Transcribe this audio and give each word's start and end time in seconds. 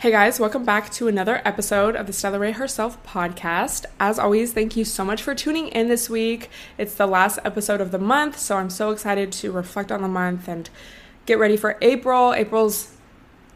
Hey 0.00 0.10
guys, 0.10 0.40
welcome 0.40 0.64
back 0.64 0.88
to 0.92 1.08
another 1.08 1.42
episode 1.44 1.94
of 1.94 2.06
the 2.06 2.14
Stella 2.14 2.38
Rae 2.38 2.52
Herself 2.52 3.04
podcast. 3.04 3.84
As 4.00 4.18
always, 4.18 4.54
thank 4.54 4.74
you 4.74 4.82
so 4.82 5.04
much 5.04 5.22
for 5.22 5.34
tuning 5.34 5.68
in 5.68 5.88
this 5.88 6.08
week. 6.08 6.48
It's 6.78 6.94
the 6.94 7.06
last 7.06 7.38
episode 7.44 7.82
of 7.82 7.90
the 7.90 7.98
month, 7.98 8.38
so 8.38 8.56
I'm 8.56 8.70
so 8.70 8.92
excited 8.92 9.30
to 9.32 9.52
reflect 9.52 9.92
on 9.92 10.00
the 10.00 10.08
month 10.08 10.48
and 10.48 10.70
get 11.26 11.38
ready 11.38 11.58
for 11.58 11.76
April. 11.82 12.32
April's 12.32 12.96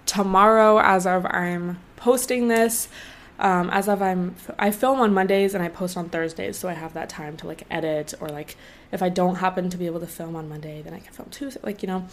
tomorrow 0.05 0.81
as 0.81 1.07
of 1.07 1.25
I'm 1.25 1.79
posting 1.97 2.49
this. 2.49 2.89
Um, 3.39 3.71
as 3.71 3.89
of 3.89 4.03
I'm 4.03 4.37
I 4.59 4.71
film 4.71 5.01
on 5.01 5.15
Mondays 5.15 5.55
and 5.55 5.65
I 5.65 5.69
post 5.69 5.97
on 5.97 6.11
Thursdays, 6.11 6.59
so 6.59 6.69
I 6.69 6.75
have 6.75 6.93
that 6.93 7.09
time 7.09 7.39
to 7.39 7.47
like 7.47 7.63
edit 7.71 8.13
or 8.21 8.29
like 8.29 8.59
if 8.93 9.03
I 9.03 9.09
don't 9.09 9.37
happen 9.37 9.71
to 9.71 9.79
be 9.79 9.87
able 9.87 10.01
to 10.01 10.07
film 10.07 10.37
on 10.37 10.51
Monday, 10.51 10.83
then 10.83 10.93
I 10.93 10.99
can 10.99 11.15
film 11.15 11.31
Tuesday, 11.31 11.61
like 11.63 11.83
you 11.83 11.87
know. 11.87 12.07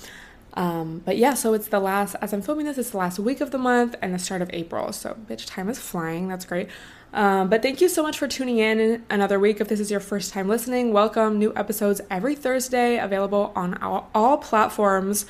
Um, 0.53 1.01
but 1.05 1.17
yeah, 1.17 1.33
so 1.33 1.53
it's 1.53 1.67
the 1.67 1.79
last, 1.79 2.15
as 2.21 2.33
I'm 2.33 2.41
filming 2.41 2.65
this, 2.65 2.77
it's 2.77 2.89
the 2.91 2.97
last 2.97 3.19
week 3.19 3.41
of 3.41 3.51
the 3.51 3.57
month 3.57 3.95
and 4.01 4.13
the 4.13 4.19
start 4.19 4.41
of 4.41 4.49
April. 4.51 4.91
So, 4.91 5.15
bitch, 5.29 5.45
time 5.45 5.69
is 5.69 5.79
flying. 5.79 6.27
That's 6.27 6.45
great. 6.45 6.67
Um, 7.13 7.49
but 7.49 7.61
thank 7.61 7.81
you 7.81 7.89
so 7.89 8.03
much 8.03 8.17
for 8.17 8.27
tuning 8.27 8.59
in 8.59 9.03
another 9.09 9.39
week. 9.39 9.59
If 9.59 9.67
this 9.67 9.79
is 9.79 9.91
your 9.91 9.99
first 9.99 10.33
time 10.33 10.47
listening, 10.47 10.93
welcome. 10.93 11.39
New 11.39 11.53
episodes 11.55 12.01
every 12.09 12.35
Thursday, 12.35 12.97
available 12.97 13.51
on 13.55 13.75
all, 13.81 14.09
all 14.15 14.37
platforms. 14.37 15.25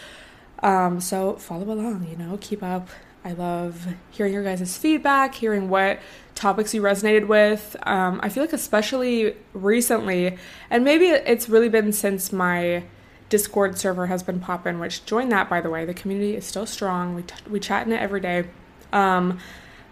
Um, 0.60 1.00
so 1.00 1.36
follow 1.38 1.72
along, 1.72 2.08
you 2.08 2.16
know, 2.16 2.38
keep 2.40 2.62
up. 2.62 2.90
I 3.24 3.34
love 3.34 3.88
hearing 4.10 4.34
your 4.34 4.44
guys' 4.44 4.78
feedback, 4.78 5.36
hearing 5.36 5.70
what 5.70 6.00
topics 6.34 6.74
you 6.74 6.82
resonated 6.82 7.28
with. 7.28 7.76
Um, 7.84 8.20
I 8.24 8.30
feel 8.30 8.44
like, 8.44 8.54
especially 8.54 9.36
recently, 9.54 10.38
and 10.70 10.84
maybe 10.84 11.06
it's 11.06 11.48
really 11.48 11.70
been 11.70 11.92
since 11.92 12.32
my 12.32 12.84
Discord 13.32 13.80
server 13.80 14.08
has 14.08 14.22
been 14.22 14.42
popping, 14.42 14.80
which 14.80 15.06
join 15.06 15.30
that 15.30 15.50
by 15.50 15.62
the 15.62 15.70
way. 15.70 15.86
The 15.86 15.94
community 15.94 16.36
is 16.36 16.46
still 16.46 16.68
strong. 16.68 17.16
We, 17.16 17.24
t- 17.24 17.34
we 17.50 17.60
chat 17.60 17.88
in 17.88 17.94
it 17.94 18.02
every 18.02 18.20
day. 18.20 18.44
Um, 18.92 19.40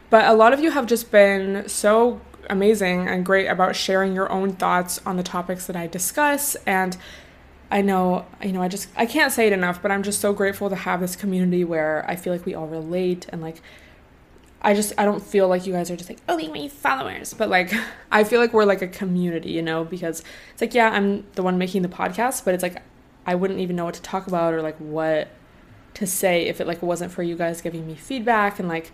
but 0.10 0.26
a 0.26 0.34
lot 0.34 0.54
of 0.54 0.60
you 0.60 0.72
have 0.72 0.86
just 0.86 1.10
been 1.10 1.68
so 1.68 2.20
amazing 2.50 3.08
and 3.08 3.26
great 3.26 3.48
about 3.48 3.76
sharing 3.76 4.14
your 4.14 4.30
own 4.30 4.54
thoughts 4.54 5.00
on 5.06 5.16
the 5.16 5.24
topics 5.24 5.68
that 5.68 5.76
I 5.78 5.88
discuss. 5.88 6.56
And 6.66 6.98
I 7.72 7.82
know, 7.82 8.26
you 8.44 8.52
know, 8.52 8.62
I 8.62 8.68
just, 8.68 8.90
I 8.98 9.06
can't 9.06 9.32
say 9.32 9.48
it 9.48 9.54
enough, 9.54 9.82
but 9.82 9.90
I'm 9.90 10.04
just 10.04 10.20
so 10.20 10.34
grateful 10.34 10.70
to 10.70 10.76
have 10.76 11.00
this 11.00 11.16
community 11.16 11.64
where 11.64 12.04
I 12.10 12.18
feel 12.18 12.34
like 12.34 12.46
we 12.46 12.56
all 12.56 12.68
relate 12.68 13.28
and 13.30 13.42
like, 13.42 13.62
I 14.62 14.74
just, 14.74 14.92
I 14.98 15.06
don't 15.06 15.24
feel 15.24 15.48
like 15.48 15.66
you 15.66 15.72
guys 15.72 15.90
are 15.90 15.96
just 15.96 16.10
like, 16.10 16.20
oh, 16.28 16.38
my 16.50 16.68
followers, 16.68 17.34
but 17.34 17.48
like, 17.48 17.72
I 18.12 18.26
feel 18.26 18.42
like 18.42 18.52
we're 18.52 18.66
like 18.66 18.82
a 18.82 18.88
community, 18.88 19.52
you 19.52 19.62
know, 19.62 19.86
because 19.86 20.24
it's 20.52 20.60
like, 20.60 20.74
yeah, 20.74 20.90
I'm 20.90 21.26
the 21.36 21.44
one 21.44 21.58
making 21.58 21.84
the 21.84 21.88
podcast, 21.88 22.44
but 22.44 22.54
it's 22.54 22.64
like, 22.64 22.82
I 23.30 23.36
wouldn't 23.36 23.60
even 23.60 23.76
know 23.76 23.86
what 23.86 23.94
to 23.94 24.02
talk 24.02 24.26
about 24.26 24.56
or 24.56 24.64
like 24.64 24.78
what 24.78 25.28
to 25.94 26.08
say 26.08 26.48
if 26.48 26.60
it 26.60 26.66
like 26.66 26.82
wasn't 26.82 27.12
for 27.12 27.22
you 27.22 27.36
guys 27.36 27.62
giving 27.62 27.86
me 27.86 27.94
feedback 27.94 28.58
and 28.58 28.68
like 28.68 28.92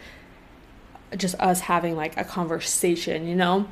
just 1.16 1.36
us 1.36 1.62
having 1.62 1.96
like 1.96 2.18
a 2.18 2.26
conversation, 2.26 3.30
you 3.30 3.36
know? 3.36 3.66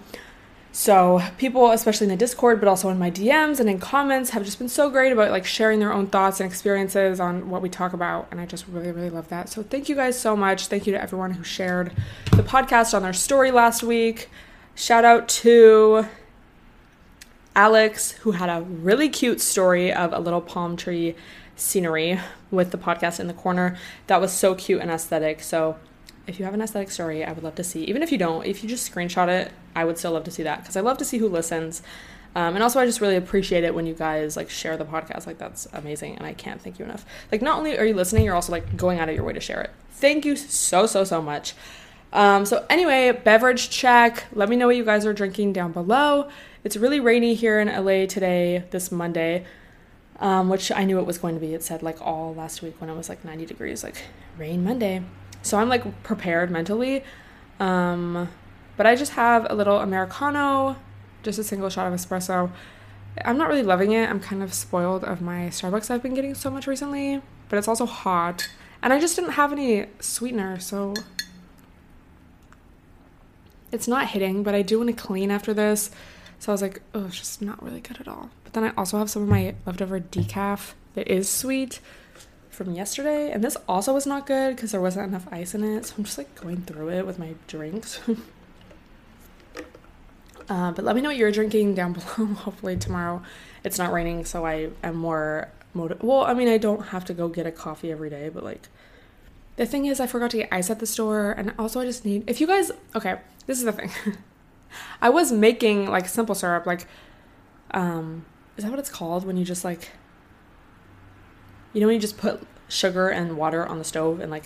So, 0.72 1.22
people, 1.38 1.70
especially 1.72 2.06
in 2.06 2.12
the 2.12 2.18
Discord, 2.18 2.62
but 2.62 2.70
also 2.70 2.90
in 2.90 2.98
my 2.98 3.12
DMs 3.12 3.60
and 3.60 3.70
in 3.70 3.78
comments, 3.78 4.30
have 4.30 4.46
just 4.46 4.58
been 4.58 4.70
so 4.70 4.90
great 4.90 5.12
about 5.12 5.32
like 5.32 5.46
sharing 5.46 5.80
their 5.80 5.92
own 5.92 6.08
thoughts 6.08 6.40
and 6.40 6.50
experiences 6.50 7.20
on 7.20 7.50
what 7.50 7.62
we 7.62 7.68
talk 7.68 7.92
about. 7.92 8.30
And 8.32 8.40
I 8.40 8.46
just 8.46 8.66
really, 8.70 8.92
really 8.92 9.10
love 9.10 9.28
that. 9.30 9.50
So, 9.50 9.64
thank 9.64 9.90
you 9.90 9.96
guys 9.96 10.18
so 10.18 10.36
much. 10.36 10.68
Thank 10.68 10.88
you 10.88 10.94
to 10.94 11.02
everyone 11.02 11.32
who 11.32 11.44
shared 11.44 11.92
the 12.32 12.42
podcast 12.42 12.96
on 12.96 13.04
their 13.04 13.14
story 13.14 13.52
last 13.52 13.84
week. 13.84 14.30
Shout 14.74 15.04
out 15.04 15.28
to 15.30 16.08
Alex, 17.56 18.12
who 18.12 18.32
had 18.32 18.50
a 18.50 18.62
really 18.62 19.10
cute 19.10 19.40
story 19.42 19.94
of 19.94 20.12
a 20.14 20.20
little 20.20 20.42
palm 20.42 20.76
tree 20.76 21.16
scenery 21.56 22.20
with 22.52 22.72
the 22.72 22.78
podcast 22.78 23.20
in 23.20 23.28
the 23.28 23.34
corner. 23.34 23.78
That 24.08 24.20
was 24.20 24.32
so 24.32 24.56
cute 24.56 24.82
and 24.82 24.90
aesthetic. 24.90 25.42
So, 25.42 25.78
if 26.26 26.40
you 26.40 26.46
have 26.46 26.54
an 26.54 26.62
aesthetic 26.62 26.90
story, 26.90 27.24
I 27.24 27.34
would 27.34 27.44
love 27.44 27.56
to 27.56 27.64
see. 27.64 27.84
Even 27.84 28.02
if 28.02 28.12
you 28.12 28.18
don't, 28.18 28.46
if 28.46 28.64
you 28.64 28.70
just 28.70 28.90
screenshot 28.90 29.28
it, 29.28 29.52
I 29.76 29.84
would 29.84 29.98
still 29.98 30.14
love 30.14 30.24
to 30.24 30.32
see 30.32 30.44
that 30.44 30.60
because 30.62 30.78
I 30.78 30.82
love 30.82 30.98
to 31.00 31.06
see 31.06 31.18
who 31.18 31.28
listens. 31.28 31.84
Um, 32.36 32.56
and 32.56 32.64
also, 32.64 32.80
I 32.80 32.86
just 32.86 33.02
really 33.02 33.18
appreciate 33.18 33.64
it 33.64 33.76
when 33.76 33.86
you 33.86 33.94
guys 33.94 34.36
like 34.36 34.50
share 34.50 34.78
the 34.78 34.86
podcast. 34.86 35.28
Like 35.28 35.38
that's 35.38 35.68
amazing, 35.74 36.16
and 36.16 36.26
I 36.26 36.34
can't 36.34 36.62
thank 36.62 36.80
you 36.80 36.86
enough. 36.86 37.06
Like 37.32 37.42
not 37.42 37.58
only 37.58 37.78
are 37.78 37.86
you 37.86 37.94
listening, 37.94 38.26
you're 38.26 38.36
also 38.36 38.52
like 38.52 38.76
going 38.76 39.00
out 39.00 39.10
of 39.10 39.16
your 39.16 39.24
way 39.24 39.34
to 39.34 39.40
share 39.40 39.62
it. 39.62 39.72
Thank 39.92 40.26
you 40.26 40.36
so 40.36 40.86
so 40.86 41.04
so 41.04 41.22
much. 41.22 41.54
Um, 42.14 42.46
so 42.46 42.66
anyway, 42.70 43.12
beverage 43.12 43.70
check. 43.70 44.26
Let 44.34 44.48
me 44.48 44.56
know 44.56 44.68
what 44.68 44.76
you 44.76 44.86
guys 44.86 45.06
are 45.06 45.14
drinking 45.14 45.54
down 45.54 45.72
below. 45.72 46.30
It's 46.64 46.78
really 46.78 47.02
rainy 47.02 47.34
here 47.34 47.60
in 47.60 47.68
LA 47.68 48.06
today, 48.06 48.64
this 48.72 48.90
Monday, 48.90 49.46
um, 50.20 50.48
which 50.48 50.72
I 50.72 50.86
knew 50.86 50.98
it 50.98 51.06
was 51.06 51.18
going 51.18 51.36
to 51.36 51.42
be. 51.42 51.54
It 51.54 51.62
said 51.62 51.84
like 51.84 52.02
all 52.02 52.34
last 52.34 52.62
week 52.62 52.80
when 52.80 52.90
it 52.90 52.96
was 52.96 53.10
like 53.10 53.26
90 53.26 53.46
degrees, 53.46 53.84
like 53.84 53.98
rain 54.38 54.64
Monday. 54.64 55.04
So 55.42 55.58
I'm 55.58 55.68
like 55.68 56.04
prepared 56.04 56.50
mentally. 56.50 57.04
Um, 57.60 58.30
but 58.78 58.86
I 58.86 58.96
just 58.96 59.12
have 59.12 59.46
a 59.50 59.56
little 59.56 59.80
Americano, 59.80 60.78
just 61.22 61.38
a 61.38 61.44
single 61.44 61.70
shot 61.70 61.86
of 61.86 61.94
espresso. 61.94 62.50
I'm 63.26 63.38
not 63.38 63.50
really 63.50 63.64
loving 63.64 63.92
it. 63.92 64.10
I'm 64.10 64.22
kind 64.22 64.42
of 64.42 64.54
spoiled 64.54 65.04
of 65.04 65.22
my 65.22 65.48
Starbucks 65.48 65.92
I've 65.92 66.02
been 66.02 66.14
getting 66.14 66.34
so 66.34 66.50
much 66.50 66.66
recently, 66.66 67.22
but 67.50 67.58
it's 67.58 67.68
also 67.68 67.86
hot. 67.86 68.50
And 68.82 68.94
I 68.94 69.00
just 69.02 69.18
didn't 69.18 69.32
have 69.32 69.52
any 69.52 69.88
sweetener, 70.00 70.62
so 70.62 70.94
it's 73.70 73.88
not 73.88 74.08
hitting, 74.08 74.44
but 74.44 74.56
I 74.56 74.62
do 74.62 74.78
want 74.80 74.90
to 74.90 74.96
clean 74.96 75.30
after 75.30 75.54
this. 75.54 75.92
So 76.44 76.52
I 76.52 76.56
was 76.56 76.62
like, 76.62 76.82
oh, 76.94 77.06
it's 77.06 77.18
just 77.18 77.42
not 77.42 77.64
really 77.64 77.80
good 77.80 78.02
at 78.02 78.08
all. 78.10 78.30
But 78.44 78.52
then 78.52 78.66
I 78.66 78.74
also 78.76 78.98
have 78.98 79.10
some 79.10 79.24
of 79.24 79.30
my 79.30 79.56
leftover 79.66 80.02
decaf 80.02 80.74
that 80.94 81.08
is 81.08 81.30
sweet 81.30 81.80
from 82.50 82.74
yesterday. 82.74 83.32
And 83.32 83.42
this 83.42 83.56
also 83.66 83.94
was 83.94 84.06
not 84.06 84.28
good 84.28 84.54
because 84.54 84.74
there 84.74 84.82
wasn't 84.82 85.08
enough 85.08 85.26
ice 85.32 85.56
in 85.56 85.64
it. 85.64 85.86
So 85.86 85.94
I'm 85.98 86.04
just 86.04 86.18
like 86.18 86.36
going 86.36 86.64
through 86.64 86.90
it 86.90 87.08
with 87.08 87.18
my 87.18 87.36
drinks. 87.48 88.02
uh, 90.50 90.74
but 90.74 90.84
let 90.84 90.98
me 90.98 91.02
know 91.02 91.08
what 91.08 91.16
you're 91.16 91.32
drinking 91.32 91.76
down 91.76 91.94
below. 92.18 92.34
Hopefully 92.34 92.76
tomorrow 92.76 93.22
it's 93.64 93.78
not 93.78 93.94
raining. 93.94 94.26
So 94.26 94.46
I 94.46 94.72
am 94.84 94.98
more 94.98 95.48
motivated. 95.74 96.06
Well, 96.06 96.26
I 96.26 96.34
mean, 96.34 96.50
I 96.50 96.58
don't 96.58 96.88
have 96.88 97.06
to 97.06 97.14
go 97.14 97.30
get 97.30 97.48
a 97.48 97.54
coffee 97.54 97.90
every 97.90 98.10
day, 98.10 98.28
but 98.28 98.44
like 98.44 98.68
the 99.56 99.66
thing 99.66 99.86
is, 99.86 100.02
I 100.02 100.08
forgot 100.08 100.32
to 100.32 100.38
get 100.40 100.50
ice 100.52 100.70
at 100.70 100.80
the 100.80 100.88
store. 100.88 101.32
And 101.32 101.54
also, 101.58 101.80
I 101.80 101.86
just 101.86 102.04
need, 102.04 102.30
if 102.30 102.42
you 102.42 102.48
guys, 102.48 102.70
okay, 102.96 103.20
this 103.46 103.60
is 103.60 103.64
the 103.64 103.72
thing. 103.72 103.92
I 105.02 105.10
was 105.10 105.32
making 105.32 105.90
like 105.90 106.08
simple 106.08 106.36
syrup, 106.36 106.66
like, 106.66 106.88
um, 107.72 108.26
is 108.58 108.64
that 108.64 108.70
what 108.70 108.80
it's 108.80 108.90
called 108.90 109.26
when 109.26 109.38
you 109.38 109.46
just 109.46 109.64
like, 109.64 109.92
you 111.74 111.82
know, 111.82 111.88
when 111.88 111.96
you 111.96 112.02
just 112.02 112.18
put 112.18 112.42
sugar 112.68 113.10
and 113.10 113.38
water 113.38 113.66
on 113.66 113.78
the 113.78 113.84
stove 113.84 114.20
and 114.20 114.32
like, 114.32 114.46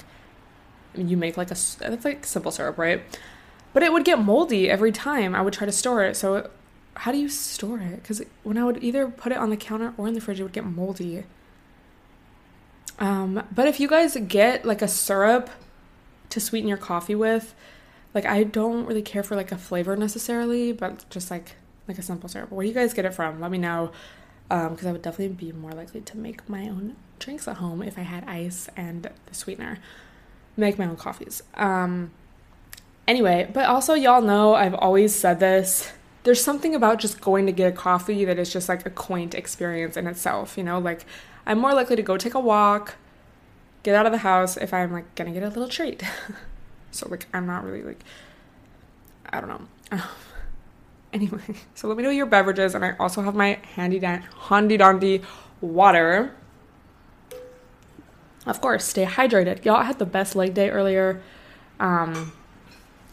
you 0.95 1.17
make 1.17 1.37
like 1.37 1.51
a, 1.51 1.57
that's 1.79 2.05
like 2.05 2.25
simple 2.25 2.51
syrup, 2.51 2.77
right? 2.77 3.03
But 3.73 3.83
it 3.83 3.93
would 3.93 4.05
get 4.05 4.19
moldy 4.19 4.69
every 4.69 4.91
time 4.91 5.35
I 5.35 5.41
would 5.41 5.53
try 5.53 5.65
to 5.65 5.71
store 5.71 6.03
it. 6.03 6.15
So, 6.15 6.49
how 6.95 7.11
do 7.11 7.19
you 7.19 7.29
store 7.29 7.77
it? 7.79 8.01
Because 8.01 8.23
when 8.43 8.57
I 8.57 8.63
would 8.63 8.83
either 8.83 9.07
put 9.07 9.31
it 9.31 9.37
on 9.37 9.51
the 9.51 9.57
counter 9.57 9.93
or 9.97 10.07
in 10.07 10.15
the 10.15 10.21
fridge, 10.21 10.39
it 10.39 10.43
would 10.43 10.53
get 10.53 10.65
moldy. 10.65 11.25
Um, 12.97 13.43
but 13.53 13.67
if 13.67 13.79
you 13.79 13.87
guys 13.87 14.17
get 14.27 14.65
like 14.65 14.81
a 14.81 14.87
syrup 14.87 15.51
to 16.29 16.39
sweeten 16.39 16.67
your 16.67 16.77
coffee 16.77 17.13
with, 17.13 17.53
like 18.13 18.25
I 18.25 18.43
don't 18.43 18.85
really 18.85 19.01
care 19.01 19.23
for 19.23 19.35
like 19.35 19.51
a 19.51 19.57
flavor 19.57 19.95
necessarily, 19.95 20.71
but 20.71 21.05
just 21.09 21.29
like 21.31 21.55
like 21.87 21.97
a 21.97 22.01
simple 22.01 22.29
syrup. 22.29 22.51
Where 22.51 22.63
do 22.63 22.67
you 22.67 22.73
guys 22.73 22.93
get 22.93 23.05
it 23.05 23.13
from? 23.13 23.39
Let 23.39 23.51
me 23.51 23.57
know, 23.57 23.91
because 24.49 24.83
um, 24.83 24.87
I 24.87 24.91
would 24.91 25.01
definitely 25.01 25.35
be 25.35 25.51
more 25.51 25.71
likely 25.71 26.01
to 26.01 26.17
make 26.17 26.47
my 26.49 26.67
own 26.67 26.95
drinks 27.19 27.47
at 27.47 27.57
home 27.57 27.81
if 27.81 27.97
I 27.97 28.01
had 28.01 28.23
ice 28.25 28.69
and 28.75 29.09
the 29.25 29.33
sweetener. 29.33 29.79
Make 30.55 30.77
my 30.77 30.85
own 30.85 30.97
coffees. 30.97 31.43
Um, 31.55 32.11
anyway, 33.07 33.49
but 33.53 33.65
also 33.65 33.93
y'all 33.93 34.21
know 34.21 34.55
I've 34.55 34.73
always 34.75 35.13
said 35.13 35.39
this. 35.39 35.91
There's 36.23 36.43
something 36.43 36.75
about 36.75 36.99
just 36.99 37.21
going 37.21 37.45
to 37.45 37.51
get 37.51 37.71
a 37.71 37.75
coffee 37.75 38.25
that 38.25 38.37
is 38.37 38.51
just 38.51 38.67
like 38.67 38.85
a 38.85 38.89
quaint 38.89 39.33
experience 39.33 39.95
in 39.95 40.07
itself. 40.07 40.57
You 40.57 40.63
know, 40.63 40.79
like 40.79 41.05
I'm 41.45 41.59
more 41.59 41.73
likely 41.73 41.95
to 41.95 42.01
go 42.01 42.17
take 42.17 42.33
a 42.33 42.39
walk, 42.39 42.95
get 43.83 43.95
out 43.95 44.05
of 44.05 44.11
the 44.11 44.17
house 44.19 44.57
if 44.57 44.73
I'm 44.73 44.91
like 44.91 45.15
gonna 45.15 45.31
get 45.31 45.43
a 45.43 45.49
little 45.49 45.69
treat. 45.69 46.03
So 46.91 47.07
like 47.09 47.27
I'm 47.33 47.45
not 47.45 47.63
really 47.63 47.83
like 47.83 48.03
I 49.29 49.41
don't 49.41 49.49
know. 49.49 50.01
anyway, 51.13 51.41
so 51.75 51.87
let 51.87 51.97
me 51.97 52.03
know 52.03 52.09
your 52.09 52.25
beverages, 52.25 52.75
and 52.75 52.83
I 52.83 52.95
also 52.99 53.21
have 53.21 53.35
my 53.35 53.59
handy 53.75 53.99
dan- 53.99 54.25
handy 54.49 54.77
dandy 54.77 55.21
water. 55.61 56.33
Of 58.45 58.61
course, 58.61 58.85
stay 58.85 59.05
hydrated. 59.05 59.65
Y'all 59.65 59.83
had 59.83 59.99
the 59.99 60.05
best 60.05 60.35
leg 60.35 60.53
day 60.53 60.69
earlier. 60.69 61.21
Um, 61.79 62.31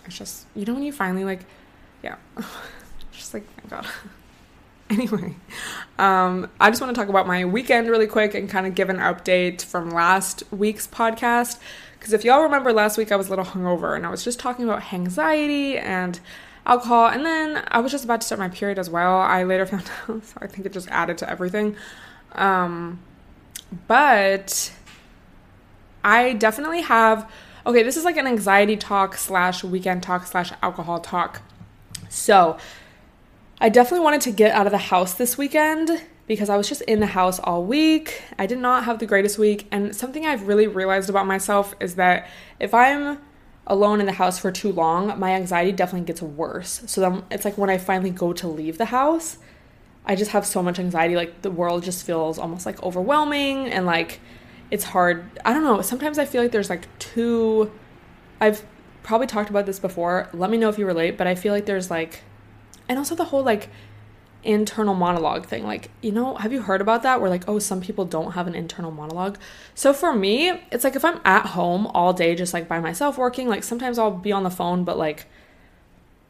it's 0.07 0.19
just 0.19 0.47
you 0.55 0.65
know 0.65 0.75
when 0.75 0.83
you 0.83 0.93
finally 0.93 1.25
like, 1.25 1.41
yeah, 2.03 2.17
just 3.13 3.35
like 3.35 3.45
oh 3.65 3.69
God. 3.69 3.87
anyway, 4.91 5.35
um, 5.99 6.49
I 6.61 6.71
just 6.71 6.81
want 6.81 6.95
to 6.95 7.01
talk 7.01 7.09
about 7.09 7.27
my 7.27 7.45
weekend 7.45 7.89
really 7.89 8.07
quick 8.07 8.35
and 8.35 8.49
kind 8.49 8.67
of 8.67 8.75
give 8.75 8.91
an 8.91 8.99
update 8.99 9.63
from 9.63 9.91
last 9.91 10.45
week's 10.53 10.87
podcast. 10.87 11.59
Because 12.05 12.13
if 12.13 12.23
y'all 12.23 12.43
remember 12.43 12.71
last 12.71 12.99
week, 12.99 13.11
I 13.11 13.17
was 13.17 13.29
a 13.29 13.31
little 13.31 13.47
hungover 13.47 13.97
and 13.97 14.05
I 14.05 14.11
was 14.11 14.23
just 14.23 14.39
talking 14.39 14.67
about 14.67 14.93
anxiety 14.93 15.79
and 15.79 16.21
alcohol. 16.67 17.07
And 17.07 17.25
then 17.25 17.65
I 17.69 17.81
was 17.81 17.91
just 17.91 18.05
about 18.05 18.21
to 18.21 18.27
start 18.27 18.39
my 18.39 18.51
period 18.51 18.79
as 18.79 18.91
well. 18.91 19.17
I 19.21 19.43
later 19.45 19.65
found 19.73 19.91
out, 20.07 20.23
so 20.23 20.37
I 20.43 20.47
think 20.47 20.67
it 20.67 20.75
just 20.75 20.87
added 20.89 21.17
to 21.17 21.31
everything. 21.31 21.77
Um, 22.33 22.99
but 23.89 24.71
I 26.05 26.35
definitely 26.35 26.83
have 26.83 27.27
Okay, 27.67 27.83
this 27.83 27.97
is 27.97 28.05
like 28.05 28.19
an 28.19 28.27
anxiety 28.27 28.77
talk 28.77 29.17
slash 29.17 29.65
weekend 29.65 30.03
talk 30.03 30.27
slash 30.27 30.53
alcohol 30.63 31.01
talk. 31.01 31.41
So, 32.11 32.59
I 33.63 33.71
definitely 33.71 34.05
wanted 34.05 34.21
to 34.21 34.31
get 34.31 34.53
out 34.53 34.67
of 34.67 34.73
the 34.73 34.77
house 34.77 35.15
this 35.15 35.39
weekend 35.39 36.03
because 36.27 36.49
I 36.49 36.57
was 36.57 36.69
just 36.69 36.83
in 36.83 37.01
the 37.01 37.07
house 37.07 37.39
all 37.39 37.65
week. 37.65 38.23
I 38.39 38.47
did 38.47 38.59
not 38.59 38.85
have 38.85 38.99
the 38.99 39.07
greatest 39.07 39.39
week. 39.39 39.67
And 39.71 39.95
something 39.95 40.25
I've 40.25 40.49
really 40.49 40.67
realized 40.67 41.11
about 41.11 41.27
myself 41.27 41.75
is 41.81 41.97
that 41.97 42.29
if 42.59 42.73
I'm 42.73 43.19
alone 43.67 44.01
in 44.01 44.07
the 44.07 44.13
house 44.13 44.39
for 44.39 44.51
too 44.51 44.73
long, 44.73 45.19
my 45.19 45.33
anxiety 45.33 45.73
definitely 45.73 46.07
gets 46.07 46.23
worse. 46.23 46.83
So 46.87 47.01
then 47.01 47.25
it's 47.31 47.45
like 47.45 47.59
when 47.59 47.71
I 47.71 47.79
finally 47.79 48.11
go 48.11 48.33
to 48.33 48.49
leave 48.49 48.79
the 48.79 48.87
house, 48.87 49.39
I 50.07 50.15
just 50.15 50.33
have 50.33 50.47
so 50.47 50.63
much 50.63 50.79
anxiety. 50.79 51.17
Like 51.17 51.43
the 51.43 51.51
world 51.51 51.83
just 51.83 52.05
feels 52.05 52.39
almost 52.39 52.67
like 52.67 52.83
overwhelming 52.83 53.71
and 53.71 53.87
like 53.87 54.21
it's 54.71 54.85
hard. 54.85 55.25
I 55.45 55.53
don't 55.53 55.65
know. 55.65 55.81
Sometimes 55.83 56.19
I 56.19 56.25
feel 56.25 56.43
like 56.43 56.53
there's 56.53 56.71
like 56.71 56.87
two. 56.99 57.71
I've 58.41 58.65
probably 59.03 59.27
talked 59.27 59.51
about 59.51 59.67
this 59.67 59.79
before. 59.79 60.29
Let 60.33 60.51
me 60.51 60.57
know 60.57 60.69
if 60.69 60.79
you 60.79 60.87
relate, 60.87 61.17
but 61.19 61.27
I 61.27 61.35
feel 61.35 61.53
like 61.53 61.67
there's 61.67 61.91
like, 61.91 62.23
and 62.89 62.99
also 62.99 63.15
the 63.15 63.27
whole 63.27 63.43
like 63.43 63.69
internal 64.45 64.95
monologue 64.95 65.47
thing. 65.47 65.65
Like, 65.65 65.91
you 66.01 66.13
know, 66.13 66.37
have 66.37 66.53
you 66.53 66.63
heard 66.63 66.81
about 66.81 67.03
that? 67.03 67.21
Where 67.21 67.31
like, 67.31 67.49
oh, 67.49 67.59
some 67.59 67.81
people 67.81 68.05
don't 68.05 68.33
have 68.33 68.47
an 68.47 68.55
internal 68.55 68.91
monologue. 68.91 69.39
So 69.75 69.93
for 69.93 70.15
me, 70.15 70.51
it's 70.71 70.85
like 70.85 70.97
if 70.97 71.05
I'm 71.05 71.21
at 71.25 71.47
home 71.47 71.87
all 71.89 72.13
day, 72.13 72.35
just 72.35 72.55
like 72.55 72.69
by 72.69 72.79
myself 72.79 73.19
working, 73.19 73.49
like 73.49 73.65
sometimes 73.65 73.99
I'll 73.99 74.11
be 74.11 74.33
on 74.33 74.45
the 74.45 74.51
phone, 74.51 74.85
but 74.85 74.99
like 74.99 75.27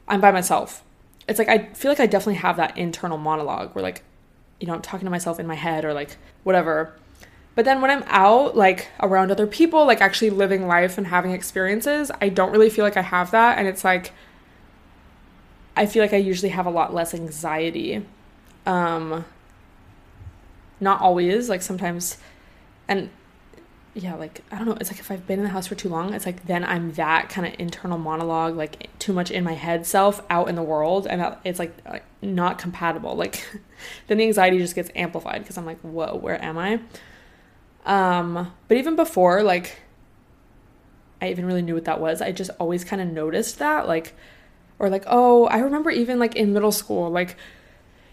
I'm 0.08 0.20
by 0.20 0.30
myself. 0.30 0.82
It's 1.28 1.38
like 1.38 1.48
I 1.48 1.72
feel 1.74 1.90
like 1.90 2.00
I 2.00 2.06
definitely 2.06 2.36
have 2.36 2.56
that 2.56 2.76
internal 2.78 3.18
monologue 3.18 3.74
where 3.74 3.82
like, 3.82 4.02
you 4.60 4.66
know, 4.66 4.74
I'm 4.74 4.82
talking 4.82 5.06
to 5.06 5.10
myself 5.10 5.40
in 5.40 5.46
my 5.46 5.54
head 5.54 5.84
or 5.84 5.92
like 5.92 6.16
whatever. 6.44 6.94
But 7.54 7.64
then 7.64 7.80
when 7.80 7.90
I'm 7.90 8.04
out, 8.06 8.56
like 8.56 8.88
around 9.00 9.30
other 9.30 9.46
people, 9.46 9.86
like 9.86 10.00
actually 10.00 10.30
living 10.30 10.66
life 10.66 10.98
and 10.98 11.06
having 11.06 11.30
experiences, 11.30 12.10
I 12.20 12.28
don't 12.28 12.50
really 12.50 12.70
feel 12.70 12.84
like 12.84 12.96
I 12.96 13.02
have 13.02 13.30
that. 13.30 13.58
And 13.58 13.68
it's 13.68 13.84
like, 13.84 14.12
I 15.76 15.86
feel 15.86 16.02
like 16.02 16.12
I 16.12 16.18
usually 16.18 16.50
have 16.50 16.66
a 16.66 16.70
lot 16.70 16.94
less 16.94 17.14
anxiety. 17.14 18.04
Um, 18.66 19.24
not 20.80 21.00
always, 21.00 21.48
like 21.48 21.62
sometimes, 21.62 22.18
and 22.88 23.10
yeah, 23.94 24.14
like 24.14 24.42
I 24.50 24.58
don't 24.58 24.66
know, 24.66 24.76
it's 24.80 24.90
like 24.90 25.00
if 25.00 25.10
I've 25.10 25.26
been 25.26 25.38
in 25.38 25.44
the 25.44 25.50
house 25.50 25.66
for 25.66 25.74
too 25.74 25.88
long, 25.88 26.14
it's 26.14 26.26
like 26.26 26.46
then 26.46 26.64
I'm 26.64 26.92
that 26.94 27.28
kind 27.28 27.46
of 27.46 27.54
internal 27.58 27.98
monologue, 27.98 28.56
like 28.56 28.88
too 28.98 29.12
much 29.12 29.30
in 29.30 29.44
my 29.44 29.54
head 29.54 29.86
self 29.86 30.22
out 30.30 30.48
in 30.48 30.56
the 30.56 30.62
world, 30.62 31.06
and 31.06 31.36
it's 31.44 31.58
like 31.58 31.72
not 32.22 32.58
compatible. 32.58 33.14
Like 33.14 33.46
then 34.06 34.18
the 34.18 34.24
anxiety 34.24 34.58
just 34.58 34.74
gets 34.74 34.90
amplified 34.94 35.42
because 35.42 35.56
I'm 35.56 35.66
like, 35.66 35.80
whoa, 35.80 36.16
where 36.16 36.42
am 36.42 36.58
I? 36.58 36.80
Um, 37.84 38.52
but 38.68 38.76
even 38.76 38.96
before, 38.96 39.42
like, 39.42 39.80
I 41.20 41.30
even 41.30 41.44
really 41.44 41.62
knew 41.62 41.74
what 41.74 41.84
that 41.84 42.00
was. 42.00 42.22
I 42.22 42.32
just 42.32 42.50
always 42.58 42.84
kind 42.84 43.00
of 43.02 43.08
noticed 43.08 43.58
that, 43.58 43.86
like, 43.86 44.14
or 44.84 44.90
like 44.90 45.04
oh 45.06 45.46
i 45.46 45.58
remember 45.58 45.90
even 45.90 46.18
like 46.18 46.36
in 46.36 46.52
middle 46.52 46.72
school 46.72 47.10
like 47.10 47.36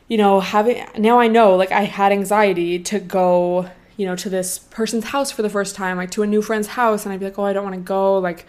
you 0.07 0.17
know 0.17 0.39
having 0.39 0.83
now 0.97 1.19
i 1.19 1.27
know 1.27 1.55
like 1.55 1.71
i 1.71 1.83
had 1.83 2.11
anxiety 2.11 2.79
to 2.79 2.99
go 2.99 3.69
you 3.97 4.05
know 4.05 4.15
to 4.15 4.29
this 4.29 4.57
person's 4.57 5.05
house 5.05 5.31
for 5.31 5.41
the 5.41 5.49
first 5.49 5.75
time 5.75 5.97
like 5.97 6.11
to 6.11 6.23
a 6.23 6.27
new 6.27 6.41
friend's 6.41 6.69
house 6.69 7.05
and 7.05 7.13
i'd 7.13 7.19
be 7.19 7.25
like 7.25 7.37
oh 7.37 7.43
i 7.43 7.53
don't 7.53 7.63
want 7.63 7.75
to 7.75 7.81
go 7.81 8.17
like 8.17 8.45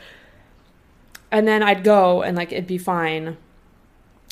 and 1.32 1.48
then 1.48 1.62
i'd 1.62 1.82
go 1.82 2.22
and 2.22 2.36
like 2.36 2.52
it'd 2.52 2.66
be 2.66 2.78
fine. 2.78 3.36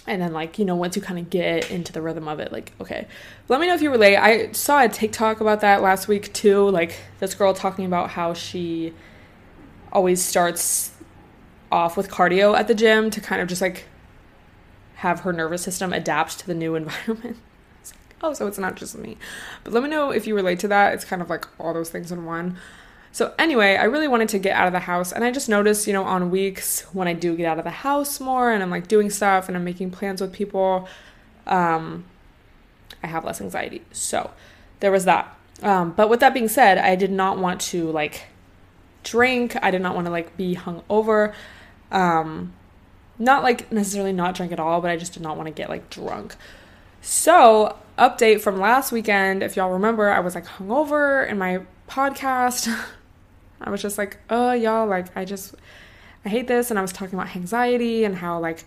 And 0.07 0.21
then 0.21 0.33
like 0.33 0.59
you 0.59 0.65
know 0.65 0.77
once 0.77 0.97
you 0.97 1.03
kind 1.03 1.19
of 1.21 1.29
get 1.29 1.71
into 1.71 1.93
the 1.93 2.01
rhythm 2.01 2.27
of 2.27 2.41
it 2.41 2.51
like 2.51 2.73
okay. 2.81 3.07
Let 3.49 3.61
me 3.61 3.67
know 3.67 3.75
if 3.75 3.83
you 3.83 3.91
relate. 3.91 4.17
I 4.17 4.51
saw 4.53 4.83
a 4.83 4.89
tiktok 4.89 5.41
about 5.41 5.61
that 5.61 5.83
last 5.83 6.09
week 6.09 6.33
too 6.33 6.69
like 6.71 6.99
this 7.21 7.35
girl 7.35 7.53
talking 7.53 7.85
about 7.85 8.11
how 8.11 8.33
she 8.33 8.95
always 9.93 10.25
starts 10.25 10.93
off 11.71 11.97
with 11.97 12.11
cardio 12.11 12.57
at 12.57 12.69
the 12.69 12.75
gym 12.75 13.11
to 13.11 13.21
kind 13.21 13.41
of 13.41 13.49
just 13.49 13.63
like 13.63 13.87
have 14.97 15.21
her 15.21 15.33
nervous 15.33 15.63
system 15.63 15.93
adapt 15.93 16.39
to 16.39 16.47
the 16.47 16.55
new 16.55 16.75
environment. 16.77 17.37
oh, 18.23 18.33
so 18.35 18.47
it's 18.47 18.59
not 18.59 18.77
just 18.77 18.97
me. 18.97 19.17
But 19.65 19.73
let 19.73 19.83
me 19.83 19.89
know 19.89 20.11
if 20.11 20.27
you 20.27 20.35
relate 20.35 20.59
to 20.61 20.69
that. 20.69 20.95
It's 20.95 21.05
kind 21.05 21.23
of 21.23 21.31
like 21.31 21.47
all 21.59 21.73
those 21.73 21.91
things 21.91 22.13
in 22.13 22.25
one. 22.25 22.59
So, 23.13 23.35
anyway, 23.39 23.77
I 23.77 23.85
really 23.85 24.07
wanted 24.07 24.29
to 24.31 24.39
get 24.39 24.55
out 24.55 24.69
of 24.69 24.73
the 24.73 24.81
house, 24.81 25.11
and 25.11 25.25
I 25.25 25.33
just 25.33 25.49
noticed, 25.49 25.89
you 25.89 25.93
know, 25.93 26.05
on 26.05 26.31
weeks 26.31 26.83
when 26.93 27.09
I 27.09 27.13
do 27.13 27.35
get 27.37 27.47
out 27.47 27.59
of 27.59 27.65
the 27.65 27.71
house 27.71 28.21
more 28.21 28.53
and 28.53 28.63
I'm 28.63 28.71
like 28.71 28.87
doing 28.87 29.11
stuff 29.11 29.49
and 29.49 29.57
I'm 29.57 29.65
making 29.65 29.91
plans 29.91 30.21
with 30.21 30.33
people, 30.33 30.89
um, 31.49 32.05
I 33.03 33.09
have 33.09 33.25
less 33.25 33.41
anxiety. 33.41 33.83
So, 33.91 34.31
there 34.79 34.93
was 34.93 35.07
that. 35.07 35.37
Um, 35.63 35.93
but 35.93 36.09
with 36.09 36.21
that 36.21 36.33
being 36.35 36.49
said, 36.49 36.79
I 36.79 36.95
did 36.95 37.11
not 37.11 37.39
want 37.39 37.61
to 37.63 37.91
like 37.91 38.27
drink, 39.03 39.57
I 39.63 39.71
did 39.71 39.83
not 39.83 39.95
want 39.95 40.07
to 40.07 40.11
like 40.11 40.37
be 40.37 40.55
hung 40.55 40.83
over. 40.89 41.35
Um, 41.91 42.53
not 43.19 43.43
like 43.43 43.71
necessarily 43.71 44.13
not 44.13 44.35
drink 44.35 44.53
at 44.53 44.61
all, 44.61 44.81
but 44.81 44.91
I 44.91 44.97
just 44.97 45.13
did 45.13 45.23
not 45.23 45.37
want 45.37 45.47
to 45.47 45.53
get 45.53 45.69
like 45.69 45.91
drunk. 45.91 46.37
So, 47.03 47.77
update 47.99 48.41
from 48.41 48.59
last 48.61 48.93
weekend. 48.93 49.43
If 49.43 49.57
y'all 49.57 49.71
remember, 49.71 50.11
I 50.11 50.21
was 50.21 50.35
like 50.35 50.47
hungover 50.47 51.29
in 51.29 51.39
my 51.39 51.61
podcast. 51.89 52.75
I 53.61 53.71
was 53.71 53.83
just 53.83 53.99
like, 53.99 54.19
oh, 54.31 54.53
y'all, 54.53 54.87
like, 54.87 55.15
I 55.17 55.25
just, 55.25 55.55
I 56.25 56.31
hate 56.31 56.47
this. 56.47 56.71
And 56.71 56.79
I 56.79 56.83
was 56.83 56.93
talking 56.93 57.19
about 57.19 57.37
anxiety 57.37 58.05
and 58.05 58.17
how, 58.17 58.39
like, 58.39 58.65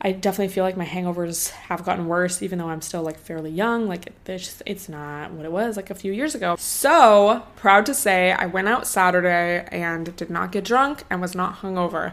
I 0.00 0.12
definitely 0.12 0.52
feel 0.52 0.64
like 0.64 0.76
my 0.76 0.84
hangovers 0.84 1.50
have 1.50 1.84
gotten 1.84 2.06
worse, 2.06 2.42
even 2.42 2.58
though 2.58 2.68
I'm 2.68 2.82
still 2.82 3.02
like 3.02 3.18
fairly 3.18 3.50
young. 3.50 3.88
Like 3.88 4.12
it's 4.26 4.44
just, 4.44 4.62
it's 4.66 4.88
not 4.90 5.32
what 5.32 5.46
it 5.46 5.52
was 5.52 5.76
like 5.76 5.88
a 5.88 5.94
few 5.94 6.12
years 6.12 6.34
ago. 6.34 6.54
So 6.58 7.42
proud 7.56 7.86
to 7.86 7.94
say, 7.94 8.32
I 8.32 8.44
went 8.44 8.68
out 8.68 8.86
Saturday 8.86 9.66
and 9.72 10.14
did 10.14 10.28
not 10.28 10.52
get 10.52 10.64
drunk 10.64 11.04
and 11.08 11.22
was 11.22 11.34
not 11.34 11.60
hungover. 11.60 12.12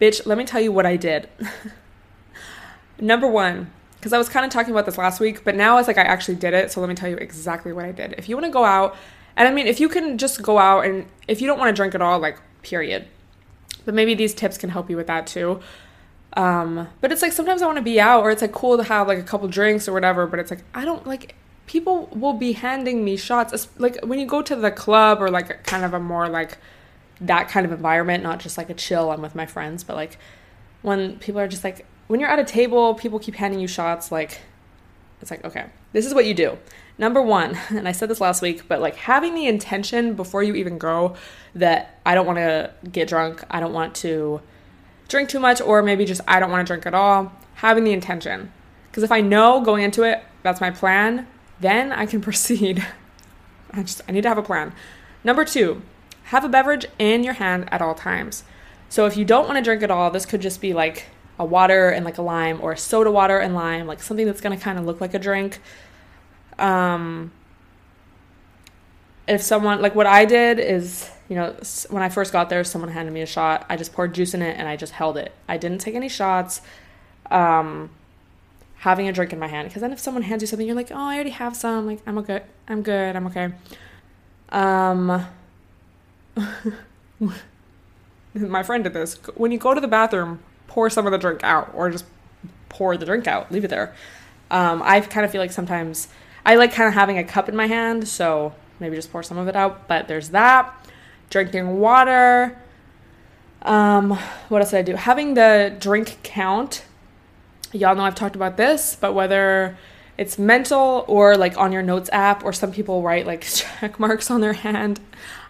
Bitch, 0.00 0.26
let 0.26 0.38
me 0.38 0.44
tell 0.44 0.60
you 0.60 0.72
what 0.72 0.86
I 0.86 0.96
did. 0.96 1.28
Number 3.00 3.26
one, 3.26 3.70
because 3.96 4.12
I 4.12 4.18
was 4.18 4.28
kind 4.28 4.44
of 4.44 4.52
talking 4.52 4.72
about 4.72 4.86
this 4.86 4.98
last 4.98 5.20
week, 5.20 5.44
but 5.44 5.54
now 5.54 5.78
it's 5.78 5.88
like 5.88 5.98
I 5.98 6.02
actually 6.02 6.36
did 6.36 6.54
it. 6.54 6.70
So 6.70 6.80
let 6.80 6.88
me 6.88 6.94
tell 6.94 7.08
you 7.08 7.16
exactly 7.16 7.72
what 7.72 7.84
I 7.84 7.92
did. 7.92 8.14
If 8.18 8.28
you 8.28 8.36
want 8.36 8.46
to 8.46 8.52
go 8.52 8.64
out, 8.64 8.96
and 9.36 9.48
I 9.48 9.52
mean, 9.52 9.66
if 9.66 9.80
you 9.80 9.88
can 9.88 10.18
just 10.18 10.42
go 10.42 10.58
out 10.58 10.84
and 10.84 11.06
if 11.26 11.40
you 11.40 11.46
don't 11.46 11.58
want 11.58 11.74
to 11.74 11.74
drink 11.74 11.94
at 11.94 12.02
all, 12.02 12.18
like, 12.18 12.38
period. 12.62 13.08
But 13.84 13.94
maybe 13.94 14.14
these 14.14 14.34
tips 14.34 14.58
can 14.58 14.70
help 14.70 14.88
you 14.90 14.96
with 14.96 15.06
that 15.08 15.26
too. 15.26 15.60
Um, 16.36 16.88
but 17.00 17.12
it's 17.12 17.22
like 17.22 17.32
sometimes 17.32 17.62
I 17.62 17.66
want 17.66 17.78
to 17.78 17.82
be 17.82 18.00
out, 18.00 18.22
or 18.22 18.30
it's 18.30 18.42
like 18.42 18.52
cool 18.52 18.76
to 18.76 18.84
have 18.84 19.08
like 19.08 19.18
a 19.18 19.22
couple 19.22 19.48
drinks 19.48 19.88
or 19.88 19.92
whatever. 19.92 20.26
But 20.26 20.40
it's 20.40 20.50
like 20.50 20.64
I 20.74 20.84
don't 20.84 21.06
like 21.06 21.34
people 21.66 22.08
will 22.12 22.32
be 22.32 22.52
handing 22.52 23.04
me 23.04 23.16
shots. 23.16 23.68
Like 23.78 23.98
when 24.04 24.18
you 24.18 24.26
go 24.26 24.42
to 24.42 24.56
the 24.56 24.70
club 24.70 25.22
or 25.22 25.30
like 25.30 25.64
kind 25.64 25.84
of 25.84 25.94
a 25.94 26.00
more 26.00 26.28
like 26.28 26.58
that 27.20 27.48
kind 27.48 27.64
of 27.64 27.72
environment, 27.72 28.22
not 28.22 28.40
just 28.40 28.58
like 28.58 28.70
a 28.70 28.74
chill, 28.74 29.10
I'm 29.10 29.22
with 29.22 29.34
my 29.34 29.46
friends, 29.46 29.84
but 29.84 29.96
like 29.96 30.18
when 30.82 31.18
people 31.18 31.40
are 31.40 31.48
just 31.48 31.64
like, 31.64 31.86
when 32.06 32.20
you're 32.20 32.28
at 32.28 32.38
a 32.38 32.44
table, 32.44 32.94
people 32.94 33.18
keep 33.18 33.36
handing 33.36 33.60
you 33.60 33.68
shots, 33.68 34.12
like, 34.12 34.40
it's 35.20 35.30
like, 35.30 35.44
okay, 35.44 35.66
this 35.92 36.04
is 36.04 36.12
what 36.12 36.26
you 36.26 36.34
do. 36.34 36.58
Number 36.98 37.22
one, 37.22 37.56
and 37.70 37.88
I 37.88 37.92
said 37.92 38.08
this 38.08 38.20
last 38.20 38.42
week, 38.42 38.68
but 38.68 38.80
like 38.80 38.96
having 38.96 39.34
the 39.34 39.46
intention 39.46 40.14
before 40.14 40.42
you 40.42 40.54
even 40.54 40.78
go 40.78 41.16
that 41.54 41.98
I 42.04 42.14
don't 42.14 42.26
want 42.26 42.38
to 42.38 42.72
get 42.90 43.08
drunk, 43.08 43.42
I 43.50 43.60
don't 43.60 43.72
want 43.72 43.94
to 43.96 44.40
drink 45.08 45.28
too 45.28 45.40
much, 45.40 45.60
or 45.60 45.82
maybe 45.82 46.04
just 46.04 46.20
I 46.26 46.40
don't 46.40 46.50
want 46.50 46.66
to 46.66 46.70
drink 46.70 46.86
at 46.86 46.94
all, 46.94 47.32
having 47.54 47.84
the 47.84 47.92
intention. 47.92 48.52
Because 48.90 49.02
if 49.02 49.12
I 49.12 49.20
know 49.20 49.60
going 49.60 49.82
into 49.82 50.02
it, 50.02 50.22
that's 50.42 50.60
my 50.60 50.70
plan, 50.70 51.26
then 51.60 51.92
I 51.92 52.06
can 52.06 52.20
proceed. 52.28 52.86
I 53.72 53.82
just, 53.82 54.02
I 54.08 54.12
need 54.12 54.22
to 54.22 54.28
have 54.28 54.38
a 54.38 54.42
plan. 54.42 54.72
Number 55.24 55.44
two, 55.44 55.82
have 56.24 56.44
a 56.44 56.48
beverage 56.48 56.86
in 56.98 57.22
your 57.22 57.34
hand 57.34 57.68
at 57.70 57.82
all 57.82 57.94
times. 57.94 58.44
So 58.88 59.06
if 59.06 59.16
you 59.16 59.24
don't 59.24 59.46
want 59.46 59.56
to 59.56 59.62
drink 59.62 59.82
at 59.82 59.90
all, 59.90 60.10
this 60.10 60.24
could 60.24 60.40
just 60.40 60.60
be 60.60 60.72
like 60.72 61.06
a 61.38 61.44
water 61.44 61.90
and 61.90 62.04
like 62.04 62.18
a 62.18 62.22
lime 62.22 62.60
or 62.62 62.72
a 62.72 62.78
soda 62.78 63.10
water 63.10 63.38
and 63.38 63.54
lime, 63.54 63.86
like 63.86 64.02
something 64.02 64.26
that's 64.26 64.40
going 64.40 64.56
to 64.56 64.62
kind 64.62 64.78
of 64.78 64.84
look 64.84 65.00
like 65.00 65.14
a 65.14 65.18
drink. 65.18 65.60
Um 66.58 67.32
if 69.26 69.42
someone 69.42 69.80
like 69.80 69.94
what 69.94 70.06
I 70.06 70.26
did 70.26 70.58
is, 70.58 71.10
you 71.28 71.36
know, 71.36 71.56
when 71.88 72.02
I 72.02 72.10
first 72.10 72.30
got 72.32 72.50
there, 72.50 72.62
someone 72.62 72.90
handed 72.90 73.12
me 73.12 73.22
a 73.22 73.26
shot. 73.26 73.64
I 73.70 73.76
just 73.76 73.92
poured 73.94 74.14
juice 74.14 74.34
in 74.34 74.42
it 74.42 74.58
and 74.58 74.68
I 74.68 74.76
just 74.76 74.92
held 74.92 75.16
it. 75.16 75.32
I 75.48 75.56
didn't 75.56 75.78
take 75.78 75.94
any 75.94 76.08
shots. 76.08 76.60
Um 77.30 77.90
having 78.76 79.08
a 79.08 79.12
drink 79.12 79.32
in 79.32 79.38
my 79.38 79.48
hand 79.48 79.68
because 79.68 79.80
then 79.80 79.92
if 79.92 79.98
someone 79.98 80.22
hands 80.22 80.42
you 80.42 80.46
something 80.46 80.66
you're 80.66 80.76
like, 80.76 80.92
"Oh, 80.92 80.96
I 80.96 81.14
already 81.14 81.30
have 81.30 81.56
some." 81.56 81.86
Like, 81.86 82.00
"I'm 82.06 82.18
okay. 82.18 82.42
I'm 82.68 82.82
good. 82.82 83.16
I'm 83.16 83.26
okay." 83.26 83.52
Um 84.50 85.26
my 88.34 88.62
friend 88.62 88.84
did 88.84 88.92
this. 88.92 89.14
When 89.36 89.52
you 89.52 89.58
go 89.58 89.74
to 89.74 89.80
the 89.80 89.88
bathroom, 89.88 90.40
pour 90.66 90.90
some 90.90 91.06
of 91.06 91.12
the 91.12 91.18
drink 91.18 91.42
out, 91.42 91.70
or 91.74 91.90
just 91.90 92.04
pour 92.68 92.96
the 92.96 93.06
drink 93.06 93.26
out, 93.26 93.50
leave 93.52 93.64
it 93.64 93.68
there. 93.68 93.94
Um, 94.50 94.82
I 94.84 95.00
kind 95.00 95.24
of 95.24 95.32
feel 95.32 95.40
like 95.40 95.52
sometimes 95.52 96.08
I 96.44 96.56
like 96.56 96.72
kind 96.72 96.88
of 96.88 96.94
having 96.94 97.18
a 97.18 97.24
cup 97.24 97.48
in 97.48 97.56
my 97.56 97.66
hand, 97.66 98.06
so 98.06 98.54
maybe 98.80 98.96
just 98.96 99.10
pour 99.10 99.22
some 99.22 99.38
of 99.38 99.48
it 99.48 99.56
out. 99.56 99.88
But 99.88 100.08
there's 100.08 100.30
that. 100.30 100.74
Drinking 101.30 101.80
water. 101.80 102.58
Um, 103.62 104.10
what 104.48 104.60
else 104.60 104.70
did 104.70 104.78
I 104.78 104.82
do? 104.82 104.96
Having 104.96 105.34
the 105.34 105.74
drink 105.78 106.18
count. 106.22 106.84
Y'all 107.72 107.96
know 107.96 108.04
I've 108.04 108.14
talked 108.14 108.36
about 108.36 108.56
this, 108.56 108.96
but 109.00 109.14
whether 109.14 109.76
it's 110.16 110.38
mental 110.38 111.04
or 111.08 111.36
like 111.36 111.56
on 111.56 111.72
your 111.72 111.82
notes 111.82 112.10
app, 112.12 112.44
or 112.44 112.52
some 112.52 112.72
people 112.72 113.02
write 113.02 113.26
like 113.26 113.40
check 113.80 113.98
marks 113.98 114.30
on 114.30 114.40
their 114.40 114.52
hand. 114.52 115.00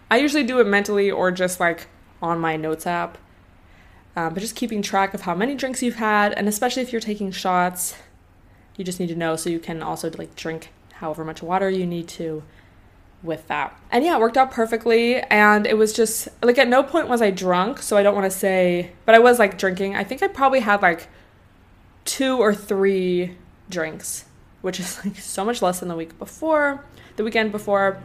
I 0.09 0.17
usually 0.17 0.43
do 0.43 0.59
it 0.59 0.67
mentally 0.67 1.09
or 1.11 1.31
just 1.31 1.59
like 1.59 1.87
on 2.21 2.39
my 2.39 2.55
notes 2.55 2.85
app. 2.85 3.17
Um, 4.15 4.33
but 4.33 4.39
just 4.39 4.55
keeping 4.55 4.81
track 4.81 5.13
of 5.13 5.21
how 5.21 5.35
many 5.35 5.55
drinks 5.55 5.83
you've 5.83 5.95
had, 5.95 6.31
and 6.33 6.47
especially 6.47 6.81
if 6.81 6.91
you're 6.93 7.01
taking 7.01 7.31
shots, 7.31 7.95
you 8.77 8.85
just 8.85 8.99
need 8.99 9.07
to 9.07 9.15
know 9.15 9.35
so 9.35 9.49
you 9.49 9.59
can 9.59 9.83
also 9.83 10.09
like 10.17 10.35
drink 10.35 10.71
however 10.93 11.25
much 11.25 11.43
water 11.43 11.69
you 11.69 11.85
need 11.85 12.07
to 12.07 12.43
with 13.23 13.47
that. 13.47 13.77
And 13.91 14.05
yeah, 14.05 14.15
it 14.15 14.19
worked 14.19 14.37
out 14.37 14.51
perfectly. 14.51 15.19
And 15.21 15.67
it 15.67 15.77
was 15.77 15.91
just 15.91 16.29
like 16.41 16.57
at 16.57 16.67
no 16.67 16.83
point 16.83 17.07
was 17.07 17.21
I 17.21 17.31
drunk. 17.31 17.81
So 17.81 17.97
I 17.97 18.03
don't 18.03 18.15
want 18.15 18.31
to 18.31 18.37
say, 18.37 18.91
but 19.05 19.15
I 19.15 19.19
was 19.19 19.39
like 19.39 19.57
drinking. 19.57 19.95
I 19.95 20.03
think 20.03 20.23
I 20.23 20.27
probably 20.27 20.61
had 20.61 20.81
like 20.81 21.07
two 22.05 22.37
or 22.37 22.53
three 22.53 23.35
drinks, 23.69 24.25
which 24.61 24.79
is 24.79 25.03
like 25.05 25.17
so 25.17 25.43
much 25.43 25.61
less 25.61 25.79
than 25.79 25.89
the 25.89 25.95
week 25.95 26.17
before, 26.17 26.85
the 27.17 27.23
weekend 27.23 27.51
before. 27.51 28.01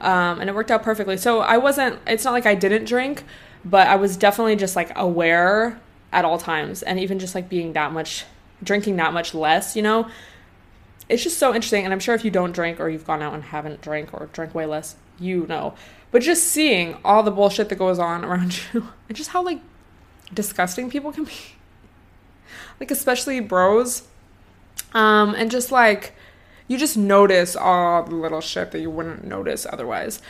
Um, 0.00 0.40
and 0.40 0.48
it 0.48 0.54
worked 0.54 0.70
out 0.70 0.82
perfectly. 0.82 1.16
So 1.16 1.40
I 1.40 1.58
wasn't, 1.58 1.98
it's 2.06 2.24
not 2.24 2.32
like 2.32 2.46
I 2.46 2.54
didn't 2.54 2.86
drink, 2.86 3.24
but 3.64 3.86
I 3.86 3.96
was 3.96 4.16
definitely 4.16 4.56
just 4.56 4.76
like 4.76 4.92
aware 4.96 5.80
at 6.12 6.24
all 6.24 6.38
times. 6.38 6.82
And 6.82 6.98
even 6.98 7.18
just 7.18 7.34
like 7.34 7.48
being 7.48 7.74
that 7.74 7.92
much, 7.92 8.24
drinking 8.62 8.96
that 8.96 9.12
much 9.12 9.34
less, 9.34 9.76
you 9.76 9.82
know, 9.82 10.08
it's 11.08 11.22
just 11.22 11.38
so 11.38 11.54
interesting. 11.54 11.84
And 11.84 11.92
I'm 11.92 12.00
sure 12.00 12.14
if 12.14 12.24
you 12.24 12.30
don't 12.30 12.52
drink 12.52 12.80
or 12.80 12.88
you've 12.88 13.06
gone 13.06 13.22
out 13.22 13.34
and 13.34 13.42
haven't 13.42 13.82
drank 13.82 14.14
or 14.14 14.28
drank 14.32 14.54
way 14.54 14.64
less, 14.64 14.96
you 15.18 15.46
know. 15.46 15.74
But 16.10 16.22
just 16.22 16.44
seeing 16.44 16.96
all 17.04 17.22
the 17.22 17.30
bullshit 17.30 17.68
that 17.68 17.76
goes 17.76 17.98
on 17.98 18.24
around 18.24 18.58
you 18.72 18.88
and 19.08 19.16
just 19.16 19.30
how 19.30 19.42
like 19.42 19.60
disgusting 20.32 20.90
people 20.90 21.12
can 21.12 21.24
be. 21.24 21.32
Like 22.78 22.90
especially 22.90 23.40
bros. 23.40 24.08
Um, 24.94 25.34
and 25.34 25.50
just 25.50 25.70
like 25.70 26.14
you 26.70 26.78
just 26.78 26.96
notice 26.96 27.56
all 27.56 28.04
the 28.04 28.14
little 28.14 28.40
shit 28.40 28.70
that 28.70 28.78
you 28.78 28.88
wouldn't 28.88 29.24
notice 29.24 29.66
otherwise. 29.68 30.22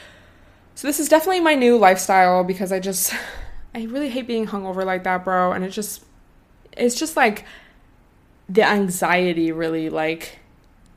So 0.74 0.88
this 0.88 0.98
is 0.98 1.06
definitely 1.06 1.40
my 1.40 1.54
new 1.54 1.76
lifestyle 1.76 2.44
because 2.44 2.72
I 2.72 2.80
just 2.80 3.12
I 3.74 3.84
really 3.84 4.08
hate 4.08 4.26
being 4.26 4.46
hungover 4.46 4.86
like 4.86 5.04
that, 5.04 5.22
bro. 5.22 5.52
And 5.52 5.62
it 5.62 5.68
just 5.68 6.02
it's 6.72 6.94
just 6.94 7.14
like 7.14 7.44
the 8.48 8.62
anxiety 8.62 9.52
really 9.52 9.90
like 9.90 10.38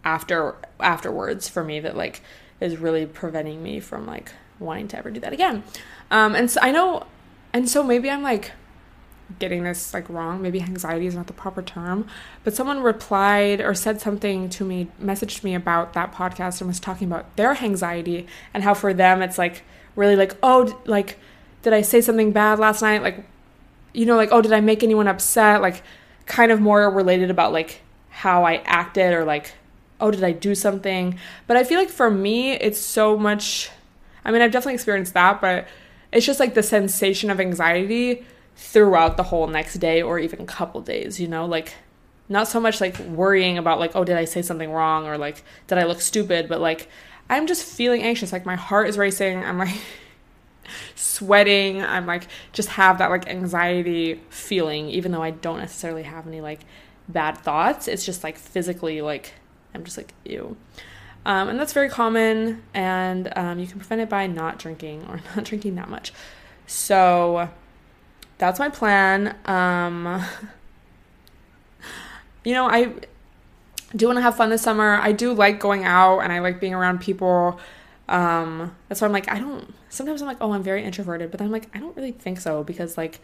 after 0.05 0.55
afterwards 0.79 1.49
for 1.49 1.61
me 1.61 1.81
that 1.81 1.97
like 1.97 2.21
is 2.61 2.77
really 2.77 3.05
preventing 3.05 3.61
me 3.61 3.81
from 3.81 4.07
like 4.07 4.31
wanting 4.59 4.87
to 4.87 4.97
ever 4.97 5.11
do 5.11 5.19
that 5.19 5.33
again. 5.33 5.61
Um, 6.09 6.35
and 6.35 6.49
so 6.49 6.61
I 6.63 6.71
know, 6.71 7.05
and 7.51 7.69
so 7.69 7.83
maybe 7.83 8.09
I'm 8.09 8.23
like 8.23 8.53
getting 9.39 9.63
this 9.63 9.93
like 9.93 10.09
wrong. 10.09 10.41
Maybe 10.41 10.61
anxiety 10.61 11.07
is 11.07 11.15
not 11.15 11.27
the 11.27 11.33
proper 11.33 11.61
term, 11.61 12.07
but 12.43 12.55
someone 12.55 12.81
replied 12.81 13.61
or 13.61 13.73
said 13.73 14.01
something 14.01 14.49
to 14.49 14.65
me, 14.65 14.87
messaged 15.01 15.43
me 15.43 15.55
about 15.55 15.93
that 15.93 16.13
podcast 16.13 16.61
and 16.61 16.67
was 16.67 16.79
talking 16.79 17.07
about 17.07 17.35
their 17.35 17.55
anxiety 17.57 18.27
and 18.53 18.63
how 18.63 18.73
for 18.73 18.93
them 18.93 19.21
it's 19.21 19.37
like 19.37 19.63
really 19.95 20.15
like, 20.15 20.35
oh, 20.41 20.79
like, 20.85 21.17
did 21.61 21.73
I 21.73 21.81
say 21.81 22.01
something 22.01 22.31
bad 22.31 22.59
last 22.59 22.81
night? 22.81 23.01
Like, 23.01 23.25
you 23.93 24.05
know, 24.05 24.15
like, 24.15 24.29
oh, 24.31 24.41
did 24.41 24.53
I 24.53 24.61
make 24.61 24.83
anyone 24.83 25.07
upset? 25.07 25.61
Like, 25.61 25.83
kind 26.25 26.51
of 26.51 26.61
more 26.61 26.89
related 26.89 27.29
about 27.29 27.51
like 27.51 27.81
how 28.09 28.45
I 28.45 28.55
acted 28.65 29.13
or 29.13 29.25
like 29.25 29.53
oh, 30.03 30.11
did 30.11 30.23
I 30.23 30.33
do 30.33 30.53
something? 30.53 31.17
But 31.47 31.55
I 31.55 31.63
feel 31.63 31.79
like 31.79 31.89
for 31.89 32.11
me, 32.11 32.51
it's 32.51 32.79
so 32.79 33.17
much. 33.17 33.71
I 34.25 34.31
mean, 34.31 34.41
I've 34.41 34.51
definitely 34.51 34.73
experienced 34.75 35.13
that, 35.13 35.39
but 35.39 35.65
it's 36.11 36.25
just 36.25 36.41
like 36.41 36.53
the 36.53 36.61
sensation 36.61 37.31
of 37.31 37.39
anxiety 37.39 38.25
throughout 38.55 39.17
the 39.17 39.23
whole 39.23 39.47
next 39.47 39.75
day 39.75 40.01
or 40.01 40.19
even 40.19 40.45
couple 40.45 40.81
days, 40.81 41.19
you 41.19 41.27
know? 41.27 41.45
Like, 41.45 41.75
not 42.29 42.47
so 42.47 42.59
much 42.59 42.79
like 42.81 42.97
worrying 42.99 43.57
about, 43.57 43.79
like, 43.79 43.95
oh, 43.95 44.03
did 44.03 44.17
I 44.17 44.25
say 44.25 44.41
something 44.41 44.71
wrong 44.71 45.07
or 45.07 45.17
like, 45.17 45.43
did 45.67 45.77
I 45.77 45.83
look 45.83 46.01
stupid? 46.01 46.47
But 46.47 46.61
like, 46.61 46.89
I'm 47.29 47.47
just 47.47 47.65
feeling 47.65 48.03
anxious. 48.03 48.31
Like, 48.31 48.45
my 48.45 48.55
heart 48.55 48.87
is 48.87 48.97
racing. 48.97 49.43
I'm 49.43 49.57
like, 49.57 49.75
sweating. 50.95 51.81
I'm 51.81 52.05
like, 52.05 52.27
just 52.51 52.69
have 52.69 52.97
that 52.99 53.09
like 53.09 53.27
anxiety 53.27 54.21
feeling, 54.29 54.89
even 54.89 55.11
though 55.11 55.21
I 55.21 55.31
don't 55.31 55.59
necessarily 55.59 56.03
have 56.03 56.27
any 56.27 56.41
like 56.41 56.61
bad 57.07 57.37
thoughts. 57.37 57.87
It's 57.87 58.05
just 58.05 58.23
like 58.23 58.37
physically 58.37 59.01
like 59.01 59.33
I'm 59.73 59.83
just 59.83 59.97
like, 59.97 60.13
ew. 60.25 60.55
Um, 61.25 61.49
and 61.49 61.59
that's 61.59 61.73
very 61.73 61.89
common, 61.89 62.63
and 62.73 63.31
um, 63.37 63.57
you 63.57 63.65
can 63.65 63.79
prevent 63.79 64.01
it 64.01 64.09
by 64.09 64.27
not 64.27 64.59
drinking 64.59 65.05
or 65.07 65.21
not 65.35 65.45
drinking 65.45 65.75
that 65.75 65.89
much. 65.89 66.13
So 66.67 67.49
that's 68.47 68.59
my 68.59 68.69
plan. 68.69 69.35
Um, 69.45 70.23
you 72.43 72.53
know, 72.53 72.67
I 72.67 72.93
do 73.95 74.07
want 74.07 74.17
to 74.17 74.21
have 74.21 74.35
fun 74.35 74.49
this 74.49 74.61
summer. 74.61 74.95
I 74.95 75.11
do 75.11 75.33
like 75.33 75.59
going 75.59 75.85
out 75.85 76.19
and 76.19 76.31
I 76.31 76.39
like 76.39 76.59
being 76.59 76.73
around 76.73 77.01
people. 77.01 77.59
Um, 78.09 78.75
that's 78.87 79.01
why 79.01 79.07
I'm 79.07 79.13
like, 79.13 79.31
I 79.31 79.39
don't, 79.39 79.73
sometimes 79.89 80.21
I'm 80.21 80.27
like, 80.27 80.37
oh, 80.41 80.51
I'm 80.53 80.63
very 80.63 80.83
introverted, 80.83 81.31
but 81.31 81.37
then 81.39 81.47
I'm 81.47 81.51
like, 81.51 81.69
I 81.75 81.79
don't 81.79 81.95
really 81.95 82.11
think 82.11 82.39
so 82.39 82.63
because 82.63 82.97
like 82.97 83.19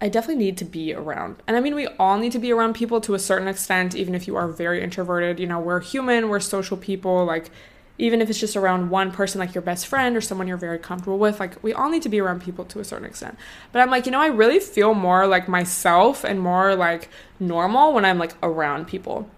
I 0.00 0.08
definitely 0.08 0.44
need 0.44 0.56
to 0.58 0.64
be 0.64 0.94
around. 0.94 1.42
And 1.46 1.56
I 1.56 1.60
mean, 1.60 1.74
we 1.74 1.86
all 1.98 2.18
need 2.18 2.32
to 2.32 2.38
be 2.38 2.52
around 2.52 2.74
people 2.74 3.00
to 3.02 3.14
a 3.14 3.18
certain 3.18 3.48
extent, 3.48 3.94
even 3.94 4.14
if 4.14 4.28
you 4.28 4.36
are 4.36 4.46
very 4.46 4.82
introverted. 4.82 5.40
You 5.40 5.46
know, 5.46 5.58
we're 5.58 5.80
human, 5.80 6.28
we're 6.28 6.40
social 6.40 6.76
people. 6.76 7.24
Like, 7.24 7.50
even 7.98 8.22
if 8.22 8.30
it's 8.30 8.38
just 8.38 8.56
around 8.56 8.90
one 8.90 9.10
person, 9.10 9.40
like 9.40 9.54
your 9.54 9.62
best 9.62 9.86
friend 9.86 10.16
or 10.16 10.20
someone 10.20 10.46
you're 10.46 10.56
very 10.56 10.78
comfortable 10.78 11.18
with, 11.18 11.40
like, 11.40 11.62
we 11.62 11.72
all 11.72 11.90
need 11.90 12.02
to 12.02 12.08
be 12.08 12.20
around 12.20 12.42
people 12.42 12.64
to 12.66 12.78
a 12.78 12.84
certain 12.84 13.06
extent. 13.06 13.36
But 13.72 13.82
I'm 13.82 13.90
like, 13.90 14.06
you 14.06 14.12
know, 14.12 14.20
I 14.20 14.28
really 14.28 14.60
feel 14.60 14.94
more 14.94 15.26
like 15.26 15.48
myself 15.48 16.24
and 16.24 16.40
more 16.40 16.76
like 16.76 17.10
normal 17.40 17.92
when 17.92 18.04
I'm 18.04 18.18
like 18.18 18.34
around 18.42 18.86
people. 18.86 19.28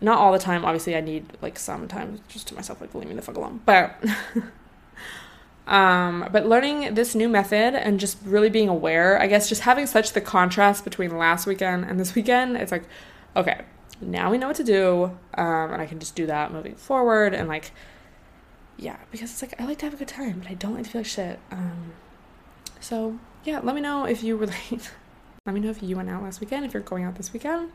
Not 0.00 0.18
all 0.18 0.32
the 0.32 0.38
time. 0.38 0.64
Obviously, 0.64 0.96
I 0.96 1.00
need 1.00 1.26
like 1.42 1.58
sometimes 1.58 2.20
just 2.28 2.46
to 2.48 2.54
myself, 2.54 2.80
like, 2.80 2.94
leave 2.94 3.08
me 3.08 3.14
the 3.14 3.22
fuck 3.22 3.36
alone. 3.36 3.60
But. 3.66 4.02
Um, 5.64 6.28
but 6.32 6.46
learning 6.46 6.94
this 6.94 7.14
new 7.14 7.28
method 7.28 7.74
and 7.74 8.00
just 8.00 8.18
really 8.24 8.50
being 8.50 8.68
aware, 8.68 9.20
I 9.20 9.28
guess, 9.28 9.48
just 9.48 9.60
having 9.60 9.86
such 9.86 10.12
the 10.12 10.20
contrast 10.20 10.82
between 10.82 11.16
last 11.16 11.46
weekend 11.46 11.84
and 11.84 12.00
this 12.00 12.16
weekend, 12.16 12.56
it's 12.56 12.72
like, 12.72 12.82
okay, 13.36 13.60
now 14.02 14.30
we 14.30 14.38
know 14.38 14.48
what 14.48 14.56
to 14.56 14.64
do, 14.64 15.04
um, 15.34 15.72
and 15.72 15.82
I 15.82 15.86
can 15.86 15.98
just 15.98 16.14
do 16.14 16.26
that 16.26 16.52
moving 16.52 16.74
forward. 16.74 17.34
And 17.34 17.48
like, 17.48 17.72
yeah, 18.76 18.96
because 19.10 19.30
it's 19.30 19.42
like 19.42 19.60
I 19.60 19.64
like 19.64 19.78
to 19.78 19.86
have 19.86 19.94
a 19.94 19.96
good 19.96 20.08
time, 20.08 20.40
but 20.40 20.50
I 20.50 20.54
don't 20.54 20.74
like 20.74 20.84
to 20.84 20.90
feel 20.90 21.00
like 21.00 21.06
shit. 21.06 21.38
Um, 21.50 21.92
so 22.80 23.18
yeah, 23.44 23.60
let 23.60 23.74
me 23.74 23.80
know 23.80 24.04
if 24.04 24.22
you 24.22 24.36
relate. 24.36 24.90
let 25.46 25.54
me 25.54 25.60
know 25.60 25.70
if 25.70 25.82
you 25.82 25.96
went 25.96 26.08
out 26.08 26.22
last 26.22 26.40
weekend, 26.40 26.64
if 26.64 26.74
you're 26.74 26.82
going 26.82 27.04
out 27.04 27.16
this 27.16 27.32
weekend. 27.32 27.70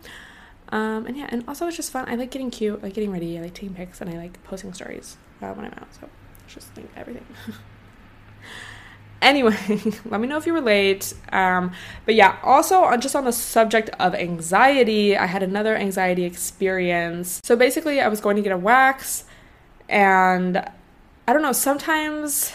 Um, 0.70 1.06
and 1.06 1.16
yeah, 1.16 1.28
and 1.30 1.44
also 1.48 1.68
it's 1.68 1.78
just 1.78 1.92
fun. 1.92 2.10
I 2.10 2.16
like 2.16 2.32
getting 2.32 2.52
cute, 2.52 2.80
I 2.80 2.84
like 2.84 2.94
getting 2.94 3.12
ready, 3.12 3.38
I 3.38 3.42
like 3.42 3.54
taking 3.54 3.74
pics, 3.74 4.02
and 4.02 4.10
I 4.10 4.18
like 4.18 4.42
posting 4.44 4.74
stories 4.74 5.18
uh, 5.42 5.54
when 5.54 5.66
I'm 5.66 5.74
out. 5.74 5.88
So 5.94 6.10
just 6.48 6.68
think 6.70 6.90
everything. 6.96 7.26
Anyway, 9.22 9.58
let 10.06 10.22
me 10.22 10.28
know 10.28 10.38
if 10.38 10.46
you 10.46 10.54
relate. 10.54 11.14
Um, 11.32 11.72
but 12.06 12.16
yeah, 12.16 12.38
also 12.44 12.84
on, 12.84 13.02
just 13.02 13.16
on 13.16 13.26
the 13.26 13.34
subject 13.34 13.90
of 14.00 14.14
anxiety, 14.14 15.18
I 15.18 15.26
had 15.26 15.42
another 15.44 15.76
anxiety 15.76 16.24
experience. 16.24 17.42
So 17.44 17.56
basically, 17.56 18.00
I 18.00 18.08
was 18.08 18.22
going 18.22 18.36
to 18.36 18.42
get 18.42 18.52
a 18.52 18.58
wax, 18.58 19.24
and 19.90 20.58
I 21.28 21.34
don't 21.34 21.42
know, 21.42 21.52
sometimes 21.52 22.54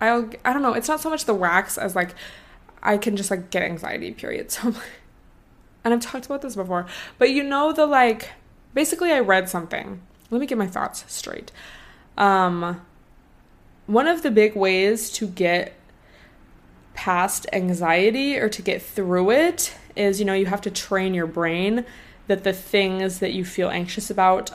I'll, 0.00 0.30
I 0.44 0.52
don't 0.52 0.62
know, 0.62 0.74
it's 0.74 0.88
not 0.88 1.00
so 1.00 1.10
much 1.10 1.24
the 1.24 1.34
wax 1.34 1.76
as 1.78 1.94
like 1.96 2.14
I 2.82 2.96
can 2.96 3.16
just 3.16 3.30
like 3.30 3.50
get 3.50 3.62
anxiety, 3.62 4.12
period. 4.12 4.50
So, 4.60 4.74
and 5.82 5.94
I've 5.94 6.00
talked 6.00 6.26
about 6.26 6.42
this 6.42 6.56
before, 6.56 6.84
but 7.16 7.30
you 7.30 7.42
know, 7.42 7.72
the 7.72 7.86
like, 7.86 8.32
basically, 8.74 9.12
I 9.12 9.20
read 9.20 9.48
something. 9.48 10.02
Let 10.30 10.38
me 10.38 10.46
get 10.46 10.58
my 10.58 10.66
thoughts 10.66 11.06
straight. 11.08 11.50
Um, 12.18 12.82
one 13.90 14.06
of 14.06 14.22
the 14.22 14.30
big 14.30 14.54
ways 14.54 15.10
to 15.10 15.26
get 15.26 15.74
past 16.94 17.44
anxiety 17.52 18.38
or 18.38 18.48
to 18.48 18.62
get 18.62 18.80
through 18.80 19.30
it 19.32 19.74
is 19.96 20.20
you 20.20 20.24
know 20.24 20.32
you 20.32 20.46
have 20.46 20.60
to 20.60 20.70
train 20.70 21.12
your 21.12 21.26
brain 21.26 21.84
that 22.28 22.44
the 22.44 22.52
things 22.52 23.18
that 23.18 23.32
you 23.32 23.44
feel 23.44 23.68
anxious 23.68 24.08
about 24.08 24.52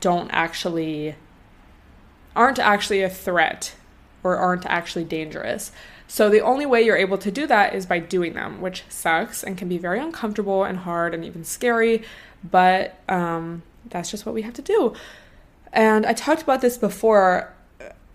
don't 0.00 0.30
actually 0.30 1.16
aren't 2.36 2.60
actually 2.60 3.02
a 3.02 3.10
threat 3.10 3.74
or 4.22 4.36
aren't 4.36 4.66
actually 4.66 5.04
dangerous. 5.04 5.72
So 6.06 6.30
the 6.30 6.40
only 6.40 6.66
way 6.66 6.82
you're 6.82 6.96
able 6.96 7.18
to 7.18 7.32
do 7.32 7.46
that 7.48 7.74
is 7.74 7.86
by 7.86 7.98
doing 7.98 8.34
them, 8.34 8.60
which 8.60 8.84
sucks 8.88 9.42
and 9.42 9.58
can 9.58 9.68
be 9.68 9.78
very 9.78 9.98
uncomfortable 9.98 10.62
and 10.62 10.78
hard 10.78 11.12
and 11.14 11.24
even 11.24 11.42
scary, 11.42 12.04
but 12.48 13.00
um, 13.08 13.62
that's 13.90 14.10
just 14.10 14.26
what 14.26 14.34
we 14.34 14.42
have 14.42 14.54
to 14.54 14.62
do. 14.62 14.94
And 15.72 16.06
I 16.06 16.12
talked 16.12 16.42
about 16.42 16.60
this 16.60 16.78
before 16.78 17.52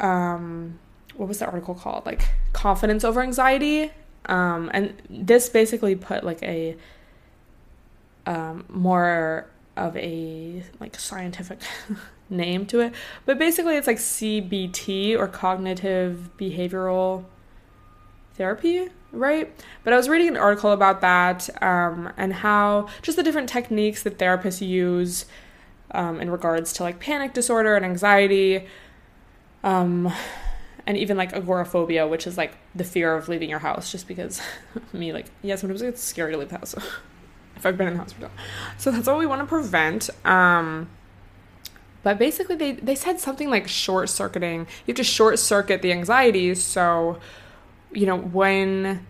um, 0.02 0.80
what 1.16 1.30
was 1.30 1.40
the 1.40 1.46
article 1.46 1.76
called? 1.76 2.06
Like 2.06 2.28
confidence 2.52 3.04
over 3.04 3.22
anxiety. 3.22 3.92
Um, 4.26 4.70
and 4.74 5.02
this 5.10 5.50
basically 5.50 5.96
put 5.96 6.24
like 6.24 6.44
a 6.44 6.76
um, 8.26 8.66
more 8.70 9.48
of 9.78 9.96
a 9.98 10.64
like 10.80 11.00
scientific 11.00 11.60
name 12.30 12.66
to 12.68 12.82
it, 12.82 12.94
but 13.26 13.40
basically 13.40 13.76
it's 13.78 13.88
like 13.88 13.98
CBT 13.98 15.18
or 15.18 15.28
cognitive 15.28 16.30
behavioral 16.38 17.26
therapy, 18.36 18.90
right? 19.12 19.52
But 19.84 19.94
I 19.94 19.98
was 19.98 20.08
reading 20.08 20.30
an 20.30 20.38
article 20.38 20.72
about 20.72 21.02
that 21.02 21.50
um, 21.64 22.12
and 22.18 22.34
how 22.34 22.88
just 23.02 23.18
the 23.18 23.24
different 23.24 23.50
techniques 23.50 24.04
that 24.04 24.18
therapists 24.18 24.66
use 24.66 25.26
um, 25.92 26.22
in 26.22 26.30
regards 26.30 26.74
to 26.74 26.84
like 26.84 27.00
panic 27.00 27.34
disorder 27.34 27.76
and 27.76 27.84
anxiety 27.84 28.68
um, 29.64 30.12
and 30.86 30.98
even 30.98 31.18
like 31.18 31.34
agoraphobia, 31.34 32.08
which 32.08 32.26
is 32.28 32.38
like 32.38 32.58
the 32.76 32.84
fear 32.84 33.16
of 33.16 33.30
leaving 33.30 33.50
your 33.50 33.60
house, 33.60 33.92
just 33.92 34.08
because 34.08 34.42
me, 34.94 35.14
like, 35.14 35.28
yeah, 35.42 35.56
sometimes 35.56 35.82
it's 35.82 36.04
scary 36.04 36.32
to 36.34 36.38
leave 36.38 36.50
the 36.50 36.58
house 36.58 36.76
if 37.56 37.66
I've 37.66 37.78
been 37.78 37.88
in 37.88 37.98
the 37.98 38.06
so. 38.08 38.30
So 38.78 38.92
that's 38.92 39.08
what 39.08 39.18
we 39.18 39.26
want 39.26 39.42
to 39.42 39.46
prevent. 39.46 40.10
Um, 40.26 40.90
but 42.04 42.18
basically, 42.18 42.56
they, 42.56 42.74
they 42.74 42.96
said 42.96 43.20
something 43.20 43.50
like 43.50 43.68
short 43.68 44.10
circuiting. 44.10 44.62
You 44.62 44.94
have 44.94 44.96
to 44.98 45.04
short 45.04 45.38
circuit 45.38 45.82
the 45.82 45.92
anxiety. 45.92 46.56
So, 46.56 47.20
you 47.92 48.08
know, 48.08 48.18
when 48.18 49.06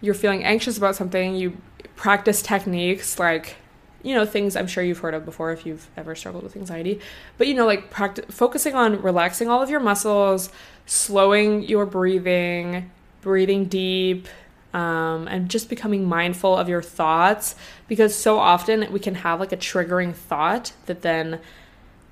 you're 0.00 0.14
feeling 0.14 0.44
anxious 0.44 0.78
about 0.78 0.94
something, 0.94 1.34
you 1.34 1.56
practice 1.96 2.42
techniques 2.42 3.18
like 3.18 3.56
you 4.04 4.14
know 4.14 4.24
things 4.24 4.54
i'm 4.54 4.66
sure 4.66 4.84
you've 4.84 4.98
heard 4.98 5.14
of 5.14 5.24
before 5.24 5.50
if 5.50 5.66
you've 5.66 5.88
ever 5.96 6.14
struggled 6.14 6.44
with 6.44 6.56
anxiety. 6.56 7.00
But 7.38 7.48
you 7.48 7.54
know 7.54 7.66
like 7.66 7.90
practice 7.90 8.26
focusing 8.28 8.74
on 8.74 9.02
relaxing 9.02 9.48
all 9.48 9.62
of 9.62 9.70
your 9.70 9.80
muscles 9.80 10.50
slowing 10.86 11.62
your 11.64 11.86
breathing 11.86 12.90
breathing 13.22 13.64
deep 13.64 14.28
um, 14.74 15.28
and 15.28 15.48
just 15.48 15.68
becoming 15.68 16.04
mindful 16.04 16.56
of 16.56 16.68
your 16.68 16.82
thoughts 16.82 17.54
because 17.88 18.14
so 18.14 18.38
often 18.38 18.92
we 18.92 19.00
can 19.00 19.14
have 19.14 19.40
like 19.40 19.52
a 19.52 19.56
triggering 19.56 20.14
thought 20.14 20.72
that 20.86 21.02
then 21.02 21.40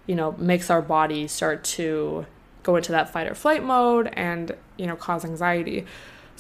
you 0.07 0.15
know 0.15 0.33
makes 0.39 0.71
our 0.71 0.81
body 0.81 1.29
start 1.29 1.63
to 1.65 2.25
go 2.63 2.77
into 2.77 2.93
that 2.93 3.11
fight 3.11 3.27
or 3.27 3.35
flight 3.35 3.63
mode 3.63 4.09
and 4.15 4.55
you 4.77 4.87
know 4.87 4.97
cause 4.97 5.25
anxiety 5.25 5.85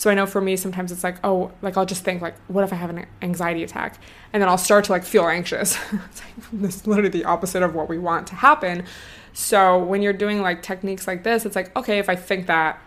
so 0.02 0.10
I 0.10 0.14
know 0.14 0.26
for 0.26 0.40
me, 0.40 0.56
sometimes 0.56 0.90
it's 0.90 1.04
like, 1.04 1.18
oh, 1.22 1.52
like 1.62 1.76
I'll 1.76 1.86
just 1.86 2.02
think 2.02 2.20
like, 2.20 2.34
what 2.48 2.64
if 2.64 2.72
I 2.72 2.74
have 2.74 2.90
an 2.90 3.06
anxiety 3.22 3.62
attack? 3.62 4.00
And 4.32 4.42
then 4.42 4.48
I'll 4.48 4.58
start 4.58 4.86
to 4.86 4.90
like 4.90 5.04
feel 5.04 5.28
anxious. 5.28 5.78
it's 5.92 6.20
like, 6.24 6.50
this 6.50 6.74
is 6.74 6.86
literally 6.88 7.08
the 7.08 7.24
opposite 7.24 7.62
of 7.62 7.76
what 7.76 7.88
we 7.88 7.98
want 7.98 8.26
to 8.26 8.34
happen. 8.34 8.84
So 9.32 9.78
when 9.78 10.02
you're 10.02 10.12
doing 10.12 10.42
like 10.42 10.60
techniques 10.60 11.06
like 11.06 11.22
this, 11.22 11.46
it's 11.46 11.54
like, 11.54 11.76
okay, 11.76 12.00
if 12.00 12.08
I 12.08 12.16
think 12.16 12.48
that, 12.48 12.80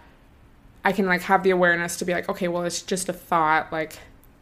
I 0.84 0.91
can 0.91 1.05
like 1.05 1.22
have 1.22 1.43
the 1.43 1.51
awareness 1.51 1.95
to 2.00 2.05
be 2.05 2.12
like, 2.12 2.27
okay, 2.27 2.50
well, 2.50 2.63
it's 2.63 2.81
just 2.81 3.07
a 3.07 3.13
thought, 3.13 3.72
like, 3.72 3.98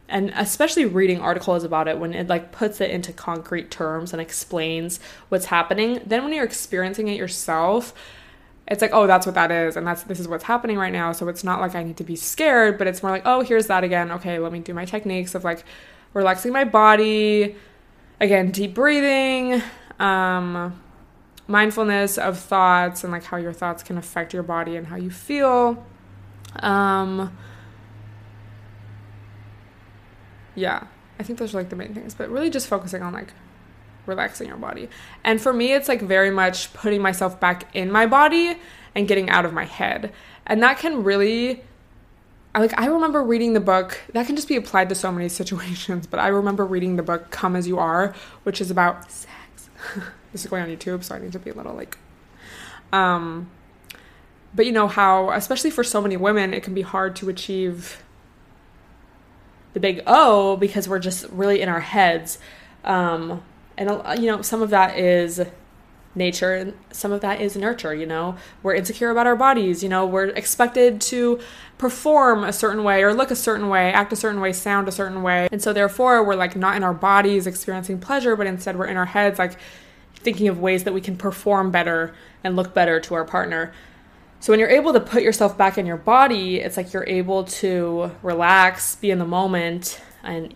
and 0.08 0.32
especially 0.34 0.84
reading 0.84 1.20
articles 1.20 1.62
about 1.62 1.86
it 1.86 2.00
when 2.00 2.12
it 2.12 2.26
like 2.26 2.50
puts 2.50 2.80
it 2.80 2.90
into 2.90 3.12
concrete 3.12 3.70
terms 3.70 4.12
and 4.12 4.20
explains 4.20 4.98
what's 5.28 5.44
happening. 5.44 6.00
Then 6.04 6.24
when 6.24 6.32
you're 6.32 6.44
experiencing 6.44 7.06
it 7.06 7.16
yourself, 7.16 7.94
it's 8.66 8.80
like, 8.80 8.92
oh, 8.94 9.06
that's 9.06 9.26
what 9.26 9.34
that 9.34 9.50
is, 9.50 9.76
and 9.76 9.86
that's 9.86 10.04
this 10.04 10.18
is 10.18 10.26
what's 10.26 10.44
happening 10.44 10.78
right 10.78 10.92
now. 10.92 11.12
So 11.12 11.28
it's 11.28 11.44
not 11.44 11.60
like 11.60 11.74
I 11.74 11.82
need 11.82 11.98
to 11.98 12.04
be 12.04 12.16
scared, 12.16 12.78
but 12.78 12.86
it's 12.86 13.02
more 13.02 13.12
like, 13.12 13.22
oh, 13.26 13.42
here's 13.42 13.66
that 13.66 13.84
again. 13.84 14.10
Okay, 14.12 14.38
let 14.38 14.52
me 14.52 14.60
do 14.60 14.72
my 14.72 14.84
techniques 14.84 15.34
of 15.34 15.44
like 15.44 15.64
relaxing 16.14 16.52
my 16.52 16.64
body, 16.64 17.56
again, 18.20 18.50
deep 18.50 18.74
breathing, 18.74 19.62
um, 19.98 20.80
mindfulness 21.46 22.16
of 22.16 22.38
thoughts, 22.38 23.04
and 23.04 23.12
like 23.12 23.24
how 23.24 23.36
your 23.36 23.52
thoughts 23.52 23.82
can 23.82 23.98
affect 23.98 24.32
your 24.32 24.42
body 24.42 24.76
and 24.76 24.86
how 24.86 24.96
you 24.96 25.10
feel. 25.10 25.84
Um, 26.60 27.36
yeah, 30.54 30.86
I 31.18 31.22
think 31.22 31.38
those 31.38 31.54
are 31.54 31.58
like 31.58 31.68
the 31.68 31.76
main 31.76 31.92
things, 31.94 32.14
but 32.14 32.30
really 32.30 32.48
just 32.48 32.66
focusing 32.68 33.02
on 33.02 33.12
like 33.12 33.34
relaxing 34.06 34.48
your 34.48 34.56
body. 34.56 34.88
And 35.22 35.40
for 35.40 35.52
me, 35.52 35.72
it's 35.72 35.88
like 35.88 36.02
very 36.02 36.30
much 36.30 36.72
putting 36.72 37.02
myself 37.02 37.38
back 37.40 37.74
in 37.74 37.90
my 37.90 38.06
body 38.06 38.56
and 38.94 39.08
getting 39.08 39.30
out 39.30 39.44
of 39.44 39.52
my 39.52 39.64
head. 39.64 40.12
And 40.46 40.62
that 40.62 40.78
can 40.78 41.04
really 41.04 41.62
like 42.56 42.78
I 42.78 42.86
remember 42.86 43.22
reading 43.22 43.52
the 43.52 43.60
book 43.60 44.00
that 44.12 44.26
can 44.26 44.36
just 44.36 44.48
be 44.48 44.56
applied 44.56 44.88
to 44.90 44.94
so 44.94 45.10
many 45.10 45.28
situations, 45.40 46.06
but 46.06 46.20
I 46.20 46.28
remember 46.28 46.64
reading 46.64 46.96
the 46.96 47.02
book 47.02 47.30
Come 47.30 47.56
As 47.56 47.66
You 47.66 47.78
Are, 47.78 48.14
which 48.44 48.60
is 48.60 48.70
about 48.70 49.10
sex. 49.10 49.70
this 50.32 50.44
is 50.44 50.50
going 50.50 50.62
on 50.62 50.68
YouTube, 50.68 51.02
so 51.02 51.14
I 51.14 51.18
need 51.18 51.32
to 51.32 51.38
be 51.38 51.50
a 51.50 51.54
little 51.54 51.74
like 51.74 51.98
um 52.92 53.50
but 54.54 54.66
you 54.66 54.72
know 54.72 54.86
how 54.86 55.30
especially 55.30 55.70
for 55.70 55.82
so 55.82 56.00
many 56.00 56.16
women 56.16 56.54
it 56.54 56.62
can 56.62 56.74
be 56.74 56.82
hard 56.82 57.16
to 57.16 57.28
achieve 57.28 58.04
the 59.72 59.80
big 59.80 60.00
O 60.06 60.56
because 60.56 60.88
we're 60.88 61.00
just 61.00 61.28
really 61.30 61.60
in 61.60 61.68
our 61.68 61.80
heads. 61.80 62.38
Um 62.84 63.42
and 63.76 63.90
uh, 63.90 64.16
you 64.18 64.26
know 64.26 64.42
some 64.42 64.62
of 64.62 64.70
that 64.70 64.98
is 64.98 65.40
nature 66.16 66.54
and 66.54 66.74
some 66.92 67.12
of 67.12 67.20
that 67.20 67.40
is 67.40 67.56
nurture 67.56 67.94
you 67.94 68.06
know? 68.06 68.36
We're 68.62 68.74
insecure 68.74 69.10
about 69.10 69.26
our 69.26 69.36
bodies 69.36 69.82
you 69.82 69.88
know? 69.88 70.06
We're 70.06 70.26
expected 70.26 71.00
to 71.02 71.40
perform 71.78 72.44
a 72.44 72.52
certain 72.52 72.84
way 72.84 73.02
or 73.02 73.12
look 73.12 73.30
a 73.30 73.36
certain 73.36 73.68
way 73.68 73.92
act 73.92 74.12
a 74.12 74.16
certain 74.16 74.40
way 74.40 74.52
sound 74.52 74.88
a 74.88 74.92
certain 74.92 75.22
way. 75.22 75.48
And 75.50 75.62
so 75.62 75.72
therefore 75.72 76.22
we're 76.24 76.36
like 76.36 76.56
not 76.56 76.76
in 76.76 76.84
our 76.84 76.94
bodies 76.94 77.46
experiencing 77.46 78.00
pleasure 78.00 78.36
but 78.36 78.46
instead 78.46 78.78
we're 78.78 78.86
in 78.86 78.96
our 78.96 79.06
heads 79.06 79.38
like 79.38 79.58
thinking 80.14 80.48
of 80.48 80.58
ways 80.58 80.84
that 80.84 80.94
we 80.94 81.00
can 81.00 81.16
perform 81.16 81.70
better 81.70 82.14
and 82.42 82.56
look 82.56 82.74
better 82.74 83.00
to 83.00 83.14
our 83.14 83.24
partner. 83.24 83.72
So 84.40 84.52
when 84.52 84.60
you're 84.60 84.68
able 84.68 84.92
to 84.92 85.00
put 85.00 85.22
yourself 85.22 85.58
back 85.58 85.78
in 85.78 85.86
your 85.86 85.96
body 85.96 86.60
it's 86.60 86.76
like 86.76 86.92
you're 86.92 87.08
able 87.08 87.44
to 87.44 88.12
relax 88.22 88.96
be 88.96 89.10
in 89.10 89.18
the 89.18 89.26
moment 89.26 90.00
and 90.22 90.54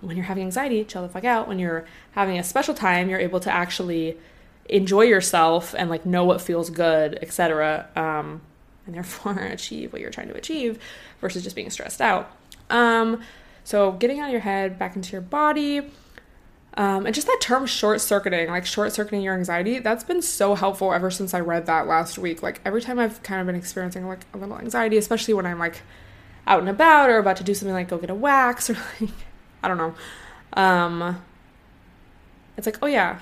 when 0.00 0.16
you're 0.16 0.26
having 0.26 0.44
anxiety, 0.44 0.84
chill 0.84 1.02
the 1.02 1.08
fuck 1.08 1.24
out. 1.24 1.48
When 1.48 1.58
you're 1.58 1.86
having 2.12 2.38
a 2.38 2.44
special 2.44 2.74
time, 2.74 3.08
you're 3.08 3.20
able 3.20 3.40
to 3.40 3.50
actually 3.50 4.16
enjoy 4.68 5.02
yourself 5.02 5.74
and 5.76 5.90
like 5.90 6.06
know 6.06 6.24
what 6.24 6.40
feels 6.40 6.70
good, 6.70 7.18
etc. 7.20 7.88
Um, 7.96 8.40
and 8.86 8.94
therefore 8.94 9.32
achieve 9.38 9.92
what 9.92 10.00
you're 10.00 10.10
trying 10.10 10.28
to 10.28 10.36
achieve 10.36 10.78
versus 11.20 11.42
just 11.42 11.56
being 11.56 11.70
stressed 11.70 12.00
out. 12.00 12.30
Um, 12.70 13.22
so 13.64 13.92
getting 13.92 14.20
out 14.20 14.26
of 14.26 14.32
your 14.32 14.40
head, 14.40 14.78
back 14.78 14.96
into 14.96 15.12
your 15.12 15.20
body. 15.20 15.82
Um, 16.74 17.04
and 17.04 17.14
just 17.14 17.26
that 17.26 17.38
term 17.40 17.66
short 17.66 18.00
circuiting, 18.00 18.48
like 18.48 18.64
short 18.64 18.92
circuiting 18.92 19.22
your 19.22 19.34
anxiety, 19.34 19.80
that's 19.80 20.04
been 20.04 20.22
so 20.22 20.54
helpful 20.54 20.92
ever 20.94 21.10
since 21.10 21.34
I 21.34 21.40
read 21.40 21.66
that 21.66 21.88
last 21.88 22.16
week. 22.16 22.42
Like 22.42 22.60
every 22.64 22.80
time 22.80 22.98
I've 22.98 23.22
kind 23.22 23.40
of 23.40 23.46
been 23.46 23.56
experiencing 23.56 24.06
like 24.06 24.20
a 24.32 24.38
little 24.38 24.56
anxiety, 24.56 24.96
especially 24.96 25.34
when 25.34 25.46
I'm 25.46 25.58
like 25.58 25.82
out 26.46 26.60
and 26.60 26.68
about 26.68 27.10
or 27.10 27.18
about 27.18 27.36
to 27.36 27.44
do 27.44 27.54
something 27.54 27.74
like 27.74 27.88
go 27.88 27.98
get 27.98 28.10
a 28.10 28.14
wax 28.14 28.70
or 28.70 28.74
like 29.00 29.10
I 29.62 29.68
don't 29.68 29.78
know. 29.78 29.94
Um, 30.54 31.22
it's 32.56 32.66
like, 32.66 32.78
oh 32.82 32.86
yeah, 32.86 33.20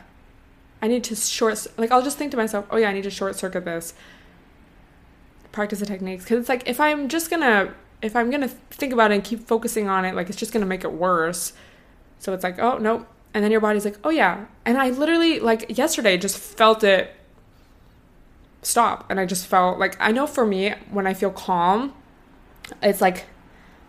I 0.81 0.89
need 0.89 1.05
to 1.05 1.17
short. 1.17 1.67
Like 1.77 1.91
I'll 1.91 2.03
just 2.03 2.19
think 2.19 2.31
to 2.33 2.37
myself, 2.37 2.67
oh 2.71 2.77
yeah, 2.77 2.89
I 2.89 2.93
need 2.93 3.05
to 3.05 3.11
short 3.11 3.37
circuit 3.37 3.65
this. 3.65 3.95
Practice 5.53 5.81
the 5.81 5.87
techniques 5.87 6.25
because 6.25 6.41
it's 6.41 6.49
like 6.49 6.69
if 6.69 6.81
I'm 6.81 7.09
just 7.09 7.31
gonna 7.31 7.75
if 8.03 8.15
I'm 8.15 8.31
gonna 8.31 8.49
think 8.49 8.93
about 8.93 9.11
it 9.11 9.15
and 9.15 9.25
keep 9.25 9.47
focusing 9.47 9.89
on 9.89 10.05
it, 10.05 10.15
like 10.15 10.29
it's 10.29 10.39
just 10.39 10.53
gonna 10.53 10.67
make 10.67 10.85
it 10.85 10.93
worse. 10.93 11.53
So 12.19 12.33
it's 12.33 12.45
like, 12.45 12.59
oh 12.59 12.79
nope. 12.79 13.09
And 13.35 13.45
then 13.45 13.51
your 13.51 13.61
body's 13.61 13.85
like, 13.85 13.99
oh 14.05 14.11
yeah. 14.11 14.47
And 14.65 14.79
I 14.79 14.91
literally 14.91 15.41
like 15.41 15.77
yesterday 15.77 16.17
just 16.17 16.39
felt 16.39 16.85
it 16.85 17.15
stop. 18.63 19.11
And 19.11 19.19
I 19.19 19.27
just 19.27 19.47
felt 19.47 19.79
like 19.79 19.97
I 20.01 20.13
know 20.13 20.27
for 20.27 20.47
me 20.47 20.75
when 20.91 21.07
I 21.07 21.15
feel 21.15 21.31
calm, 21.31 21.95
it's 22.83 23.01
like 23.01 23.27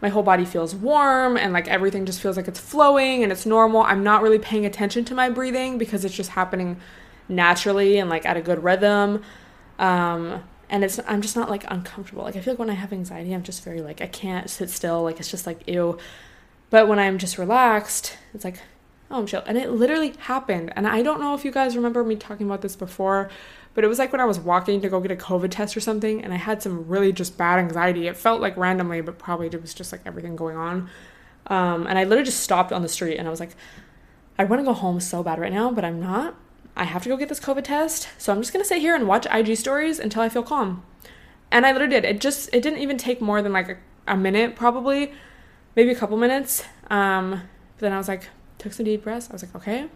my 0.01 0.09
whole 0.09 0.23
body 0.23 0.45
feels 0.45 0.73
warm 0.75 1.37
and 1.37 1.51
like 1.51 1.67
everything 1.67 2.05
just 2.05 2.21
feels 2.21 2.37
like 2.37 2.47
it's 2.47 2.59
flowing 2.59 3.23
and 3.23 3.31
it's 3.31 3.45
normal. 3.45 3.81
I'm 3.81 4.03
not 4.03 4.21
really 4.21 4.39
paying 4.39 4.65
attention 4.65 5.05
to 5.05 5.15
my 5.15 5.29
breathing 5.29 5.77
because 5.77 6.05
it's 6.05 6.15
just 6.15 6.31
happening 6.31 6.79
naturally 7.27 7.97
and 7.97 8.09
like 8.09 8.25
at 8.25 8.37
a 8.37 8.41
good 8.41 8.63
rhythm. 8.63 9.23
Um, 9.77 10.43
and 10.69 10.83
it's 10.83 10.99
I'm 11.07 11.21
just 11.21 11.35
not 11.35 11.49
like 11.49 11.65
uncomfortable. 11.67 12.23
Like 12.23 12.35
I 12.35 12.41
feel 12.41 12.53
like 12.53 12.59
when 12.59 12.69
I 12.69 12.75
have 12.75 12.93
anxiety, 12.93 13.33
I'm 13.33 13.43
just 13.43 13.63
very 13.63 13.81
like 13.81 14.01
I 14.01 14.07
can't 14.07 14.49
sit 14.49 14.69
still. 14.69 15.03
Like 15.03 15.19
it's 15.19 15.31
just 15.31 15.45
like 15.45 15.67
ew. 15.67 15.97
But 16.69 16.87
when 16.87 16.99
I'm 16.99 17.17
just 17.17 17.37
relaxed, 17.37 18.15
it's 18.33 18.45
like 18.45 18.59
oh 19.11 19.19
I'm 19.19 19.25
chill. 19.25 19.43
And 19.45 19.57
it 19.57 19.71
literally 19.71 20.13
happened. 20.19 20.71
And 20.75 20.87
I 20.87 21.01
don't 21.01 21.19
know 21.19 21.33
if 21.33 21.43
you 21.43 21.51
guys 21.51 21.75
remember 21.75 22.03
me 22.03 22.15
talking 22.15 22.45
about 22.45 22.61
this 22.61 22.75
before, 22.75 23.29
but 23.73 23.83
it 23.83 23.87
was 23.87 23.99
like 23.99 24.11
when 24.11 24.21
I 24.21 24.25
was 24.25 24.39
walking 24.39 24.81
to 24.81 24.89
go 24.89 24.99
get 24.99 25.11
a 25.11 25.15
COVID 25.15 25.51
test 25.51 25.77
or 25.77 25.79
something, 25.79 26.23
and 26.23 26.33
I 26.33 26.37
had 26.37 26.61
some 26.61 26.87
really 26.87 27.11
just 27.11 27.37
bad 27.37 27.59
anxiety. 27.59 28.07
It 28.07 28.17
felt 28.17 28.41
like 28.41 28.57
randomly, 28.57 29.01
but 29.01 29.17
probably 29.17 29.47
it 29.47 29.61
was 29.61 29.73
just 29.73 29.91
like 29.91 30.01
everything 30.05 30.35
going 30.35 30.57
on. 30.57 30.89
Um, 31.47 31.87
and 31.87 31.97
I 31.97 32.03
literally 32.03 32.25
just 32.25 32.41
stopped 32.41 32.71
on 32.71 32.81
the 32.81 32.89
street 32.89 33.17
and 33.17 33.27
I 33.27 33.31
was 33.31 33.39
like, 33.39 33.55
I 34.37 34.43
want 34.43 34.61
to 34.61 34.63
go 34.63 34.73
home 34.73 34.99
so 34.99 35.23
bad 35.23 35.39
right 35.39 35.51
now, 35.51 35.71
but 35.71 35.83
I'm 35.83 35.99
not. 35.99 36.35
I 36.75 36.85
have 36.85 37.03
to 37.03 37.09
go 37.09 37.17
get 37.17 37.27
this 37.27 37.39
COVID 37.39 37.63
test. 37.65 38.07
So 38.17 38.31
I'm 38.31 38.41
just 38.41 38.53
to 38.53 38.63
sit 38.63 38.79
here 38.79 38.95
and 38.95 39.07
watch 39.07 39.27
IG 39.31 39.57
stories 39.57 39.99
until 39.99 40.21
I 40.21 40.29
feel 40.29 40.43
calm. 40.43 40.83
And 41.51 41.65
I 41.65 41.71
literally 41.71 41.91
did. 41.91 42.05
It 42.05 42.21
just, 42.21 42.49
it 42.53 42.61
didn't 42.61 42.79
even 42.79 42.97
take 42.97 43.19
more 43.19 43.41
than 43.41 43.51
like 43.51 43.69
a, 43.69 43.77
a 44.07 44.15
minute, 44.15 44.55
probably, 44.55 45.11
maybe 45.75 45.91
a 45.91 45.95
couple 45.95 46.15
minutes. 46.15 46.63
Um, 46.89 47.31
but 47.31 47.81
then 47.81 47.93
I 47.93 47.97
was 47.97 48.07
like, 48.07 48.29
took 48.59 48.71
some 48.71 48.85
deep 48.85 49.03
breaths. 49.03 49.29
I 49.29 49.33
was 49.33 49.43
like, 49.43 49.55
okay, 49.55 49.87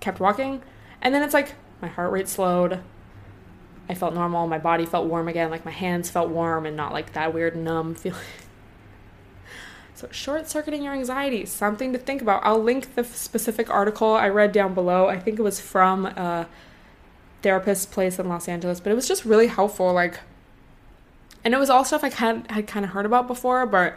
kept 0.00 0.20
walking. 0.20 0.62
And 1.02 1.14
then 1.14 1.22
it's 1.22 1.34
like 1.34 1.54
my 1.82 1.88
heart 1.88 2.12
rate 2.12 2.28
slowed. 2.28 2.80
I 3.88 3.94
felt 3.94 4.14
normal. 4.14 4.46
My 4.46 4.58
body 4.58 4.86
felt 4.86 5.06
warm 5.06 5.28
again. 5.28 5.50
Like 5.50 5.64
my 5.64 5.70
hands 5.70 6.10
felt 6.10 6.30
warm 6.30 6.66
and 6.66 6.76
not 6.76 6.92
like 6.92 7.12
that 7.12 7.34
weird 7.34 7.56
numb 7.56 7.94
feeling. 7.94 8.20
so, 9.94 10.08
short 10.10 10.48
circuiting 10.48 10.82
your 10.82 10.94
anxiety, 10.94 11.44
something 11.44 11.92
to 11.92 11.98
think 11.98 12.22
about. 12.22 12.42
I'll 12.44 12.62
link 12.62 12.94
the 12.94 13.04
specific 13.04 13.70
article 13.70 14.14
I 14.14 14.28
read 14.28 14.52
down 14.52 14.74
below. 14.74 15.08
I 15.08 15.18
think 15.18 15.38
it 15.38 15.42
was 15.42 15.60
from 15.60 16.06
a 16.06 16.48
therapist's 17.42 17.86
place 17.86 18.18
in 18.18 18.28
Los 18.28 18.48
Angeles, 18.48 18.80
but 18.80 18.90
it 18.90 18.94
was 18.94 19.06
just 19.06 19.24
really 19.24 19.48
helpful. 19.48 19.92
Like, 19.92 20.18
and 21.44 21.52
it 21.52 21.58
was 21.58 21.68
all 21.68 21.84
stuff 21.84 22.02
I 22.02 22.08
had, 22.08 22.50
had 22.50 22.66
kind 22.66 22.84
of 22.86 22.92
heard 22.92 23.04
about 23.04 23.26
before, 23.26 23.66
but 23.66 23.94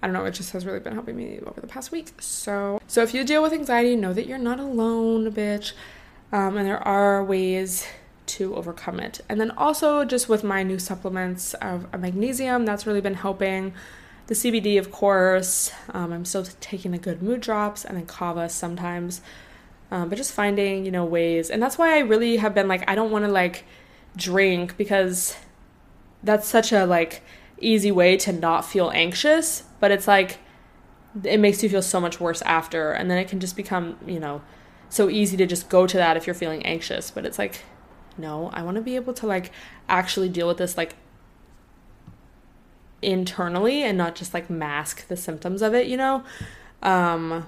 I 0.00 0.06
don't 0.06 0.14
know, 0.14 0.24
it 0.26 0.30
just 0.30 0.52
has 0.52 0.64
really 0.64 0.78
been 0.78 0.94
helping 0.94 1.16
me 1.16 1.40
over 1.44 1.60
the 1.60 1.66
past 1.66 1.90
week. 1.90 2.12
So, 2.20 2.80
so 2.86 3.02
if 3.02 3.12
you 3.12 3.24
deal 3.24 3.42
with 3.42 3.52
anxiety, 3.52 3.96
know 3.96 4.12
that 4.12 4.26
you're 4.28 4.38
not 4.38 4.60
alone, 4.60 5.32
bitch. 5.32 5.72
Um, 6.30 6.56
and 6.56 6.68
there 6.68 6.86
are 6.86 7.24
ways 7.24 7.84
to 8.28 8.54
overcome 8.54 9.00
it. 9.00 9.20
And 9.28 9.40
then 9.40 9.50
also 9.52 10.04
just 10.04 10.28
with 10.28 10.44
my 10.44 10.62
new 10.62 10.78
supplements 10.78 11.54
of 11.54 11.92
magnesium, 11.98 12.64
that's 12.64 12.86
really 12.86 13.00
been 13.00 13.14
helping. 13.14 13.74
The 14.28 14.34
CBD, 14.34 14.78
of 14.78 14.90
course. 14.90 15.72
Um, 15.90 16.12
I'm 16.12 16.24
still 16.24 16.44
taking 16.60 16.90
the 16.92 16.98
good 16.98 17.22
mood 17.22 17.40
drops 17.40 17.84
and 17.84 17.96
then 17.96 18.06
kava 18.06 18.48
sometimes. 18.48 19.22
Um, 19.90 20.10
but 20.10 20.16
just 20.16 20.32
finding, 20.32 20.84
you 20.84 20.90
know, 20.90 21.04
ways. 21.04 21.48
And 21.48 21.62
that's 21.62 21.78
why 21.78 21.96
I 21.96 22.00
really 22.00 22.36
have 22.36 22.54
been 22.54 22.68
like, 22.68 22.88
I 22.88 22.94
don't 22.94 23.10
want 23.10 23.24
to 23.24 23.30
like 23.30 23.64
drink 24.16 24.76
because 24.76 25.34
that's 26.22 26.46
such 26.46 26.72
a 26.72 26.84
like 26.84 27.22
easy 27.58 27.90
way 27.90 28.16
to 28.18 28.32
not 28.32 28.66
feel 28.66 28.90
anxious. 28.90 29.64
But 29.80 29.90
it's 29.90 30.06
like, 30.06 30.38
it 31.24 31.40
makes 31.40 31.62
you 31.62 31.70
feel 31.70 31.82
so 31.82 32.00
much 32.00 32.20
worse 32.20 32.42
after. 32.42 32.92
And 32.92 33.10
then 33.10 33.16
it 33.16 33.28
can 33.28 33.40
just 33.40 33.56
become, 33.56 33.96
you 34.06 34.20
know, 34.20 34.42
so 34.90 35.08
easy 35.08 35.36
to 35.38 35.46
just 35.46 35.68
go 35.70 35.86
to 35.86 35.96
that 35.96 36.18
if 36.18 36.26
you're 36.26 36.34
feeling 36.34 36.64
anxious. 36.66 37.10
But 37.10 37.24
it's 37.24 37.38
like, 37.38 37.62
no, 38.18 38.50
I 38.52 38.62
want 38.62 38.76
to 38.76 38.82
be 38.82 38.96
able 38.96 39.14
to 39.14 39.26
like 39.26 39.52
actually 39.88 40.28
deal 40.28 40.46
with 40.48 40.58
this 40.58 40.76
like 40.76 40.94
internally 43.00 43.82
and 43.82 43.96
not 43.96 44.14
just 44.14 44.34
like 44.34 44.50
mask 44.50 45.06
the 45.08 45.16
symptoms 45.16 45.62
of 45.62 45.74
it, 45.74 45.86
you 45.86 45.96
know? 45.96 46.24
Um 46.82 47.46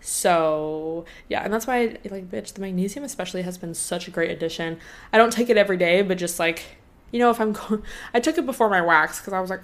so 0.00 1.04
yeah, 1.28 1.42
and 1.44 1.52
that's 1.52 1.66
why 1.66 1.98
like 2.04 2.30
bitch, 2.30 2.54
the 2.54 2.60
magnesium 2.60 3.04
especially 3.04 3.42
has 3.42 3.58
been 3.58 3.74
such 3.74 4.08
a 4.08 4.10
great 4.10 4.30
addition. 4.30 4.78
I 5.12 5.18
don't 5.18 5.32
take 5.32 5.50
it 5.50 5.56
every 5.56 5.76
day, 5.76 6.02
but 6.02 6.18
just 6.18 6.38
like 6.38 6.78
you 7.10 7.18
know, 7.18 7.30
if 7.30 7.40
I'm 7.40 7.52
going, 7.52 7.82
I 8.14 8.20
took 8.20 8.38
it 8.38 8.46
before 8.46 8.68
my 8.68 8.80
wax 8.80 9.18
because 9.18 9.32
I 9.32 9.40
was 9.40 9.50
like, 9.50 9.62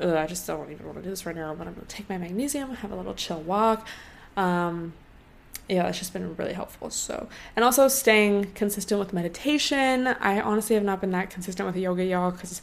I 0.00 0.26
just 0.26 0.46
don't 0.46 0.70
even 0.70 0.86
want 0.86 0.98
to 0.98 1.04
do 1.04 1.10
this 1.10 1.26
right 1.26 1.36
now. 1.36 1.54
But 1.54 1.66
I'm 1.66 1.74
gonna 1.74 1.86
take 1.86 2.08
my 2.08 2.18
magnesium, 2.18 2.74
have 2.76 2.92
a 2.92 2.96
little 2.96 3.14
chill 3.14 3.40
walk. 3.40 3.86
Um, 4.36 4.94
yeah, 5.72 5.84
that's 5.84 5.98
just 5.98 6.12
been 6.12 6.36
really 6.36 6.52
helpful. 6.52 6.90
So, 6.90 7.28
and 7.56 7.64
also 7.64 7.88
staying 7.88 8.52
consistent 8.52 8.98
with 8.98 9.12
meditation. 9.12 10.06
I 10.06 10.40
honestly 10.40 10.74
have 10.74 10.84
not 10.84 11.00
been 11.00 11.10
that 11.12 11.30
consistent 11.30 11.66
with 11.66 11.76
yoga, 11.76 12.04
y'all, 12.04 12.30
because 12.30 12.60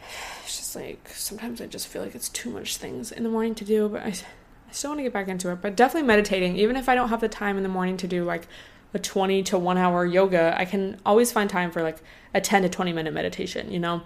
it's 0.44 0.56
just 0.58 0.76
like 0.76 1.08
sometimes 1.08 1.60
I 1.60 1.66
just 1.66 1.88
feel 1.88 2.02
like 2.02 2.14
it's 2.14 2.28
too 2.28 2.50
much 2.50 2.76
things 2.76 3.10
in 3.10 3.22
the 3.22 3.30
morning 3.30 3.54
to 3.56 3.64
do, 3.64 3.88
but 3.88 4.02
I, 4.02 4.08
I 4.08 4.72
still 4.72 4.90
want 4.90 4.98
to 4.98 5.04
get 5.04 5.12
back 5.12 5.28
into 5.28 5.50
it. 5.50 5.62
But 5.62 5.76
definitely 5.76 6.06
meditating, 6.06 6.56
even 6.56 6.76
if 6.76 6.88
I 6.88 6.94
don't 6.94 7.08
have 7.08 7.20
the 7.20 7.28
time 7.28 7.56
in 7.56 7.62
the 7.62 7.68
morning 7.68 7.96
to 7.98 8.06
do 8.06 8.24
like 8.24 8.46
a 8.92 8.98
20 8.98 9.42
to 9.44 9.58
one 9.58 9.78
hour 9.78 10.04
yoga, 10.04 10.54
I 10.56 10.64
can 10.64 11.00
always 11.04 11.32
find 11.32 11.48
time 11.48 11.70
for 11.70 11.82
like 11.82 11.98
a 12.34 12.40
10 12.40 12.62
to 12.62 12.68
20 12.68 12.92
minute 12.92 13.14
meditation, 13.14 13.72
you 13.72 13.80
know? 13.80 14.02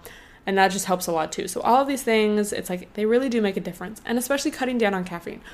And 0.46 0.56
that 0.56 0.70
just 0.70 0.86
helps 0.86 1.06
a 1.06 1.12
lot 1.12 1.30
too. 1.30 1.46
So, 1.46 1.60
all 1.60 1.82
of 1.82 1.88
these 1.88 2.02
things, 2.02 2.54
it's 2.54 2.70
like 2.70 2.94
they 2.94 3.04
really 3.04 3.28
do 3.28 3.42
make 3.42 3.58
a 3.58 3.60
difference, 3.60 4.00
and 4.06 4.16
especially 4.16 4.50
cutting 4.50 4.78
down 4.78 4.94
on 4.94 5.04
caffeine. 5.04 5.42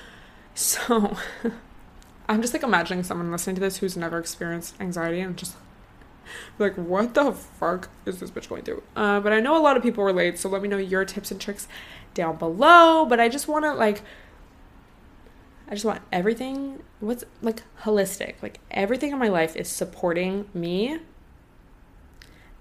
So, 0.56 1.16
I'm 2.28 2.40
just 2.40 2.54
like 2.54 2.62
imagining 2.62 3.04
someone 3.04 3.30
listening 3.30 3.56
to 3.56 3.60
this 3.60 3.78
who's 3.78 3.96
never 3.96 4.18
experienced 4.18 4.80
anxiety 4.80 5.20
and 5.20 5.36
just 5.36 5.56
like, 6.58 6.74
what 6.74 7.14
the 7.14 7.32
fuck 7.32 7.90
is 8.06 8.20
this 8.20 8.30
bitch 8.30 8.48
going 8.48 8.62
through? 8.62 8.82
Uh, 8.96 9.20
but 9.20 9.32
I 9.32 9.40
know 9.40 9.56
a 9.56 9.60
lot 9.60 9.76
of 9.76 9.82
people 9.82 10.04
relate, 10.04 10.38
so 10.38 10.48
let 10.48 10.62
me 10.62 10.68
know 10.68 10.78
your 10.78 11.04
tips 11.04 11.30
and 11.30 11.40
tricks 11.40 11.68
down 12.14 12.36
below. 12.36 13.04
But 13.04 13.20
I 13.20 13.28
just 13.28 13.46
want 13.46 13.64
to 13.64 13.74
like, 13.74 14.02
I 15.68 15.74
just 15.74 15.84
want 15.84 16.02
everything, 16.12 16.82
what's 17.00 17.24
like 17.42 17.62
holistic, 17.82 18.36
like 18.42 18.60
everything 18.70 19.12
in 19.12 19.18
my 19.18 19.28
life 19.28 19.54
is 19.56 19.68
supporting 19.68 20.48
me 20.54 20.98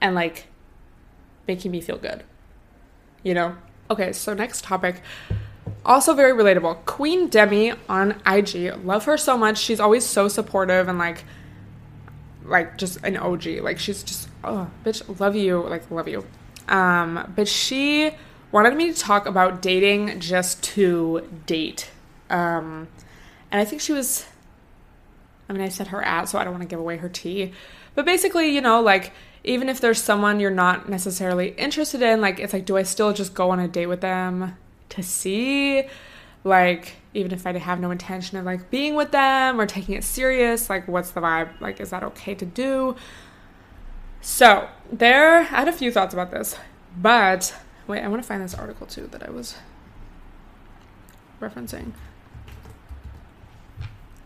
and 0.01 0.15
like 0.15 0.47
making 1.47 1.71
me 1.71 1.79
feel 1.79 1.97
good, 1.97 2.23
you 3.23 3.33
know? 3.33 3.55
Okay, 3.89 4.11
so 4.11 4.33
next 4.33 4.63
topic. 4.63 5.01
Also 5.85 6.13
very 6.13 6.31
relatable. 6.31 6.85
Queen 6.85 7.27
Demi 7.27 7.73
on 7.89 8.21
IG. 8.25 8.85
Love 8.85 9.05
her 9.05 9.17
so 9.17 9.37
much. 9.37 9.57
She's 9.57 9.79
always 9.79 10.05
so 10.05 10.27
supportive 10.27 10.87
and 10.87 10.97
like 10.97 11.25
like 12.45 12.77
just 12.77 13.03
an 13.03 13.17
OG. 13.17 13.45
Like 13.61 13.79
she's 13.79 14.01
just 14.03 14.29
oh 14.43 14.69
bitch, 14.85 15.19
love 15.19 15.35
you, 15.35 15.61
like 15.61 15.89
love 15.91 16.07
you. 16.07 16.25
Um, 16.69 17.33
but 17.35 17.47
she 17.49 18.11
wanted 18.51 18.75
me 18.75 18.93
to 18.93 18.97
talk 18.97 19.25
about 19.25 19.61
dating 19.61 20.19
just 20.21 20.63
to 20.63 21.27
date. 21.45 21.89
Um, 22.29 22.87
and 23.51 23.59
I 23.59 23.65
think 23.65 23.81
she 23.81 23.91
was 23.91 24.25
I 25.49 25.53
mean 25.53 25.61
I 25.61 25.69
said 25.69 25.87
her 25.87 26.01
at, 26.01 26.29
so 26.29 26.39
I 26.39 26.45
don't 26.45 26.53
want 26.53 26.63
to 26.63 26.69
give 26.69 26.79
away 26.79 26.97
her 26.97 27.09
tea. 27.09 27.51
But 27.93 28.05
basically, 28.05 28.55
you 28.55 28.61
know, 28.61 28.81
like 28.81 29.11
even 29.43 29.67
if 29.67 29.81
there's 29.81 30.01
someone 30.01 30.39
you're 30.39 30.49
not 30.49 30.87
necessarily 30.87 31.49
interested 31.49 32.01
in, 32.01 32.21
like 32.21 32.39
it's 32.39 32.53
like, 32.53 32.65
do 32.65 32.77
I 32.77 32.83
still 32.83 33.11
just 33.11 33.33
go 33.33 33.49
on 33.49 33.59
a 33.59 33.67
date 33.67 33.87
with 33.87 33.99
them 33.99 34.55
to 34.93 35.03
see? 35.03 35.83
Like, 36.43 36.95
even 37.13 37.31
if 37.31 37.45
I 37.47 37.57
have 37.57 37.79
no 37.79 37.91
intention 37.91 38.37
of 38.37 38.45
like 38.45 38.69
being 38.69 38.95
with 38.95 39.11
them 39.11 39.59
or 39.59 39.65
taking 39.65 39.95
it 39.95 40.03
serious, 40.03 40.69
like 40.69 40.87
what's 40.87 41.11
the 41.11 41.21
vibe? 41.21 41.59
Like, 41.61 41.79
is 41.79 41.91
that 41.91 42.03
okay 42.03 42.35
to 42.35 42.45
do? 42.45 42.95
So 44.21 44.67
there, 44.91 45.39
I 45.39 45.43
had 45.43 45.67
a 45.67 45.73
few 45.73 45.91
thoughts 45.91 46.13
about 46.13 46.31
this, 46.31 46.57
but 46.97 47.55
wait, 47.87 48.01
I 48.01 48.07
want 48.07 48.21
to 48.21 48.27
find 48.27 48.41
this 48.41 48.53
article 48.53 48.87
too 48.87 49.07
that 49.11 49.23
I 49.23 49.29
was 49.29 49.55
referencing. 51.41 51.91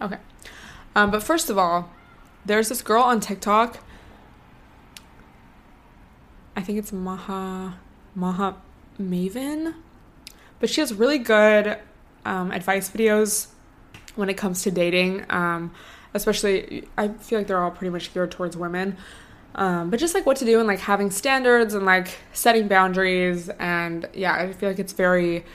Okay, 0.01 0.17
um, 0.95 1.09
but 1.11 1.23
first 1.23 1.49
of 1.49 1.57
all, 1.57 1.91
there's 2.45 2.69
this 2.69 2.81
girl 2.81 3.03
on 3.03 3.19
TikTok. 3.19 3.79
I 6.55 6.61
think 6.61 6.77
it's 6.77 6.93
Maha 6.93 7.77
Maha 8.15 8.55
Maven, 8.99 9.75
but 10.59 10.69
she 10.69 10.81
has 10.81 10.93
really 10.93 11.17
good 11.17 11.77
um, 12.25 12.51
advice 12.51 12.89
videos 12.89 13.47
when 14.15 14.29
it 14.29 14.35
comes 14.35 14.63
to 14.63 14.71
dating. 14.71 15.25
Um, 15.29 15.73
especially, 16.13 16.87
I 16.97 17.09
feel 17.09 17.39
like 17.39 17.47
they're 17.47 17.63
all 17.63 17.71
pretty 17.71 17.91
much 17.91 18.13
geared 18.13 18.31
towards 18.31 18.57
women. 18.57 18.97
Um, 19.55 19.89
but 19.89 19.99
just 19.99 20.13
like 20.13 20.25
what 20.25 20.37
to 20.37 20.45
do 20.45 20.59
and 20.59 20.67
like 20.67 20.79
having 20.79 21.09
standards 21.09 21.73
and 21.73 21.85
like 21.85 22.19
setting 22.33 22.67
boundaries. 22.67 23.49
And 23.59 24.07
yeah, 24.13 24.33
I 24.33 24.53
feel 24.53 24.69
like 24.69 24.79
it's 24.79 24.93
very 24.93 25.45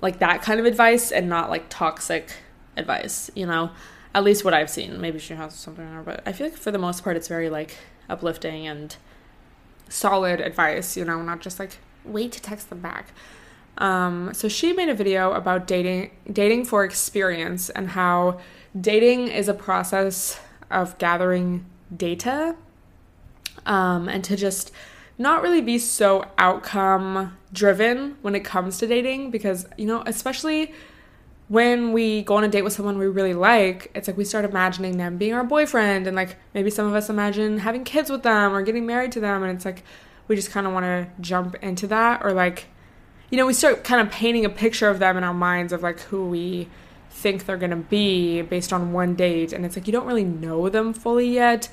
like 0.00 0.18
that 0.20 0.42
kind 0.42 0.60
of 0.60 0.66
advice 0.66 1.12
and 1.12 1.28
not 1.28 1.50
like 1.50 1.66
toxic 1.68 2.32
advice, 2.76 3.30
you 3.34 3.46
know? 3.46 3.70
At 4.14 4.24
least 4.24 4.44
what 4.44 4.54
I've 4.54 4.70
seen. 4.70 4.98
Maybe 4.98 5.18
she 5.18 5.34
has 5.34 5.54
something 5.54 5.86
in 5.86 5.92
her, 5.92 6.02
but 6.02 6.22
I 6.24 6.32
feel 6.32 6.46
like 6.46 6.56
for 6.56 6.70
the 6.70 6.78
most 6.78 7.04
part 7.04 7.16
it's 7.16 7.28
very 7.28 7.50
like 7.50 7.76
uplifting 8.08 8.66
and 8.66 8.96
solid 9.90 10.40
advice, 10.40 10.96
you 10.96 11.04
know, 11.04 11.22
not 11.22 11.40
just 11.40 11.58
like 11.58 11.78
wait 12.02 12.32
to 12.32 12.40
text 12.40 12.70
them 12.70 12.80
back. 12.80 13.08
Um, 13.78 14.32
so 14.32 14.48
she 14.48 14.72
made 14.72 14.88
a 14.88 14.94
video 14.94 15.32
about 15.32 15.66
dating 15.66 16.10
dating 16.32 16.64
for 16.64 16.84
experience 16.84 17.68
and 17.70 17.90
how 17.90 18.40
dating 18.78 19.28
is 19.28 19.48
a 19.48 19.54
process 19.54 20.40
of 20.70 20.96
gathering 20.98 21.66
data 21.94 22.56
um, 23.66 24.08
and 24.08 24.24
to 24.24 24.36
just 24.36 24.72
not 25.18 25.42
really 25.42 25.60
be 25.60 25.78
so 25.78 26.24
outcome 26.38 27.36
driven 27.52 28.16
when 28.22 28.34
it 28.34 28.44
comes 28.44 28.78
to 28.78 28.86
dating 28.86 29.30
because 29.30 29.66
you 29.76 29.86
know 29.86 30.02
especially 30.06 30.72
when 31.48 31.92
we 31.92 32.22
go 32.22 32.34
on 32.36 32.44
a 32.44 32.48
date 32.48 32.62
with 32.62 32.72
someone 32.72 32.98
we 32.98 33.06
really 33.06 33.32
like 33.32 33.90
it's 33.94 34.08
like 34.08 34.16
we 34.16 34.24
start 34.24 34.44
imagining 34.44 34.96
them 34.98 35.16
being 35.16 35.32
our 35.32 35.44
boyfriend 35.44 36.06
and 36.06 36.16
like 36.16 36.36
maybe 36.54 36.70
some 36.70 36.86
of 36.86 36.94
us 36.94 37.08
imagine 37.08 37.58
having 37.58 37.84
kids 37.84 38.10
with 38.10 38.22
them 38.22 38.54
or 38.54 38.62
getting 38.62 38.84
married 38.84 39.12
to 39.12 39.20
them 39.20 39.42
and 39.42 39.54
it's 39.54 39.64
like 39.64 39.82
we 40.28 40.34
just 40.36 40.50
kind 40.50 40.66
of 40.66 40.72
want 40.72 40.84
to 40.84 41.06
jump 41.20 41.54
into 41.56 41.86
that 41.86 42.22
or 42.24 42.32
like 42.32 42.66
you 43.30 43.36
know, 43.36 43.46
we 43.46 43.52
start 43.52 43.84
kind 43.84 44.00
of 44.00 44.12
painting 44.12 44.44
a 44.44 44.50
picture 44.50 44.88
of 44.88 44.98
them 44.98 45.16
in 45.16 45.24
our 45.24 45.34
minds 45.34 45.72
of 45.72 45.82
like 45.82 46.00
who 46.00 46.28
we 46.28 46.68
think 47.10 47.46
they're 47.46 47.56
going 47.56 47.70
to 47.70 47.76
be 47.76 48.42
based 48.42 48.72
on 48.72 48.92
one 48.92 49.14
date. 49.14 49.52
And 49.52 49.64
it's 49.64 49.76
like 49.76 49.86
you 49.86 49.92
don't 49.92 50.06
really 50.06 50.24
know 50.24 50.68
them 50.68 50.92
fully 50.92 51.28
yet. 51.28 51.68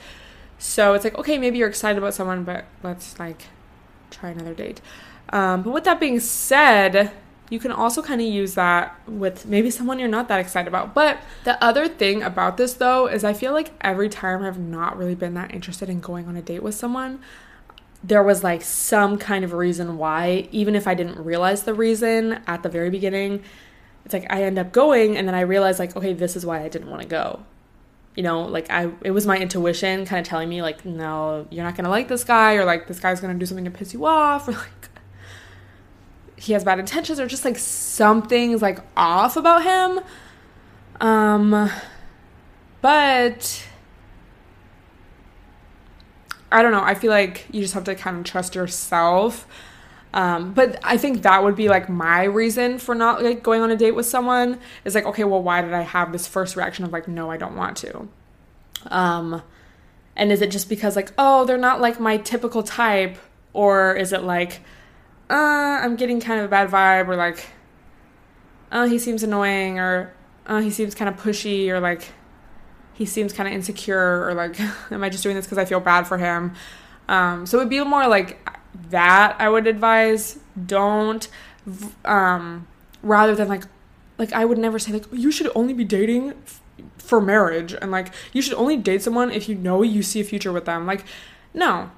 So 0.57 0.93
it's 0.93 1.03
like, 1.03 1.17
okay, 1.17 1.37
maybe 1.37 1.57
you're 1.57 1.69
excited 1.69 1.97
about 1.97 2.13
someone, 2.13 2.43
but 2.43 2.65
let's 2.81 3.19
like 3.19 3.43
try 4.09 4.29
another 4.29 4.53
date. 4.53 4.81
Um, 5.29 5.63
but 5.63 5.73
with 5.73 5.83
that 5.83 5.99
being 5.99 6.19
said, 6.19 7.11
you 7.49 7.59
can 7.59 7.71
also 7.71 8.01
kind 8.01 8.21
of 8.21 8.27
use 8.27 8.55
that 8.55 8.97
with 9.07 9.45
maybe 9.45 9.69
someone 9.69 9.99
you're 9.99 10.07
not 10.07 10.27
that 10.29 10.39
excited 10.39 10.67
about. 10.67 10.93
But 10.93 11.19
the 11.43 11.61
other 11.63 11.87
thing 11.87 12.23
about 12.23 12.57
this 12.57 12.73
though 12.75 13.07
is 13.07 13.23
I 13.23 13.33
feel 13.33 13.51
like 13.51 13.71
every 13.81 14.09
time 14.09 14.43
I've 14.43 14.57
not 14.57 14.97
really 14.97 15.15
been 15.15 15.33
that 15.35 15.53
interested 15.53 15.89
in 15.89 15.99
going 15.99 16.27
on 16.27 16.35
a 16.35 16.41
date 16.41 16.63
with 16.63 16.75
someone, 16.75 17.19
there 18.03 18.21
was 18.21 18.43
like 18.43 18.61
some 18.61 19.17
kind 19.17 19.45
of 19.45 19.53
reason 19.53 19.97
why, 19.97 20.47
even 20.51 20.75
if 20.75 20.87
I 20.87 20.93
didn't 20.93 21.23
realize 21.23 21.63
the 21.63 21.73
reason 21.73 22.41
at 22.47 22.61
the 22.63 22.69
very 22.69 22.89
beginning. 22.89 23.43
It's 24.05 24.13
like 24.13 24.31
I 24.31 24.43
end 24.43 24.59
up 24.59 24.73
going 24.73 25.17
and 25.17 25.25
then 25.25 25.33
I 25.33 25.41
realize 25.41 25.79
like, 25.79 25.95
okay, 25.95 26.13
this 26.13 26.35
is 26.35 26.45
why 26.45 26.61
I 26.61 26.67
didn't 26.67 26.89
want 26.89 27.01
to 27.03 27.07
go. 27.07 27.45
You 28.15 28.23
know, 28.23 28.41
like 28.41 28.69
I 28.69 28.91
it 29.01 29.11
was 29.11 29.25
my 29.25 29.37
intuition 29.37 30.05
kind 30.05 30.19
of 30.19 30.27
telling 30.27 30.49
me 30.49 30.61
like, 30.61 30.83
no, 30.85 31.47
you're 31.49 31.63
not 31.63 31.75
gonna 31.75 31.89
like 31.89 32.09
this 32.09 32.23
guy, 32.23 32.55
or 32.55 32.65
like 32.65 32.87
this 32.87 32.99
guy's 32.99 33.21
gonna 33.21 33.33
do 33.35 33.45
something 33.45 33.65
to 33.65 33.71
piss 33.71 33.93
you 33.93 34.05
off, 34.05 34.47
or 34.49 34.51
like 34.51 34.89
he 36.35 36.53
has 36.53 36.63
bad 36.63 36.77
intentions, 36.77 37.19
or 37.19 37.25
just 37.25 37.45
like 37.45 37.57
something's 37.57 38.61
like 38.61 38.79
off 38.97 39.37
about 39.37 39.63
him. 39.63 40.03
Um 40.99 41.71
but 42.81 43.65
I 46.53 46.61
don't 46.61 46.71
know. 46.71 46.83
I 46.83 46.93
feel 46.93 47.11
like 47.11 47.47
you 47.51 47.61
just 47.61 47.73
have 47.73 47.83
to 47.85 47.95
kind 47.95 48.17
of 48.17 48.23
trust 48.23 48.55
yourself. 48.55 49.47
Um, 50.13 50.53
but 50.53 50.79
I 50.83 50.97
think 50.97 51.23
that 51.23 51.43
would 51.43 51.55
be 51.55 51.67
like 51.67 51.89
my 51.89 52.23
reason 52.23 52.77
for 52.77 52.93
not 52.93 53.23
like 53.23 53.41
going 53.41 53.61
on 53.61 53.71
a 53.71 53.75
date 53.75 53.95
with 53.95 54.05
someone 54.05 54.59
is 54.85 54.93
like, 54.93 55.05
okay, 55.05 55.23
well, 55.23 55.41
why 55.41 55.61
did 55.61 55.73
I 55.73 55.81
have 55.81 56.11
this 56.11 56.27
first 56.27 56.55
reaction 56.55 56.85
of 56.85 56.93
like, 56.93 57.07
no, 57.07 57.31
I 57.31 57.37
don't 57.37 57.55
want 57.55 57.77
to? 57.77 58.07
Um, 58.87 59.41
And 60.15 60.31
is 60.31 60.41
it 60.41 60.51
just 60.51 60.69
because, 60.69 60.95
like, 60.95 61.11
oh, 61.17 61.45
they're 61.45 61.57
not 61.57 61.81
like 61.81 61.99
my 61.99 62.17
typical 62.17 62.61
type? 62.61 63.17
Or 63.53 63.95
is 63.95 64.13
it 64.13 64.23
like, 64.23 64.61
uh, 65.29 65.33
I'm 65.81 65.95
getting 65.95 66.19
kind 66.19 66.39
of 66.39 66.45
a 66.45 66.49
bad 66.49 66.69
vibe, 66.69 67.07
or 67.07 67.15
like, 67.15 67.47
oh, 68.71 68.87
he 68.87 68.99
seems 68.99 69.23
annoying, 69.23 69.79
or 69.79 70.13
oh, 70.47 70.59
he 70.59 70.69
seems 70.69 70.93
kind 70.93 71.09
of 71.09 71.19
pushy, 71.21 71.69
or 71.69 71.79
like, 71.79 72.09
he 72.93 73.05
seems 73.05 73.33
kind 73.33 73.47
of 73.47 73.53
insecure, 73.53 74.25
or 74.27 74.33
like, 74.33 74.59
am 74.91 75.03
I 75.03 75.09
just 75.09 75.23
doing 75.23 75.35
this 75.35 75.45
because 75.45 75.57
I 75.57 75.65
feel 75.65 75.79
bad 75.79 76.03
for 76.03 76.17
him? 76.17 76.53
Um, 77.09 77.45
so 77.45 77.57
it 77.57 77.61
would 77.61 77.69
be 77.69 77.83
more 77.83 78.07
like 78.07 78.47
that 78.89 79.35
I 79.39 79.49
would 79.49 79.67
advise. 79.67 80.39
Don't, 80.65 81.27
um, 82.05 82.67
rather 83.01 83.35
than 83.35 83.47
like, 83.47 83.63
like 84.17 84.31
I 84.33 84.45
would 84.45 84.57
never 84.57 84.79
say 84.79 84.91
like 84.91 85.05
you 85.11 85.31
should 85.31 85.51
only 85.55 85.73
be 85.73 85.83
dating 85.83 86.29
f- 86.45 86.61
for 86.97 87.19
marriage 87.19 87.73
and 87.73 87.91
like 87.91 88.13
you 88.31 88.41
should 88.41 88.53
only 88.53 88.77
date 88.77 89.01
someone 89.01 89.31
if 89.31 89.49
you 89.49 89.55
know 89.55 89.81
you 89.81 90.03
see 90.03 90.19
a 90.19 90.23
future 90.23 90.51
with 90.51 90.65
them. 90.65 90.85
Like, 90.85 91.05
no. 91.53 91.91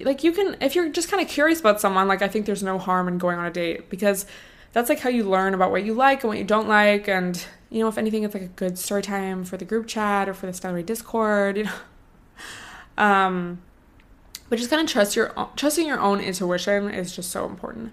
Like 0.00 0.24
you 0.24 0.32
can 0.32 0.56
if 0.60 0.74
you're 0.74 0.88
just 0.88 1.10
kind 1.10 1.22
of 1.22 1.28
curious 1.28 1.60
about 1.60 1.80
someone, 1.80 2.08
like 2.08 2.22
I 2.22 2.28
think 2.28 2.46
there's 2.46 2.62
no 2.62 2.78
harm 2.78 3.08
in 3.08 3.18
going 3.18 3.38
on 3.38 3.46
a 3.46 3.50
date 3.50 3.90
because 3.90 4.26
that's 4.74 4.88
like 4.90 5.00
how 5.00 5.08
you 5.08 5.22
learn 5.24 5.54
about 5.54 5.70
what 5.70 5.84
you 5.84 5.94
like 5.94 6.22
and 6.22 6.28
what 6.28 6.38
you 6.38 6.44
don't 6.44 6.68
like 6.68 7.08
and 7.08 7.46
you 7.70 7.80
know 7.80 7.88
if 7.88 7.96
anything 7.96 8.24
it's 8.24 8.34
like 8.34 8.42
a 8.42 8.48
good 8.48 8.76
story 8.78 9.00
time 9.00 9.44
for 9.44 9.56
the 9.56 9.64
group 9.64 9.86
chat 9.86 10.28
or 10.28 10.34
for 10.34 10.46
the 10.46 10.52
Stellar 10.52 10.82
Discord, 10.82 11.56
you 11.56 11.64
know. 11.64 11.72
Um 12.96 13.60
but 14.48 14.58
just 14.58 14.70
kind 14.70 14.80
of 14.80 14.88
trust 14.88 15.16
your 15.16 15.34
trusting 15.56 15.84
your 15.84 15.98
own 15.98 16.20
intuition 16.20 16.88
is 16.90 17.16
just 17.16 17.30
so 17.32 17.44
important 17.44 17.92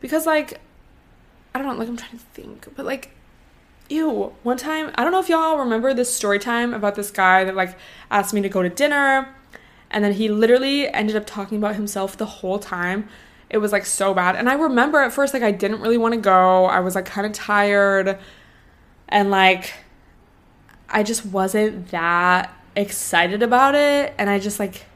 because 0.00 0.26
like 0.26 0.60
I 1.54 1.58
don't 1.58 1.68
know, 1.68 1.74
like 1.74 1.88
I'm 1.88 1.96
trying 1.96 2.18
to 2.18 2.24
think, 2.32 2.66
but 2.74 2.84
like 2.86 3.10
ew, 3.88 4.32
one 4.42 4.56
time, 4.56 4.90
I 4.94 5.04
don't 5.04 5.12
know 5.12 5.20
if 5.20 5.28
y'all 5.28 5.58
remember 5.58 5.92
this 5.94 6.12
story 6.12 6.38
time 6.38 6.72
about 6.74 6.94
this 6.94 7.10
guy 7.10 7.44
that 7.44 7.54
like 7.54 7.76
asked 8.10 8.32
me 8.34 8.40
to 8.40 8.48
go 8.48 8.62
to 8.62 8.68
dinner 8.68 9.32
and 9.90 10.02
then 10.02 10.14
he 10.14 10.28
literally 10.28 10.88
ended 10.88 11.14
up 11.14 11.26
talking 11.26 11.58
about 11.58 11.76
himself 11.76 12.16
the 12.16 12.26
whole 12.26 12.58
time. 12.58 13.08
It 13.52 13.58
was 13.58 13.70
like 13.70 13.86
so 13.86 14.14
bad. 14.14 14.34
And 14.34 14.48
I 14.48 14.54
remember 14.54 14.98
at 14.98 15.12
first 15.12 15.34
like 15.34 15.42
I 15.42 15.52
didn't 15.52 15.80
really 15.80 15.98
want 15.98 16.14
to 16.14 16.20
go. 16.20 16.64
I 16.64 16.80
was 16.80 16.94
like 16.94 17.04
kind 17.04 17.26
of 17.26 17.32
tired 17.32 18.18
and 19.08 19.30
like 19.30 19.74
I 20.88 21.02
just 21.02 21.26
wasn't 21.26 21.88
that 21.88 22.52
excited 22.74 23.42
about 23.42 23.74
it 23.74 24.14
and 24.18 24.30
I 24.30 24.38
just 24.38 24.58
like 24.58 24.86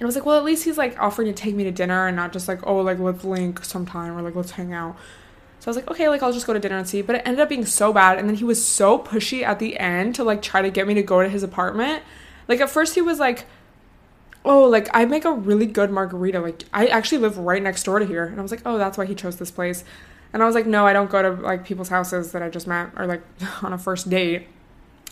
I 0.00 0.04
was 0.04 0.16
like, 0.16 0.26
well, 0.26 0.36
at 0.36 0.44
least 0.44 0.64
he's 0.64 0.76
like 0.76 0.98
offering 1.00 1.28
to 1.28 1.32
take 1.32 1.54
me 1.54 1.64
to 1.64 1.70
dinner 1.70 2.06
and 2.08 2.16
not 2.16 2.32
just 2.32 2.48
like, 2.48 2.66
oh, 2.66 2.78
like 2.78 2.98
let's 2.98 3.24
link 3.24 3.64
sometime 3.64 4.16
or 4.16 4.22
like 4.22 4.34
let's 4.34 4.50
hang 4.52 4.72
out. 4.72 4.96
So 5.60 5.68
I 5.68 5.70
was 5.70 5.76
like, 5.76 5.90
okay, 5.90 6.08
like 6.08 6.22
I'll 6.22 6.32
just 6.32 6.46
go 6.46 6.52
to 6.52 6.58
dinner 6.58 6.76
and 6.76 6.88
see. 6.88 7.00
But 7.00 7.16
it 7.16 7.22
ended 7.24 7.40
up 7.40 7.48
being 7.48 7.64
so 7.64 7.92
bad. 7.92 8.18
And 8.18 8.28
then 8.28 8.36
he 8.36 8.44
was 8.44 8.64
so 8.64 8.98
pushy 8.98 9.42
at 9.42 9.60
the 9.60 9.78
end 9.78 10.14
to 10.16 10.24
like 10.24 10.42
try 10.42 10.62
to 10.62 10.70
get 10.70 10.86
me 10.86 10.94
to 10.94 11.02
go 11.02 11.22
to 11.22 11.28
his 11.28 11.42
apartment. 11.42 12.02
Like 12.48 12.60
at 12.60 12.70
first 12.70 12.94
he 12.94 13.02
was 13.02 13.20
like, 13.20 13.46
oh, 14.44 14.64
like 14.64 14.88
I 14.92 15.04
make 15.04 15.24
a 15.24 15.32
really 15.32 15.66
good 15.66 15.90
margarita. 15.90 16.40
Like 16.40 16.64
I 16.72 16.86
actually 16.86 17.18
live 17.18 17.38
right 17.38 17.62
next 17.62 17.82
door 17.84 17.98
to 17.98 18.06
here. 18.06 18.24
And 18.24 18.38
I 18.38 18.42
was 18.42 18.50
like, 18.50 18.62
oh, 18.66 18.78
that's 18.78 18.98
why 18.98 19.06
he 19.06 19.14
chose 19.14 19.36
this 19.36 19.50
place. 19.50 19.84
And 20.32 20.42
I 20.42 20.46
was 20.46 20.54
like, 20.54 20.66
no, 20.66 20.86
I 20.86 20.92
don't 20.92 21.10
go 21.10 21.22
to 21.22 21.40
like 21.42 21.64
people's 21.64 21.88
houses 21.88 22.32
that 22.32 22.42
I 22.42 22.50
just 22.50 22.66
met 22.66 22.90
or 22.96 23.06
like 23.06 23.22
on 23.62 23.72
a 23.72 23.78
first 23.78 24.10
date. 24.10 24.48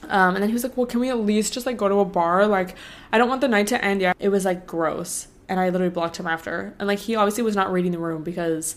Um, 0.08 0.34
and 0.34 0.42
then 0.42 0.48
he 0.48 0.52
was 0.52 0.64
like, 0.64 0.76
well, 0.76 0.86
can 0.86 1.00
we 1.00 1.10
at 1.10 1.20
least 1.20 1.52
just 1.52 1.64
like 1.64 1.76
go 1.76 1.88
to 1.88 2.00
a 2.00 2.04
bar? 2.04 2.46
Like, 2.46 2.74
I 3.12 3.18
don't 3.18 3.28
want 3.28 3.40
the 3.40 3.48
night 3.48 3.68
to 3.68 3.82
end 3.82 4.00
yet. 4.00 4.16
It 4.18 4.30
was 4.30 4.44
like 4.44 4.66
gross. 4.66 5.28
And 5.48 5.60
I 5.60 5.68
literally 5.68 5.92
blocked 5.92 6.16
him 6.16 6.26
after. 6.26 6.74
And 6.78 6.88
like, 6.88 6.98
he 6.98 7.14
obviously 7.14 7.44
was 7.44 7.54
not 7.54 7.72
reading 7.72 7.92
the 7.92 7.98
room 7.98 8.24
because 8.24 8.76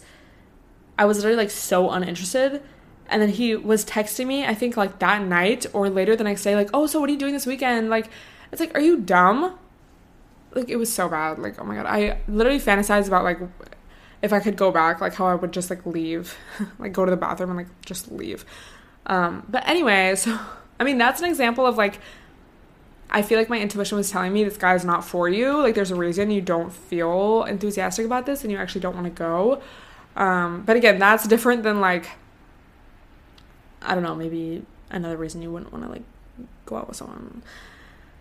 I 0.99 1.05
was 1.05 1.17
literally 1.17 1.37
like 1.37 1.49
so 1.49 1.89
uninterested. 1.89 2.61
And 3.07 3.21
then 3.21 3.29
he 3.29 3.55
was 3.55 3.83
texting 3.85 4.27
me, 4.27 4.45
I 4.45 4.53
think 4.53 4.77
like 4.77 4.99
that 4.99 5.23
night 5.23 5.65
or 5.73 5.89
later 5.89 6.15
the 6.15 6.23
next 6.23 6.43
day, 6.43 6.55
like, 6.55 6.69
oh, 6.73 6.85
so 6.85 6.99
what 6.99 7.09
are 7.09 7.13
you 7.13 7.19
doing 7.19 7.33
this 7.33 7.45
weekend? 7.45 7.89
Like, 7.89 8.09
it's 8.51 8.59
like, 8.59 8.75
are 8.75 8.81
you 8.81 8.97
dumb? 8.97 9.57
Like, 10.55 10.69
it 10.69 10.77
was 10.77 10.91
so 10.91 11.07
bad. 11.07 11.37
Like, 11.37 11.61
oh 11.61 11.63
my 11.63 11.75
God. 11.75 11.85
I 11.85 12.17
literally 12.27 12.59
fantasized 12.59 13.07
about 13.07 13.23
like 13.23 13.39
if 14.21 14.33
I 14.33 14.39
could 14.39 14.57
go 14.57 14.71
back, 14.71 15.01
like 15.01 15.13
how 15.13 15.27
I 15.27 15.35
would 15.35 15.51
just 15.51 15.69
like 15.69 15.85
leave, 15.85 16.35
like 16.79 16.93
go 16.93 17.05
to 17.05 17.11
the 17.11 17.17
bathroom 17.17 17.51
and 17.51 17.57
like 17.57 17.81
just 17.85 18.11
leave. 18.11 18.43
Um, 19.05 19.45
but 19.47 19.67
anyway, 19.67 20.15
so 20.17 20.37
I 20.79 20.83
mean, 20.83 20.97
that's 20.97 21.21
an 21.21 21.29
example 21.29 21.65
of 21.65 21.77
like, 21.77 21.99
I 23.09 23.21
feel 23.21 23.37
like 23.37 23.49
my 23.49 23.59
intuition 23.59 23.97
was 23.97 24.09
telling 24.09 24.33
me 24.33 24.43
this 24.43 24.57
guy 24.57 24.73
is 24.73 24.83
not 24.83 25.05
for 25.05 25.29
you. 25.29 25.57
Like, 25.61 25.75
there's 25.75 25.91
a 25.91 25.95
reason 25.95 26.31
you 26.31 26.41
don't 26.41 26.73
feel 26.73 27.43
enthusiastic 27.43 28.05
about 28.05 28.25
this 28.25 28.43
and 28.43 28.51
you 28.51 28.57
actually 28.57 28.81
don't 28.81 28.95
want 28.95 29.05
to 29.05 29.11
go. 29.11 29.61
Um, 30.15 30.63
but 30.63 30.75
again, 30.75 30.97
that's 30.97 31.27
different 31.27 31.63
than 31.63 31.79
like, 31.81 32.09
I 33.81 33.93
don't 33.93 34.03
know, 34.03 34.15
maybe 34.15 34.65
another 34.89 35.17
reason 35.17 35.41
you 35.41 35.51
wouldn't 35.51 35.71
want 35.71 35.83
to 35.83 35.89
like 35.91 36.03
go 36.65 36.77
out 36.77 36.87
with 36.87 36.97
someone. 36.97 37.43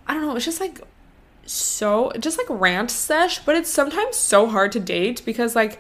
I 0.07 0.13
don't 0.13 0.23
know. 0.23 0.37
It's 0.37 0.45
just 0.45 0.61
like 0.61 0.81
so, 1.47 2.11
just 2.19 2.39
like 2.39 2.47
rant 2.49 2.91
sesh, 2.91 3.39
but 3.41 3.57
it's 3.57 3.71
sometimes 3.71 4.17
so 4.17 4.47
hard 4.47 4.73
to 4.73 4.81
date 4.81 5.23
because 5.25 5.55
like 5.55 5.79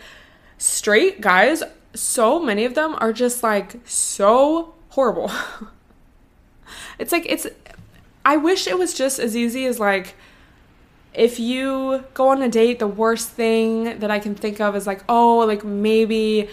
straight 0.58 1.20
guys, 1.20 1.62
so 1.94 2.38
many 2.38 2.64
of 2.64 2.74
them 2.74 2.96
are 2.98 3.12
just 3.12 3.42
like 3.42 3.76
so 3.84 4.74
horrible. 4.90 5.30
it's 6.98 7.12
like, 7.12 7.26
it's, 7.28 7.46
I 8.24 8.36
wish 8.36 8.66
it 8.66 8.78
was 8.78 8.94
just 8.94 9.18
as 9.18 9.36
easy 9.36 9.66
as 9.66 9.78
like, 9.80 10.14
if 11.14 11.38
you 11.38 12.04
go 12.12 12.28
on 12.28 12.42
a 12.42 12.48
date, 12.48 12.78
the 12.78 12.88
worst 12.88 13.30
thing 13.30 13.98
that 14.00 14.10
I 14.10 14.18
can 14.18 14.34
think 14.34 14.60
of 14.60 14.74
is 14.74 14.86
like, 14.86 15.04
oh, 15.08 15.38
like 15.38 15.64
maybe, 15.64 16.48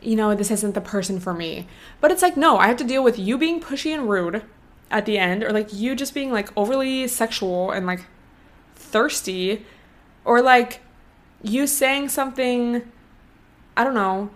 you 0.00 0.16
know, 0.16 0.34
this 0.34 0.50
isn't 0.50 0.74
the 0.74 0.80
person 0.80 1.20
for 1.20 1.34
me. 1.34 1.66
But 2.00 2.10
it's 2.10 2.22
like, 2.22 2.36
no, 2.36 2.56
I 2.56 2.68
have 2.68 2.78
to 2.78 2.84
deal 2.84 3.04
with 3.04 3.18
you 3.18 3.36
being 3.36 3.60
pushy 3.60 3.92
and 3.92 4.08
rude 4.08 4.42
at 4.90 5.04
the 5.04 5.18
end, 5.18 5.42
or 5.42 5.52
like 5.52 5.72
you 5.72 5.94
just 5.94 6.14
being 6.14 6.32
like 6.32 6.48
overly 6.56 7.06
sexual 7.08 7.70
and 7.70 7.86
like 7.86 8.06
thirsty, 8.86 9.64
or 10.24 10.42
like 10.42 10.80
you 11.42 11.66
saying 11.66 12.08
something, 12.08 12.82
I 13.76 13.84
don't 13.84 13.94
know, 13.94 14.30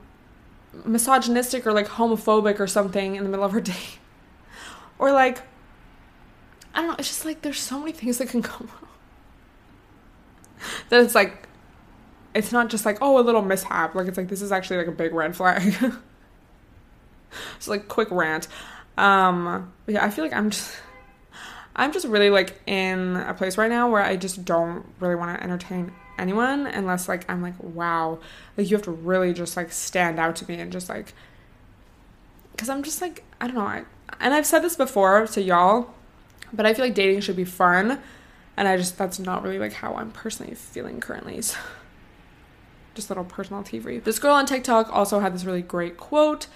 misogynistic 0.84 1.66
or 1.66 1.72
like 1.72 1.86
homophobic 1.86 2.60
or 2.60 2.66
something 2.66 3.16
in 3.16 3.24
the 3.24 3.30
middle 3.30 3.44
of 3.44 3.52
her 3.52 3.60
day. 3.72 3.98
Or 4.98 5.12
like, 5.12 5.42
I 6.74 6.80
don't 6.80 6.90
know, 6.90 6.96
it's 6.98 7.08
just 7.08 7.24
like 7.24 7.42
there's 7.42 7.58
so 7.58 7.78
many 7.78 7.92
things 7.92 8.18
that 8.18 8.28
can 8.28 8.40
go 8.42 8.50
wrong 8.58 8.88
that 10.90 11.02
it's 11.02 11.14
like 11.14 11.48
it's 12.34 12.52
not 12.52 12.68
just 12.68 12.84
like 12.84 12.98
oh 13.00 13.18
a 13.18 13.22
little 13.22 13.42
mishap. 13.42 13.94
Like 13.94 14.06
it's 14.06 14.18
like 14.18 14.28
this 14.28 14.42
is 14.42 14.52
actually 14.52 14.76
like 14.78 14.86
a 14.86 14.92
big 14.92 15.14
red 15.14 15.36
flag. 15.36 15.74
So 17.60 17.70
like 17.70 17.86
quick 17.86 18.08
rant. 18.10 18.48
Um 18.98 19.72
yeah 19.86 20.04
i 20.04 20.10
feel 20.10 20.24
like 20.24 20.32
i'm 20.32 20.50
just 20.50 20.76
i'm 21.76 21.92
just 21.92 22.06
really 22.06 22.30
like 22.30 22.60
in 22.66 23.16
a 23.16 23.34
place 23.34 23.56
right 23.56 23.70
now 23.70 23.88
where 23.88 24.02
i 24.02 24.16
just 24.16 24.44
don't 24.44 24.84
really 25.00 25.14
want 25.14 25.36
to 25.36 25.42
entertain 25.42 25.92
anyone 26.18 26.66
unless 26.66 27.08
like 27.08 27.28
i'm 27.30 27.42
like 27.42 27.54
wow 27.62 28.18
like 28.56 28.70
you 28.70 28.76
have 28.76 28.84
to 28.84 28.90
really 28.90 29.32
just 29.32 29.56
like 29.56 29.72
stand 29.72 30.18
out 30.18 30.36
to 30.36 30.46
me 30.48 30.54
and 30.56 30.70
just 30.72 30.88
like 30.88 31.14
because 32.52 32.68
i'm 32.68 32.82
just 32.82 33.00
like 33.00 33.24
i 33.40 33.46
don't 33.46 33.56
know 33.56 33.62
I, 33.62 33.84
and 34.20 34.34
i've 34.34 34.46
said 34.46 34.60
this 34.60 34.76
before 34.76 35.26
to 35.28 35.40
y'all 35.40 35.94
but 36.52 36.66
i 36.66 36.74
feel 36.74 36.84
like 36.84 36.94
dating 36.94 37.20
should 37.20 37.36
be 37.36 37.44
fun 37.44 38.00
and 38.60 38.68
I 38.68 38.76
just 38.76 38.98
that's 38.98 39.18
not 39.18 39.42
really 39.42 39.58
like 39.58 39.72
how 39.72 39.94
I'm 39.94 40.10
personally 40.10 40.54
feeling 40.54 41.00
currently. 41.00 41.40
So 41.40 41.58
just 42.94 43.08
little 43.08 43.24
personal 43.24 43.62
tea 43.62 43.80
for 43.80 43.90
you. 43.90 44.00
This 44.00 44.18
girl 44.18 44.34
on 44.34 44.44
TikTok 44.44 44.92
also 44.92 45.20
had 45.20 45.34
this 45.34 45.44
really 45.44 45.62
great 45.62 45.96
quote. 45.96 46.46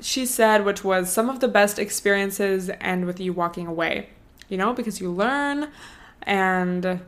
She 0.00 0.26
said, 0.26 0.64
which 0.64 0.84
was 0.84 1.10
some 1.10 1.28
of 1.28 1.40
the 1.40 1.48
best 1.48 1.78
experiences 1.78 2.70
end 2.80 3.06
with 3.06 3.18
you 3.18 3.32
walking 3.32 3.66
away. 3.66 4.10
You 4.48 4.56
know, 4.56 4.72
because 4.72 5.00
you 5.00 5.10
learn 5.10 5.70
and 6.22 7.00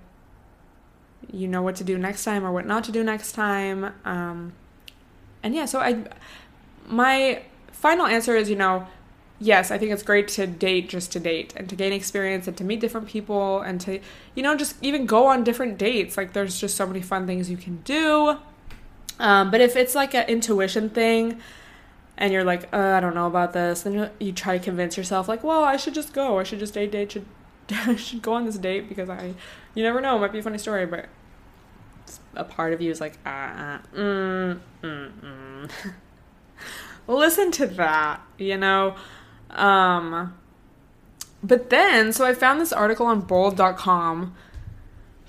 you 1.33 1.48
know 1.48 1.62
what 1.62 1.76
to 1.76 1.85
do 1.85 1.96
next 1.98 2.24
time 2.24 2.44
or 2.44 2.53
what 2.53 2.66
not 2.66 2.85
to 2.85 2.92
do 2.92 3.03
next 3.03 3.33
time. 3.33 3.92
Um, 4.05 4.53
and 5.42 5.55
yeah, 5.55 5.64
so 5.64 5.81
I 5.81 6.05
my 6.87 7.42
final 7.72 8.07
answer 8.07 8.37
is, 8.37 8.50
you 8.50 8.57
know, 8.57 8.87
yes, 9.38 9.70
I 9.70 9.79
think 9.79 9.90
it's 9.90 10.03
great 10.03 10.29
to 10.29 10.46
date 10.46 10.88
just 10.88 11.12
to 11.12 11.20
date 11.20 11.55
and 11.57 11.68
to 11.68 11.74
gain 11.74 11.92
experience 11.92 12.46
and 12.46 12.57
to 12.59 12.64
meet 12.64 12.81
different 12.81 13.09
people 13.09 13.62
and 13.62 13.81
to, 13.81 14.00
you 14.35 14.42
know, 14.42 14.57
just 14.57 14.76
even 14.83 15.07
go 15.07 15.26
on 15.26 15.42
different 15.42 15.79
dates. 15.79 16.16
Like, 16.16 16.35
there's 16.35 16.61
just 16.61 16.76
so 16.76 16.87
many 16.87 17.00
fun 17.00 17.26
things 17.26 17.50
you 17.50 17.57
can 17.57 17.79
do. 17.79 18.37
Um, 19.18 19.50
but 19.50 19.61
if 19.61 19.76
it's 19.76 19.94
like 19.94 20.14
an 20.14 20.29
intuition 20.29 20.90
thing 20.90 21.40
and 22.20 22.35
you're 22.35 22.44
like, 22.44 22.68
uh, 22.72 22.76
I 22.76 23.00
don't 23.00 23.14
know 23.14 23.26
about 23.26 23.54
this, 23.54 23.83
then 23.83 23.94
you, 23.94 24.11
you 24.20 24.33
try 24.33 24.59
to 24.59 24.62
convince 24.62 24.96
yourself, 24.98 25.26
like, 25.26 25.42
well, 25.42 25.64
I 25.64 25.76
should 25.78 25.94
just 25.94 26.12
go. 26.12 26.38
I 26.38 26.42
should 26.42 26.59
just 26.59 26.74
date, 26.74 26.92
date, 26.92 27.12
should, 27.12 27.24
I 27.70 27.96
should 27.96 28.20
go 28.20 28.35
on 28.35 28.44
this 28.44 28.59
date 28.59 28.88
because 28.90 29.09
I, 29.09 29.35
you 29.74 29.83
never 29.83 30.02
know, 30.02 30.16
it 30.16 30.20
might 30.20 30.33
be 30.33 30.38
a 30.38 30.42
funny 30.42 30.59
story, 30.59 30.85
but 30.85 31.06
a 32.35 32.44
part 32.44 32.74
of 32.74 32.83
you 32.83 32.90
is 32.90 33.00
like, 33.00 33.18
ah, 33.24 33.80
uh, 33.94 33.96
mm, 33.96 34.61
mm, 34.83 35.11
mm. 35.22 35.70
Listen 37.09 37.50
to 37.52 37.66
that, 37.66 38.20
you 38.37 38.59
know? 38.59 38.94
Um, 39.48 40.35
but 41.42 41.70
then, 41.70 42.12
so 42.12 42.26
I 42.26 42.35
found 42.35 42.61
this 42.61 42.72
article 42.72 43.06
on 43.06 43.22
bolde.com 43.22 44.35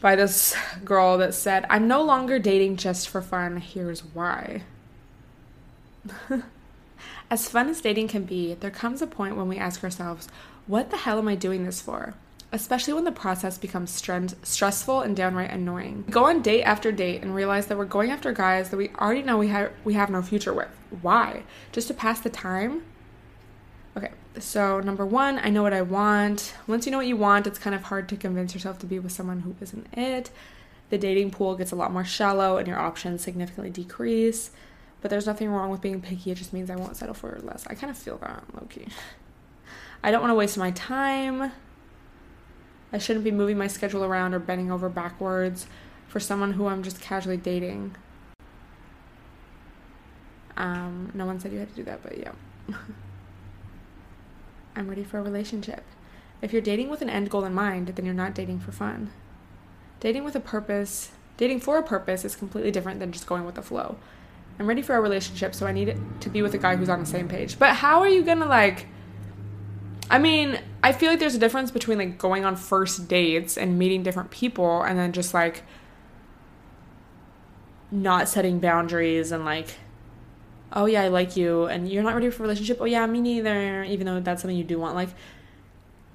by 0.01 0.17
this 0.17 0.55
girl 0.83 1.17
that 1.19 1.33
said, 1.33 1.65
I'm 1.69 1.87
no 1.87 2.03
longer 2.03 2.37
dating 2.37 2.75
just 2.75 3.07
for 3.07 3.21
fun. 3.21 3.57
Here's 3.57 4.01
why. 4.01 4.63
As 7.31 7.49
fun 7.49 7.69
as 7.69 7.81
dating 7.81 8.09
can 8.09 8.25
be, 8.25 8.53
there 8.53 8.69
comes 8.69 9.01
a 9.01 9.07
point 9.07 9.35
when 9.35 9.47
we 9.47 9.57
ask 9.57 9.83
ourselves, 9.83 10.27
what 10.67 10.91
the 10.91 10.97
hell 10.97 11.17
am 11.17 11.27
I 11.27 11.35
doing 11.35 11.65
this 11.65 11.81
for? 11.81 12.13
especially 12.51 12.93
when 12.93 13.05
the 13.05 13.11
process 13.11 13.57
becomes 13.57 13.89
stress- 13.89 14.35
stressful 14.43 15.01
and 15.01 15.15
downright 15.15 15.51
annoying. 15.51 16.03
We 16.07 16.13
go 16.13 16.25
on 16.25 16.41
date 16.41 16.63
after 16.63 16.91
date 16.91 17.21
and 17.21 17.33
realize 17.33 17.67
that 17.67 17.77
we're 17.77 17.85
going 17.85 18.11
after 18.11 18.33
guys 18.33 18.69
that 18.69 18.77
we 18.77 18.89
already 18.99 19.23
know 19.23 19.37
we 19.37 19.47
have 19.47 19.71
we 19.83 19.93
have 19.93 20.09
no 20.09 20.21
future 20.21 20.53
with. 20.53 20.67
Why? 21.01 21.43
Just 21.71 21.87
to 21.87 21.93
pass 21.93 22.19
the 22.19 22.29
time? 22.29 22.83
Okay, 23.95 24.11
so 24.39 24.79
number 24.81 25.05
one, 25.05 25.39
I 25.39 25.49
know 25.49 25.63
what 25.63 25.73
I 25.73 25.81
want. 25.81 26.53
Once 26.67 26.85
you 26.85 26.91
know 26.91 26.97
what 26.97 27.07
you 27.07 27.17
want, 27.17 27.47
it's 27.47 27.59
kind 27.59 27.75
of 27.75 27.83
hard 27.83 28.09
to 28.09 28.17
convince 28.17 28.53
yourself 28.53 28.79
to 28.79 28.85
be 28.85 28.99
with 28.99 29.11
someone 29.11 29.41
who 29.41 29.55
isn't 29.61 29.87
it. 29.93 30.29
The 30.89 30.97
dating 30.97 31.31
pool 31.31 31.55
gets 31.55 31.71
a 31.71 31.75
lot 31.75 31.93
more 31.93 32.03
shallow 32.03 32.57
and 32.57 32.67
your 32.67 32.79
options 32.79 33.21
significantly 33.21 33.69
decrease. 33.69 34.51
But 35.01 35.09
there's 35.09 35.25
nothing 35.25 35.49
wrong 35.49 35.69
with 35.69 35.81
being 35.81 36.01
picky, 36.01 36.31
it 36.31 36.35
just 36.35 36.53
means 36.53 36.69
I 36.69 36.75
won't 36.75 36.95
settle 36.95 37.15
for 37.15 37.39
less. 37.41 37.65
I 37.67 37.73
kind 37.73 37.89
of 37.89 37.97
feel 37.97 38.17
that, 38.17 38.43
low 38.53 38.67
key. 38.69 38.87
I 40.03 40.11
don't 40.11 40.21
want 40.21 40.31
to 40.31 40.35
waste 40.35 40.57
my 40.57 40.71
time. 40.71 41.51
I 42.93 42.97
shouldn't 42.97 43.23
be 43.23 43.31
moving 43.31 43.57
my 43.57 43.67
schedule 43.67 44.03
around 44.03 44.33
or 44.33 44.39
bending 44.39 44.71
over 44.71 44.89
backwards 44.89 45.65
for 46.07 46.19
someone 46.19 46.53
who 46.53 46.67
I'm 46.67 46.83
just 46.83 47.01
casually 47.01 47.37
dating. 47.37 47.95
Um, 50.57 51.11
no 51.13 51.25
one 51.25 51.39
said 51.39 51.53
you 51.53 51.59
had 51.59 51.69
to 51.69 51.75
do 51.75 51.83
that, 51.83 52.03
but 52.03 52.17
yeah. 52.17 52.33
I'm 54.75 54.87
ready 54.87 55.03
for 55.03 55.19
a 55.19 55.23
relationship. 55.23 55.83
If 56.41 56.51
you're 56.53 56.61
dating 56.61 56.89
with 56.89 57.01
an 57.01 57.09
end 57.09 57.29
goal 57.29 57.45
in 57.45 57.53
mind, 57.53 57.87
then 57.87 58.05
you're 58.05 58.13
not 58.13 58.33
dating 58.33 58.59
for 58.59 58.71
fun. 58.71 59.11
Dating 59.99 60.23
with 60.23 60.35
a 60.35 60.39
purpose, 60.39 61.11
dating 61.37 61.59
for 61.59 61.77
a 61.77 61.83
purpose 61.83 62.25
is 62.25 62.35
completely 62.35 62.71
different 62.71 62.99
than 62.99 63.11
just 63.11 63.27
going 63.27 63.45
with 63.45 63.55
the 63.55 63.61
flow. 63.61 63.97
I'm 64.59 64.67
ready 64.67 64.81
for 64.81 64.95
a 64.95 65.01
relationship, 65.01 65.55
so 65.55 65.65
I 65.65 65.71
need 65.71 65.89
it 65.89 65.97
to 66.21 66.29
be 66.29 66.41
with 66.41 66.53
a 66.53 66.57
guy 66.57 66.75
who's 66.75 66.89
on 66.89 66.99
the 66.99 67.05
same 67.05 67.27
page. 67.27 67.57
But 67.57 67.75
how 67.75 67.99
are 68.01 68.09
you 68.09 68.23
gonna 68.23 68.45
like? 68.45 68.87
I 70.09 70.19
mean, 70.19 70.59
I 70.83 70.91
feel 70.91 71.09
like 71.09 71.19
there's 71.19 71.35
a 71.35 71.39
difference 71.39 71.71
between 71.71 71.97
like 71.97 72.17
going 72.17 72.45
on 72.45 72.55
first 72.55 73.07
dates 73.07 73.57
and 73.57 73.79
meeting 73.79 74.03
different 74.03 74.29
people 74.29 74.81
and 74.83 74.99
then 74.99 75.13
just 75.13 75.33
like 75.33 75.63
not 77.91 78.27
setting 78.27 78.59
boundaries 78.59 79.31
and 79.31 79.45
like 79.45 79.75
oh 80.73 80.85
yeah, 80.85 81.01
I 81.01 81.07
like 81.09 81.35
you 81.35 81.65
and 81.65 81.89
you're 81.89 82.03
not 82.03 82.13
ready 82.13 82.29
for 82.29 82.43
a 82.43 82.45
relationship. 82.45 82.77
Oh 82.79 82.85
yeah, 82.85 83.05
me 83.05 83.19
neither, 83.21 83.83
even 83.83 84.05
though 84.05 84.19
that's 84.19 84.41
something 84.41 84.57
you 84.57 84.63
do 84.63 84.79
want 84.79 84.95
like 84.95 85.09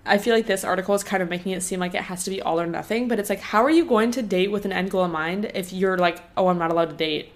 I 0.05 0.19
feel 0.19 0.35
like 0.35 0.47
this 0.47 0.63
article 0.63 0.95
is 0.95 1.03
kind 1.03 1.23
of 1.23 1.29
making 1.29 1.53
it 1.53 1.63
seem 1.63 1.81
like 1.81 1.95
it 1.95 2.03
has 2.03 2.23
to 2.25 2.31
be 2.31 2.41
all 2.41 2.61
or 2.61 2.67
nothing, 2.67 3.09
but 3.09 3.19
it's 3.19 3.29
like 3.29 3.41
how 3.41 3.65
are 3.65 3.71
you 3.71 3.85
going 3.85 4.11
to 4.13 4.23
date 4.23 4.51
with 4.51 4.65
an 4.65 4.73
end 4.73 4.91
goal 4.91 5.05
in 5.05 5.11
mind 5.11 5.51
if 5.55 5.73
you're 5.73 5.99
like, 5.99 6.23
"Oh, 6.37 6.49
I'm 6.49 6.59
not 6.59 6.71
allowed 6.71 6.91
to 6.91 6.97
date." 6.97 7.33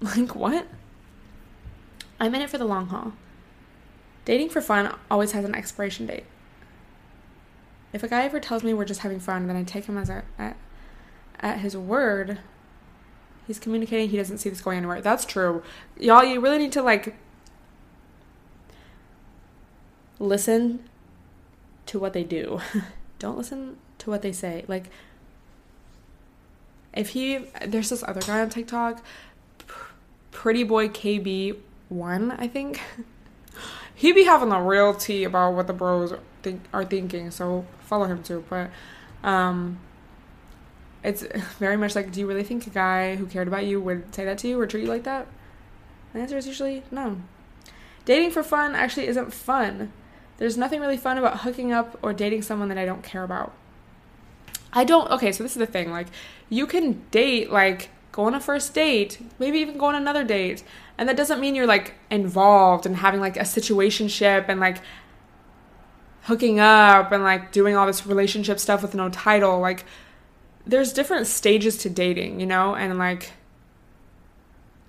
Like 0.16 0.34
what? 0.36 0.66
I'm 2.20 2.34
in 2.34 2.42
it 2.42 2.50
for 2.50 2.58
the 2.58 2.64
long 2.64 2.86
haul. 2.86 3.12
Dating 4.24 4.48
for 4.48 4.60
fun 4.60 4.94
always 5.10 5.32
has 5.32 5.44
an 5.44 5.54
expiration 5.54 6.06
date. 6.06 6.24
If 7.92 8.02
a 8.02 8.08
guy 8.08 8.24
ever 8.24 8.40
tells 8.40 8.62
me 8.62 8.74
we're 8.74 8.84
just 8.84 9.00
having 9.00 9.20
fun, 9.20 9.46
then 9.46 9.56
I 9.56 9.62
take 9.62 9.86
him 9.86 9.96
as 9.96 10.10
a, 10.10 10.22
at, 10.38 10.56
at 11.40 11.60
his 11.60 11.76
word. 11.76 12.38
He's 13.46 13.58
communicating 13.58 14.10
he 14.10 14.16
doesn't 14.16 14.38
see 14.38 14.50
this 14.50 14.60
going 14.60 14.76
anywhere. 14.78 15.00
That's 15.00 15.24
true. 15.24 15.62
Y'all, 15.98 16.22
you 16.22 16.40
really 16.40 16.58
need 16.58 16.72
to 16.72 16.82
like 16.82 17.14
listen 20.18 20.84
to 21.86 21.98
what 21.98 22.12
they 22.12 22.24
do. 22.24 22.60
Don't 23.18 23.38
listen 23.38 23.78
to 23.98 24.10
what 24.10 24.22
they 24.22 24.32
say. 24.32 24.64
Like 24.68 24.90
if 26.92 27.10
he 27.10 27.46
there's 27.66 27.88
this 27.88 28.02
other 28.02 28.20
guy 28.20 28.40
on 28.40 28.50
TikTok, 28.50 29.02
Pretty 30.38 30.62
Boy 30.62 30.88
KB1, 30.88 32.36
I 32.38 32.46
think. 32.46 32.80
he 33.96 34.12
be 34.12 34.22
having 34.22 34.52
a 34.52 34.62
real 34.62 34.94
tea 34.94 35.24
about 35.24 35.54
what 35.54 35.66
the 35.66 35.72
bros 35.72 36.14
think 36.44 36.62
are 36.72 36.84
thinking, 36.84 37.32
so 37.32 37.66
follow 37.80 38.04
him 38.04 38.22
too. 38.22 38.44
But 38.48 38.70
um 39.24 39.80
it's 41.02 41.22
very 41.58 41.76
much 41.76 41.96
like, 41.96 42.12
do 42.12 42.20
you 42.20 42.28
really 42.28 42.44
think 42.44 42.68
a 42.68 42.70
guy 42.70 43.16
who 43.16 43.26
cared 43.26 43.48
about 43.48 43.66
you 43.66 43.80
would 43.80 44.14
say 44.14 44.24
that 44.26 44.38
to 44.38 44.48
you 44.48 44.60
or 44.60 44.68
treat 44.68 44.84
you 44.84 44.88
like 44.88 45.02
that? 45.02 45.26
The 46.12 46.20
answer 46.20 46.36
is 46.36 46.46
usually 46.46 46.84
no. 46.92 47.20
Dating 48.04 48.30
for 48.30 48.44
fun 48.44 48.76
actually 48.76 49.08
isn't 49.08 49.32
fun. 49.32 49.92
There's 50.36 50.56
nothing 50.56 50.80
really 50.80 50.98
fun 50.98 51.18
about 51.18 51.40
hooking 51.40 51.72
up 51.72 51.98
or 52.00 52.12
dating 52.12 52.42
someone 52.42 52.68
that 52.68 52.78
I 52.78 52.84
don't 52.84 53.02
care 53.02 53.24
about. 53.24 53.54
I 54.72 54.84
don't, 54.84 55.10
okay, 55.10 55.32
so 55.32 55.42
this 55.42 55.56
is 55.56 55.58
the 55.58 55.66
thing. 55.66 55.90
Like, 55.90 56.06
you 56.48 56.68
can 56.68 57.02
date, 57.10 57.50
like, 57.50 57.88
go 58.18 58.24
on 58.24 58.34
a 58.34 58.40
first 58.40 58.74
date, 58.74 59.20
maybe 59.38 59.60
even 59.60 59.78
go 59.78 59.86
on 59.86 59.94
another 59.94 60.24
date. 60.24 60.64
And 60.98 61.08
that 61.08 61.16
doesn't 61.16 61.38
mean 61.38 61.54
you're, 61.54 61.68
like, 61.68 61.94
involved 62.10 62.84
and 62.84 62.96
having, 62.96 63.20
like, 63.20 63.36
a 63.36 63.42
situationship 63.42 64.46
and, 64.48 64.58
like, 64.58 64.78
hooking 66.22 66.58
up 66.58 67.12
and, 67.12 67.22
like, 67.22 67.52
doing 67.52 67.76
all 67.76 67.86
this 67.86 68.04
relationship 68.04 68.58
stuff 68.58 68.82
with 68.82 68.92
no 68.92 69.08
title. 69.08 69.60
Like, 69.60 69.84
there's 70.66 70.92
different 70.92 71.28
stages 71.28 71.76
to 71.78 71.88
dating, 71.88 72.40
you 72.40 72.46
know? 72.46 72.74
And, 72.74 72.98
like, 72.98 73.30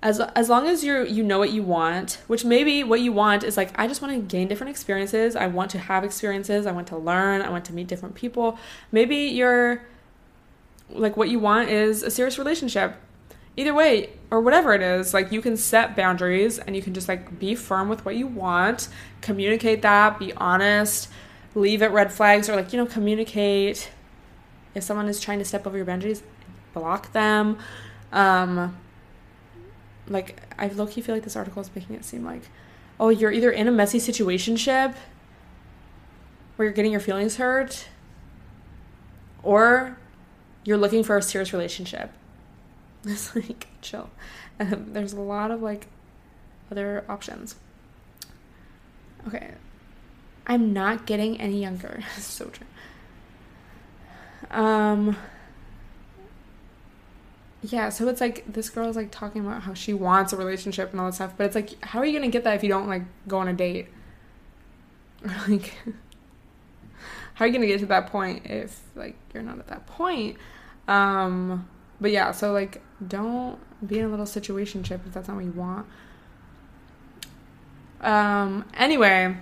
as 0.02 0.18
as 0.34 0.48
long 0.48 0.66
as 0.66 0.82
you 0.82 1.04
you 1.04 1.22
know 1.22 1.38
what 1.38 1.52
you 1.52 1.62
want, 1.62 2.22
which 2.26 2.44
maybe 2.44 2.82
what 2.82 3.00
you 3.00 3.12
want 3.12 3.44
is 3.44 3.58
like 3.58 3.70
I 3.78 3.86
just 3.86 4.00
want 4.00 4.14
to 4.14 4.20
gain 4.22 4.48
different 4.48 4.70
experiences. 4.70 5.36
I 5.36 5.46
want 5.46 5.70
to 5.72 5.78
have 5.78 6.04
experiences. 6.04 6.66
I 6.66 6.72
want 6.72 6.86
to 6.86 6.96
learn. 6.96 7.42
I 7.42 7.50
want 7.50 7.66
to 7.66 7.74
meet 7.74 7.86
different 7.86 8.14
people. 8.14 8.58
Maybe 8.90 9.16
you're 9.16 9.82
like 10.88 11.18
what 11.18 11.28
you 11.28 11.38
want 11.38 11.68
is 11.68 12.02
a 12.02 12.10
serious 12.10 12.38
relationship. 12.38 12.96
Either 13.60 13.74
way, 13.74 14.08
or 14.30 14.40
whatever 14.40 14.72
it 14.72 14.80
is, 14.80 15.12
like 15.12 15.30
you 15.30 15.42
can 15.42 15.54
set 15.54 15.94
boundaries 15.94 16.58
and 16.58 16.74
you 16.74 16.80
can 16.80 16.94
just 16.94 17.08
like 17.08 17.38
be 17.38 17.54
firm 17.54 17.90
with 17.90 18.02
what 18.06 18.16
you 18.16 18.26
want, 18.26 18.88
communicate 19.20 19.82
that, 19.82 20.18
be 20.18 20.32
honest, 20.34 21.10
leave 21.54 21.82
it 21.82 21.90
red 21.90 22.10
flags 22.10 22.48
or 22.48 22.56
like, 22.56 22.72
you 22.72 22.78
know, 22.78 22.86
communicate 22.86 23.90
if 24.74 24.82
someone 24.82 25.08
is 25.08 25.20
trying 25.20 25.38
to 25.38 25.44
step 25.44 25.66
over 25.66 25.76
your 25.76 25.84
boundaries, 25.84 26.22
block 26.72 27.12
them. 27.12 27.58
Um 28.12 28.78
like 30.08 30.40
I 30.58 30.68
low 30.68 30.86
key 30.86 31.02
feel 31.02 31.14
like 31.14 31.24
this 31.24 31.36
article 31.36 31.60
is 31.60 31.70
making 31.74 31.96
it 31.96 32.04
seem 32.04 32.24
like, 32.24 32.44
oh, 32.98 33.10
you're 33.10 33.32
either 33.32 33.50
in 33.50 33.68
a 33.68 33.72
messy 33.72 33.98
situationship 33.98 34.94
where 36.56 36.64
you're 36.64 36.72
getting 36.72 36.92
your 36.92 37.00
feelings 37.00 37.36
hurt, 37.36 37.88
or 39.42 39.98
you're 40.64 40.78
looking 40.78 41.04
for 41.04 41.18
a 41.18 41.22
serious 41.22 41.52
relationship. 41.52 42.10
It's 43.06 43.34
like 43.34 43.68
chill. 43.80 44.10
Um, 44.58 44.92
there's 44.92 45.14
a 45.14 45.20
lot 45.20 45.50
of 45.50 45.62
like 45.62 45.86
other 46.70 47.04
options. 47.08 47.56
Okay, 49.26 49.52
I'm 50.46 50.72
not 50.72 51.06
getting 51.06 51.40
any 51.40 51.60
younger. 51.60 52.02
so 52.18 52.46
true. 52.46 52.66
Um 54.50 55.16
yeah, 57.62 57.90
so 57.90 58.08
it's 58.08 58.20
like 58.20 58.44
this 58.50 58.70
girl 58.70 58.88
is 58.88 58.96
like 58.96 59.10
talking 59.10 59.44
about 59.44 59.62
how 59.62 59.74
she 59.74 59.92
wants 59.92 60.32
a 60.32 60.36
relationship 60.36 60.92
and 60.92 61.00
all 61.00 61.06
that 61.06 61.14
stuff, 61.14 61.34
but 61.36 61.44
it's 61.44 61.54
like, 61.54 61.82
how 61.84 61.98
are 61.98 62.06
you 62.06 62.18
gonna 62.18 62.30
get 62.30 62.44
that 62.44 62.54
if 62.54 62.62
you 62.62 62.70
don't 62.70 62.88
like 62.88 63.02
go 63.28 63.38
on 63.38 63.48
a 63.48 63.52
date? 63.52 63.88
Or 65.22 65.34
like, 65.48 65.74
how 67.34 67.44
are 67.44 67.46
you 67.46 67.52
gonna 67.52 67.66
get 67.66 67.80
to 67.80 67.86
that 67.86 68.06
point 68.06 68.46
if 68.46 68.80
like 68.94 69.16
you're 69.34 69.42
not 69.42 69.58
at 69.58 69.66
that 69.68 69.86
point? 69.86 70.38
Um, 70.88 71.68
but 72.00 72.10
yeah, 72.10 72.32
so 72.32 72.52
like, 72.52 72.82
don't 73.06 73.58
be 73.86 73.98
in 73.98 74.04
a 74.04 74.08
little 74.08 74.26
situationship 74.26 75.06
if 75.06 75.14
that's 75.14 75.28
not 75.28 75.36
what 75.36 75.44
you 75.44 75.52
want. 75.52 75.86
Um, 78.00 78.64
anyway, 78.74 79.36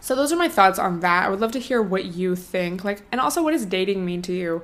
so 0.00 0.14
those 0.14 0.32
are 0.32 0.36
my 0.36 0.48
thoughts 0.48 0.78
on 0.78 1.00
that. 1.00 1.26
I 1.26 1.30
would 1.30 1.40
love 1.40 1.52
to 1.52 1.60
hear 1.60 1.80
what 1.80 2.06
you 2.06 2.34
think. 2.34 2.84
Like, 2.84 3.02
and 3.12 3.20
also, 3.20 3.42
what 3.42 3.52
does 3.52 3.66
dating 3.66 4.04
mean 4.04 4.22
to 4.22 4.32
you? 4.32 4.62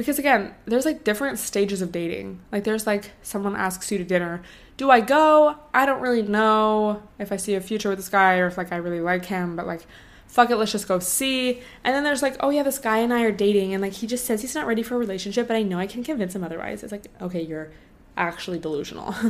because 0.00 0.18
again 0.18 0.54
there's 0.64 0.86
like 0.86 1.04
different 1.04 1.38
stages 1.38 1.82
of 1.82 1.92
dating 1.92 2.40
like 2.50 2.64
there's 2.64 2.86
like 2.86 3.12
someone 3.20 3.54
asks 3.54 3.92
you 3.92 3.98
to 3.98 4.04
dinner 4.04 4.40
do 4.78 4.90
i 4.90 4.98
go 4.98 5.54
i 5.74 5.84
don't 5.84 6.00
really 6.00 6.22
know 6.22 7.02
if 7.18 7.30
i 7.30 7.36
see 7.36 7.54
a 7.54 7.60
future 7.60 7.90
with 7.90 7.98
this 7.98 8.08
guy 8.08 8.38
or 8.38 8.46
if 8.46 8.56
like 8.56 8.72
i 8.72 8.76
really 8.76 9.00
like 9.00 9.26
him 9.26 9.56
but 9.56 9.66
like 9.66 9.86
fuck 10.30 10.48
it 10.48 10.56
let's 10.56 10.70
just 10.70 10.86
go 10.86 11.00
see. 11.00 11.60
And 11.82 11.94
then 11.94 12.04
there's 12.04 12.22
like 12.22 12.36
oh 12.40 12.50
yeah 12.50 12.62
this 12.62 12.78
guy 12.78 12.98
and 12.98 13.12
i 13.12 13.22
are 13.22 13.32
dating 13.32 13.74
and 13.74 13.82
like 13.82 13.94
he 13.94 14.06
just 14.06 14.24
says 14.24 14.40
he's 14.40 14.54
not 14.54 14.66
ready 14.66 14.82
for 14.82 14.94
a 14.94 14.98
relationship 14.98 15.48
but 15.48 15.56
i 15.56 15.62
know 15.62 15.78
i 15.78 15.86
can 15.86 16.04
convince 16.04 16.34
him 16.34 16.44
otherwise. 16.44 16.82
It's 16.82 16.92
like 16.92 17.06
okay 17.20 17.42
you're 17.42 17.70
actually 18.16 18.58
delusional. 18.58 19.14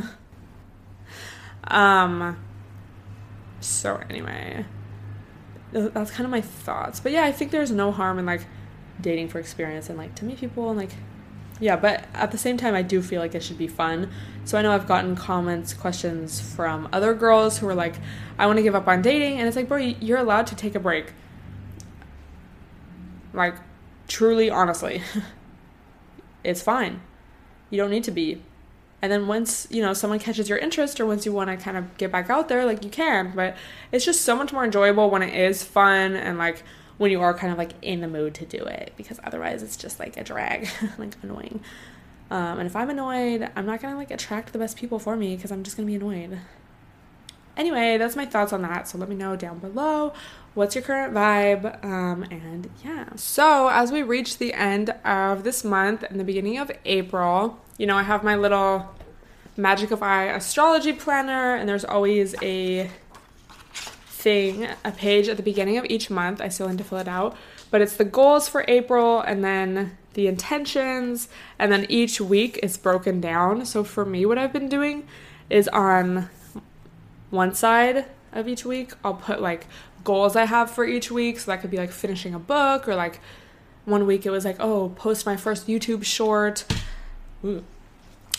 Um 1.63 2.43
so 3.59 4.01
anyway 4.09 4.65
that's 5.71 6.09
kind 6.09 6.25
of 6.25 6.31
my 6.31 6.41
thoughts. 6.41 6.99
But 6.99 7.11
yeah 7.11 7.23
i 7.23 7.31
think 7.31 7.51
there's 7.51 7.71
no 7.71 7.91
harm 7.91 8.17
in 8.17 8.25
like 8.25 8.45
dating 8.99 9.29
for 9.29 9.39
experience 9.39 9.87
and 9.87 9.97
like 9.97 10.15
to 10.15 10.25
meet 10.25 10.39
people 10.39 10.69
and 10.69 10.77
like 10.77 10.91
yeah 11.61 11.77
but 11.77 12.03
at 12.13 12.31
the 12.31 12.37
same 12.37 12.57
time 12.57 12.75
i 12.75 12.81
do 12.81 13.01
feel 13.01 13.21
like 13.21 13.33
it 13.33 13.41
should 13.41 13.57
be 13.57 13.67
fun. 13.67 14.11
So 14.43 14.57
i 14.57 14.61
know 14.61 14.73
i've 14.73 14.87
gotten 14.87 15.15
comments 15.15 15.73
questions 15.73 16.41
from 16.41 16.89
other 16.91 17.13
girls 17.13 17.59
who 17.59 17.67
are 17.69 17.75
like 17.75 17.95
i 18.37 18.45
want 18.45 18.57
to 18.57 18.63
give 18.63 18.75
up 18.75 18.89
on 18.89 19.01
dating 19.01 19.37
and 19.37 19.47
it's 19.47 19.55
like 19.55 19.69
bro 19.69 19.77
you're 19.77 20.17
allowed 20.17 20.47
to 20.47 20.55
take 20.55 20.75
a 20.75 20.79
break. 20.79 21.13
Like 23.33 23.55
truly 24.09 24.49
honestly 24.49 25.01
it's 26.43 26.61
fine. 26.61 27.01
You 27.69 27.77
don't 27.77 27.91
need 27.91 28.03
to 28.05 28.11
be. 28.11 28.41
And 29.01 29.11
then 29.11 29.25
once, 29.27 29.67
you 29.71 29.81
know, 29.81 29.93
someone 29.93 30.19
catches 30.19 30.47
your 30.47 30.59
interest 30.59 30.99
or 30.99 31.07
once 31.07 31.25
you 31.25 31.31
want 31.31 31.49
to 31.49 31.57
kind 31.57 31.75
of 31.75 31.97
get 31.97 32.11
back 32.11 32.29
out 32.29 32.49
there, 32.49 32.65
like 32.65 32.83
you 32.83 32.89
can. 32.89 33.33
But 33.35 33.55
it's 33.91 34.05
just 34.05 34.21
so 34.21 34.35
much 34.35 34.53
more 34.53 34.63
enjoyable 34.63 35.09
when 35.09 35.23
it 35.23 35.33
is 35.33 35.63
fun 35.63 36.15
and 36.15 36.37
like 36.37 36.63
when 36.97 37.11
you 37.11 37.21
are 37.21 37.33
kind 37.33 37.51
of 37.51 37.57
like 37.57 37.71
in 37.81 38.01
the 38.01 38.07
mood 38.07 38.33
to 38.35 38.45
do 38.45 38.63
it 38.63 38.93
because 38.97 39.19
otherwise 39.23 39.63
it's 39.63 39.77
just 39.77 39.99
like 39.99 40.17
a 40.17 40.23
drag, 40.23 40.69
like 40.97 41.15
annoying. 41.21 41.61
Um, 42.29 42.59
and 42.59 42.67
if 42.67 42.75
I'm 42.75 42.89
annoyed, 42.89 43.49
I'm 43.55 43.65
not 43.65 43.81
gonna 43.81 43.97
like 43.97 44.11
attract 44.11 44.53
the 44.53 44.59
best 44.59 44.77
people 44.77 44.99
for 44.99 45.15
me 45.15 45.35
because 45.35 45.51
I'm 45.51 45.63
just 45.63 45.77
gonna 45.77 45.87
be 45.87 45.95
annoyed. 45.95 46.39
Anyway, 47.57 47.97
that's 47.97 48.15
my 48.15 48.25
thoughts 48.25 48.53
on 48.53 48.61
that. 48.61 48.87
So 48.87 48.97
let 48.97 49.09
me 49.09 49.15
know 49.15 49.35
down 49.35 49.59
below 49.59 50.13
what's 50.53 50.73
your 50.73 50.83
current 50.83 51.13
vibe. 51.13 51.83
Um, 51.83 52.23
and 52.31 52.69
yeah. 52.83 53.09
So 53.15 53.67
as 53.67 53.91
we 53.91 54.03
reach 54.03 54.37
the 54.37 54.53
end 54.53 54.91
of 55.03 55.43
this 55.43 55.63
month 55.63 56.03
and 56.03 56.19
the 56.19 56.23
beginning 56.23 56.57
of 56.57 56.71
April, 56.85 57.59
you 57.77 57.85
know, 57.85 57.97
I 57.97 58.03
have 58.03 58.23
my 58.23 58.35
little 58.35 58.89
Magic 59.57 59.91
of 59.91 60.01
I 60.01 60.27
astrology 60.27 60.93
planner, 60.93 61.55
and 61.55 61.67
there's 61.67 61.83
always 61.83 62.35
a 62.41 62.89
thing, 64.21 64.67
a 64.85 64.91
page 64.91 65.27
at 65.27 65.37
the 65.37 65.43
beginning 65.43 65.77
of 65.77 65.85
each 65.89 66.09
month. 66.09 66.41
I 66.41 66.47
still 66.47 66.69
need 66.69 66.77
to 66.77 66.83
fill 66.83 66.99
it 66.99 67.07
out, 67.07 67.35
but 67.69 67.81
it's 67.81 67.95
the 67.95 68.05
goals 68.05 68.47
for 68.47 68.63
April 68.67 69.21
and 69.21 69.43
then 69.43 69.97
the 70.13 70.27
intentions, 70.27 71.29
and 71.57 71.71
then 71.71 71.85
each 71.89 72.19
week 72.19 72.59
is 72.61 72.77
broken 72.77 73.21
down. 73.21 73.65
So 73.65 73.83
for 73.83 74.05
me, 74.05 74.25
what 74.25 74.37
I've 74.37 74.53
been 74.53 74.69
doing 74.69 75.07
is 75.49 75.67
on 75.69 76.29
one 77.29 77.53
side 77.55 78.05
of 78.33 78.47
each 78.47 78.65
week, 78.65 78.93
I'll 79.03 79.13
put 79.13 79.41
like 79.41 79.67
goals 80.03 80.35
I 80.35 80.45
have 80.45 80.69
for 80.69 80.85
each 80.85 81.11
week. 81.11 81.39
So 81.39 81.51
that 81.51 81.61
could 81.61 81.71
be 81.71 81.77
like 81.77 81.91
finishing 81.91 82.33
a 82.33 82.39
book 82.39 82.87
or 82.87 82.95
like 82.95 83.19
one 83.85 84.05
week 84.05 84.25
it 84.25 84.29
was 84.29 84.45
like, 84.45 84.57
oh, 84.59 84.89
post 84.89 85.25
my 85.25 85.37
first 85.37 85.67
YouTube 85.67 86.03
short. 86.03 86.65
Ooh. 87.43 87.63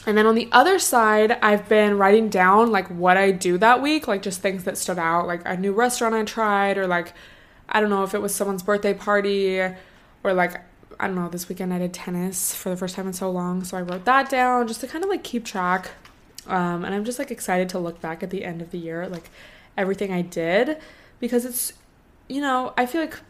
And 0.04 0.18
then 0.18 0.26
on 0.26 0.34
the 0.34 0.48
other 0.50 0.78
side, 0.78 1.32
I've 1.42 1.68
been 1.68 1.96
writing 1.96 2.28
down 2.28 2.72
like 2.72 2.88
what 2.88 3.16
I 3.16 3.30
do 3.30 3.56
that 3.58 3.80
week, 3.80 4.08
like 4.08 4.22
just 4.22 4.40
things 4.40 4.64
that 4.64 4.76
stood 4.76 4.98
out, 4.98 5.26
like 5.26 5.42
a 5.44 5.56
new 5.56 5.72
restaurant 5.72 6.14
I 6.14 6.24
tried, 6.24 6.76
or 6.76 6.86
like, 6.88 7.12
I 7.68 7.80
don't 7.80 7.90
know 7.90 8.02
if 8.02 8.12
it 8.12 8.20
was 8.20 8.34
someone's 8.34 8.64
birthday 8.64 8.94
party, 8.94 9.60
or 9.60 9.76
like, 10.24 10.60
I 10.98 11.06
don't 11.06 11.14
know, 11.14 11.28
this 11.28 11.48
weekend 11.48 11.72
I 11.72 11.78
did 11.78 11.94
tennis 11.94 12.54
for 12.54 12.68
the 12.68 12.76
first 12.76 12.96
time 12.96 13.06
in 13.06 13.12
so 13.12 13.30
long. 13.30 13.62
So 13.62 13.76
I 13.76 13.82
wrote 13.82 14.04
that 14.04 14.28
down 14.28 14.66
just 14.66 14.80
to 14.80 14.88
kind 14.88 15.04
of 15.04 15.10
like 15.10 15.22
keep 15.22 15.44
track. 15.44 15.92
Um, 16.48 16.84
and 16.84 16.92
I'm 16.92 17.04
just 17.04 17.20
like 17.20 17.30
excited 17.30 17.68
to 17.70 17.78
look 17.78 18.00
back 18.00 18.24
at 18.24 18.30
the 18.30 18.44
end 18.44 18.60
of 18.60 18.72
the 18.72 18.78
year, 18.78 19.08
like 19.08 19.30
everything 19.78 20.12
I 20.12 20.22
did, 20.22 20.78
because 21.20 21.44
it's, 21.44 21.74
you 22.28 22.40
know, 22.40 22.74
I 22.76 22.86
feel 22.86 23.00
like 23.00 23.20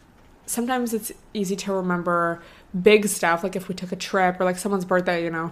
sometimes 0.47 0.91
it's 0.95 1.11
easy 1.35 1.55
to 1.55 1.73
remember 1.73 2.41
big 2.81 3.07
stuff, 3.07 3.43
like 3.43 3.55
if 3.55 3.67
we 3.67 3.75
took 3.75 3.91
a 3.91 3.95
trip 3.95 4.41
or 4.41 4.43
like 4.43 4.57
someone's 4.57 4.85
birthday, 4.85 5.23
you 5.23 5.29
know 5.29 5.51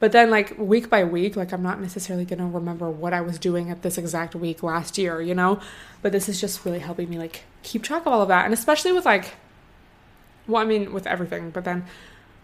but 0.00 0.12
then, 0.12 0.30
like, 0.30 0.58
week 0.58 0.90
by 0.90 1.04
week, 1.04 1.36
like, 1.36 1.52
I'm 1.52 1.62
not 1.62 1.80
necessarily 1.80 2.24
going 2.24 2.40
to 2.40 2.46
remember 2.46 2.90
what 2.90 3.12
I 3.12 3.20
was 3.20 3.38
doing 3.38 3.70
at 3.70 3.82
this 3.82 3.96
exact 3.96 4.34
week 4.34 4.62
last 4.62 4.98
year, 4.98 5.20
you 5.20 5.34
know? 5.34 5.60
But 6.02 6.12
this 6.12 6.28
is 6.28 6.40
just 6.40 6.64
really 6.64 6.80
helping 6.80 7.08
me, 7.08 7.18
like, 7.18 7.44
keep 7.62 7.82
track 7.82 8.02
of 8.02 8.08
all 8.08 8.22
of 8.22 8.28
that. 8.28 8.44
And 8.44 8.52
especially 8.52 8.92
with, 8.92 9.06
like, 9.06 9.34
well, 10.46 10.60
I 10.60 10.66
mean, 10.66 10.92
with 10.92 11.06
everything. 11.06 11.50
But 11.50 11.64
then 11.64 11.84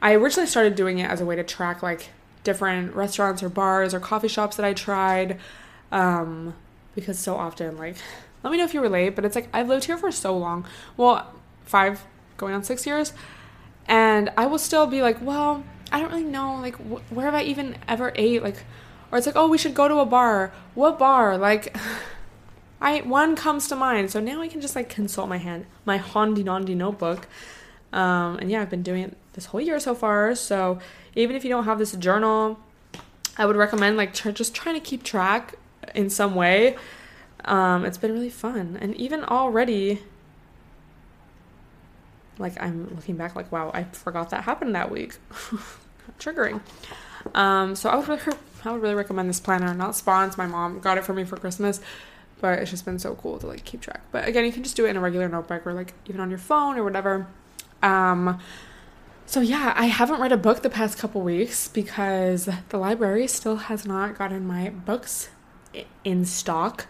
I 0.00 0.14
originally 0.14 0.46
started 0.46 0.74
doing 0.74 0.98
it 1.00 1.10
as 1.10 1.20
a 1.20 1.26
way 1.26 1.36
to 1.36 1.44
track, 1.44 1.82
like, 1.82 2.10
different 2.44 2.94
restaurants 2.94 3.42
or 3.42 3.48
bars 3.48 3.92
or 3.92 4.00
coffee 4.00 4.28
shops 4.28 4.56
that 4.56 4.64
I 4.64 4.72
tried. 4.72 5.38
Um, 5.92 6.54
because 6.94 7.18
so 7.18 7.36
often, 7.36 7.76
like, 7.76 7.96
let 8.42 8.50
me 8.50 8.58
know 8.58 8.64
if 8.64 8.74
you 8.74 8.80
relate, 8.80 9.16
but 9.16 9.24
it's 9.24 9.34
like 9.34 9.48
I've 9.52 9.68
lived 9.68 9.84
here 9.84 9.98
for 9.98 10.10
so 10.10 10.36
long. 10.36 10.64
Well, 10.96 11.34
five, 11.64 12.04
going 12.36 12.54
on 12.54 12.62
six 12.62 12.86
years. 12.86 13.12
And 13.86 14.30
I 14.36 14.46
will 14.46 14.58
still 14.58 14.86
be 14.86 15.02
like, 15.02 15.20
well, 15.20 15.64
I 15.92 16.00
don't 16.00 16.10
really 16.10 16.24
know 16.24 16.54
like 16.56 16.76
wh- 16.76 17.12
where 17.12 17.26
have 17.26 17.34
I 17.34 17.42
even 17.42 17.76
ever 17.88 18.12
ate 18.14 18.42
like 18.42 18.64
or 19.10 19.18
it's 19.18 19.26
like 19.26 19.36
oh 19.36 19.48
we 19.48 19.58
should 19.58 19.74
go 19.74 19.88
to 19.88 19.98
a 19.98 20.06
bar. 20.06 20.52
What 20.74 20.98
bar? 20.98 21.36
Like 21.38 21.76
I 22.80 23.00
one 23.00 23.36
comes 23.36 23.68
to 23.68 23.76
mind. 23.76 24.10
So 24.10 24.20
now 24.20 24.40
I 24.40 24.48
can 24.48 24.60
just 24.60 24.76
like 24.76 24.88
consult 24.88 25.28
my 25.28 25.38
hand 25.38 25.66
my 25.84 25.96
Handy 25.96 26.42
Dandy 26.42 26.74
notebook. 26.74 27.26
Um, 27.92 28.38
and 28.38 28.50
yeah 28.50 28.62
I've 28.62 28.70
been 28.70 28.82
doing 28.82 29.02
it 29.02 29.16
this 29.32 29.46
whole 29.46 29.60
year 29.60 29.80
so 29.80 29.94
far. 29.94 30.34
So 30.34 30.78
even 31.14 31.36
if 31.36 31.44
you 31.44 31.50
don't 31.50 31.64
have 31.64 31.78
this 31.78 31.92
journal 31.92 32.58
I 33.36 33.46
would 33.46 33.56
recommend 33.56 33.96
like 33.96 34.12
tr- 34.12 34.30
just 34.30 34.54
trying 34.54 34.74
to 34.74 34.80
keep 34.80 35.02
track 35.02 35.54
in 35.94 36.10
some 36.10 36.34
way. 36.34 36.76
Um, 37.44 37.84
it's 37.86 37.96
been 37.96 38.12
really 38.12 38.30
fun. 38.30 38.76
And 38.80 38.94
even 38.96 39.24
already 39.24 40.00
like 42.40 42.60
I'm 42.60 42.94
looking 42.94 43.16
back 43.16 43.36
like 43.36 43.52
wow 43.52 43.70
I 43.72 43.84
forgot 43.84 44.30
that 44.30 44.44
happened 44.44 44.74
that 44.74 44.90
week 44.90 45.18
triggering. 46.20 46.60
Um 47.34 47.74
so 47.74 47.90
I 47.90 47.96
would 47.96 48.08
really, 48.08 48.20
I 48.64 48.72
would 48.72 48.82
really 48.82 48.94
recommend 48.94 49.28
this 49.28 49.40
planner 49.40 49.74
not 49.74 49.96
spawns 49.96 50.36
my 50.36 50.46
mom 50.46 50.80
got 50.80 50.98
it 50.98 51.04
for 51.04 51.12
me 51.12 51.24
for 51.24 51.36
Christmas 51.36 51.80
but 52.40 52.58
it's 52.58 52.70
just 52.70 52.86
been 52.86 52.98
so 52.98 53.14
cool 53.16 53.38
to 53.38 53.46
like 53.46 53.64
keep 53.64 53.80
track. 53.80 54.00
But 54.12 54.26
again 54.26 54.44
you 54.44 54.52
can 54.52 54.62
just 54.62 54.76
do 54.76 54.86
it 54.86 54.90
in 54.90 54.96
a 54.96 55.00
regular 55.00 55.28
notebook 55.28 55.66
or 55.66 55.72
like 55.72 55.94
even 56.06 56.20
on 56.20 56.30
your 56.30 56.38
phone 56.38 56.76
or 56.76 56.84
whatever. 56.84 57.26
Um 57.82 58.38
so 59.26 59.40
yeah 59.40 59.74
I 59.76 59.86
haven't 59.86 60.20
read 60.20 60.32
a 60.32 60.36
book 60.36 60.62
the 60.62 60.70
past 60.70 60.98
couple 60.98 61.20
weeks 61.20 61.68
because 61.68 62.48
the 62.68 62.78
library 62.78 63.26
still 63.26 63.56
has 63.56 63.86
not 63.86 64.18
gotten 64.18 64.46
my 64.46 64.70
books 64.70 65.30
in 66.04 66.24
stock. 66.24 66.86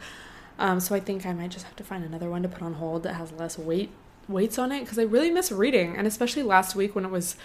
Um, 0.58 0.78
so 0.80 0.94
I 0.94 1.00
think 1.00 1.24
I 1.24 1.32
might 1.32 1.50
just 1.50 1.64
have 1.64 1.76
to 1.76 1.84
find 1.84 2.04
another 2.04 2.28
one 2.28 2.42
to 2.42 2.48
put 2.48 2.62
on 2.62 2.74
hold 2.74 3.02
that 3.04 3.14
has 3.14 3.32
less 3.32 3.58
weight 3.58 3.90
weights 4.28 4.58
on 4.58 4.70
it 4.70 4.80
because 4.80 4.98
I 4.98 5.02
really 5.02 5.30
miss 5.30 5.50
reading, 5.50 5.96
and 5.96 6.06
especially 6.06 6.42
last 6.42 6.76
week 6.76 6.94
when 6.94 7.04
it 7.04 7.10
was 7.10 7.36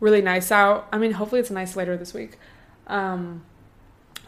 really 0.00 0.22
nice 0.22 0.50
out. 0.52 0.88
I 0.92 0.98
mean, 0.98 1.12
hopefully 1.12 1.40
it's 1.40 1.50
nice 1.50 1.76
later 1.76 1.96
this 1.96 2.14
week. 2.14 2.38
Um, 2.86 3.44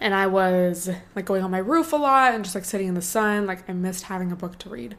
and 0.00 0.14
I 0.14 0.26
was 0.26 0.88
like 1.14 1.26
going 1.26 1.42
on 1.42 1.50
my 1.50 1.58
roof 1.58 1.92
a 1.92 1.96
lot 1.96 2.34
and 2.34 2.42
just 2.42 2.54
like 2.54 2.64
sitting 2.64 2.88
in 2.88 2.94
the 2.94 3.02
sun. 3.02 3.46
Like 3.46 3.68
I 3.68 3.72
missed 3.72 4.04
having 4.04 4.32
a 4.32 4.36
book 4.36 4.58
to 4.60 4.68
read. 4.68 4.96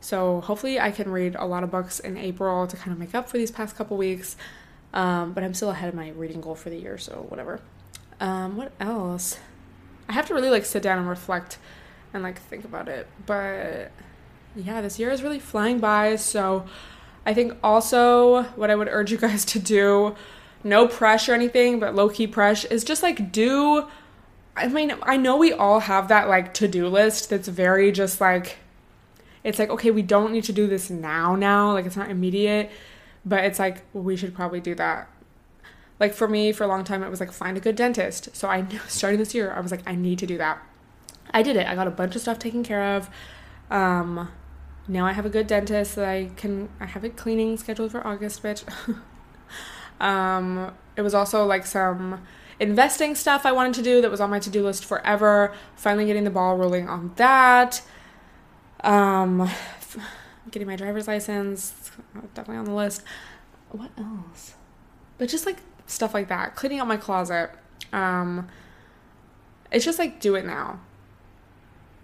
So 0.00 0.40
hopefully 0.40 0.80
I 0.80 0.90
can 0.90 1.10
read 1.10 1.36
a 1.36 1.44
lot 1.44 1.62
of 1.62 1.70
books 1.70 2.00
in 2.00 2.16
April 2.16 2.66
to 2.66 2.76
kind 2.76 2.92
of 2.92 2.98
make 2.98 3.14
up 3.14 3.28
for 3.28 3.38
these 3.38 3.50
past 3.50 3.76
couple 3.76 3.96
weeks. 3.96 4.36
Um, 4.92 5.32
but 5.32 5.44
I'm 5.44 5.54
still 5.54 5.70
ahead 5.70 5.88
of 5.88 5.94
my 5.94 6.10
reading 6.10 6.40
goal 6.40 6.56
for 6.56 6.68
the 6.68 6.76
year, 6.76 6.98
so 6.98 7.26
whatever. 7.28 7.60
Um, 8.18 8.56
what 8.56 8.72
else? 8.80 9.38
I 10.08 10.14
have 10.14 10.26
to 10.26 10.34
really 10.34 10.50
like 10.50 10.64
sit 10.64 10.82
down 10.82 10.98
and 10.98 11.08
reflect 11.08 11.58
and 12.12 12.22
like 12.22 12.40
think 12.40 12.64
about 12.64 12.88
it. 12.88 13.06
But 13.24 13.92
yeah, 14.56 14.80
this 14.80 14.98
year 14.98 15.10
is 15.10 15.22
really 15.22 15.38
flying 15.38 15.78
by. 15.78 16.16
So 16.16 16.66
I 17.26 17.34
think 17.34 17.56
also 17.62 18.44
what 18.56 18.70
I 18.70 18.74
would 18.74 18.88
urge 18.88 19.12
you 19.12 19.18
guys 19.18 19.44
to 19.46 19.58
do, 19.58 20.14
no 20.64 20.88
pressure 20.88 21.32
or 21.32 21.34
anything, 21.34 21.80
but 21.80 21.94
low 21.94 22.08
key 22.08 22.26
pressure, 22.26 22.68
is 22.70 22.84
just 22.84 23.02
like 23.02 23.32
do. 23.32 23.86
I 24.56 24.68
mean, 24.68 24.94
I 25.02 25.16
know 25.16 25.36
we 25.36 25.52
all 25.52 25.80
have 25.80 26.08
that 26.08 26.28
like 26.28 26.52
to 26.54 26.68
do 26.68 26.88
list 26.88 27.30
that's 27.30 27.48
very 27.48 27.92
just 27.92 28.20
like, 28.20 28.58
it's 29.42 29.58
like, 29.58 29.70
okay, 29.70 29.90
we 29.90 30.02
don't 30.02 30.32
need 30.32 30.44
to 30.44 30.52
do 30.52 30.66
this 30.66 30.90
now, 30.90 31.34
now. 31.34 31.72
Like, 31.72 31.86
it's 31.86 31.96
not 31.96 32.10
immediate, 32.10 32.70
but 33.24 33.44
it's 33.44 33.58
like, 33.58 33.82
we 33.94 34.16
should 34.16 34.34
probably 34.34 34.60
do 34.60 34.74
that. 34.74 35.08
Like, 35.98 36.12
for 36.12 36.28
me, 36.28 36.52
for 36.52 36.64
a 36.64 36.66
long 36.66 36.84
time, 36.84 37.02
it 37.02 37.10
was 37.10 37.20
like, 37.20 37.32
find 37.32 37.56
a 37.56 37.60
good 37.60 37.76
dentist. 37.76 38.34
So 38.34 38.48
I, 38.48 38.66
starting 38.88 39.18
this 39.18 39.34
year, 39.34 39.52
I 39.52 39.60
was 39.60 39.70
like, 39.70 39.82
I 39.86 39.94
need 39.94 40.18
to 40.18 40.26
do 40.26 40.36
that. 40.38 40.60
I 41.32 41.42
did 41.42 41.56
it. 41.56 41.66
I 41.66 41.74
got 41.74 41.86
a 41.86 41.92
bunch 41.92 42.16
of 42.16 42.22
stuff 42.22 42.38
taken 42.38 42.62
care 42.62 42.96
of. 42.96 43.08
Um, 43.70 44.28
now 44.90 45.06
I 45.06 45.12
have 45.12 45.24
a 45.24 45.30
good 45.30 45.46
dentist 45.46 45.94
that 45.94 46.08
I 46.08 46.30
can 46.36 46.68
I 46.80 46.86
have 46.86 47.04
a 47.04 47.10
cleaning 47.10 47.56
scheduled 47.56 47.92
for 47.92 48.04
August, 48.04 48.42
bitch. 48.42 48.64
um, 50.00 50.74
it 50.96 51.02
was 51.02 51.14
also 51.14 51.46
like 51.46 51.64
some 51.64 52.20
investing 52.58 53.14
stuff 53.14 53.46
I 53.46 53.52
wanted 53.52 53.74
to 53.74 53.82
do 53.82 54.00
that 54.00 54.10
was 54.10 54.20
on 54.20 54.30
my 54.30 54.40
to-do 54.40 54.64
list 54.64 54.84
forever. 54.84 55.54
Finally 55.76 56.06
getting 56.06 56.24
the 56.24 56.30
ball 56.30 56.56
rolling 56.56 56.88
on 56.88 57.12
that. 57.16 57.82
Um, 58.82 59.48
getting 60.50 60.66
my 60.66 60.76
driver's 60.76 61.06
license, 61.06 61.92
definitely 62.34 62.56
on 62.56 62.64
the 62.64 62.74
list. 62.74 63.04
What 63.70 63.92
else? 63.96 64.54
But 65.18 65.28
just 65.28 65.46
like 65.46 65.58
stuff 65.86 66.14
like 66.14 66.26
that. 66.28 66.56
Cleaning 66.56 66.80
out 66.80 66.88
my 66.88 66.96
closet. 66.96 67.52
Um, 67.92 68.48
it's 69.70 69.84
just 69.84 70.00
like 70.00 70.20
do 70.20 70.34
it 70.34 70.44
now 70.44 70.80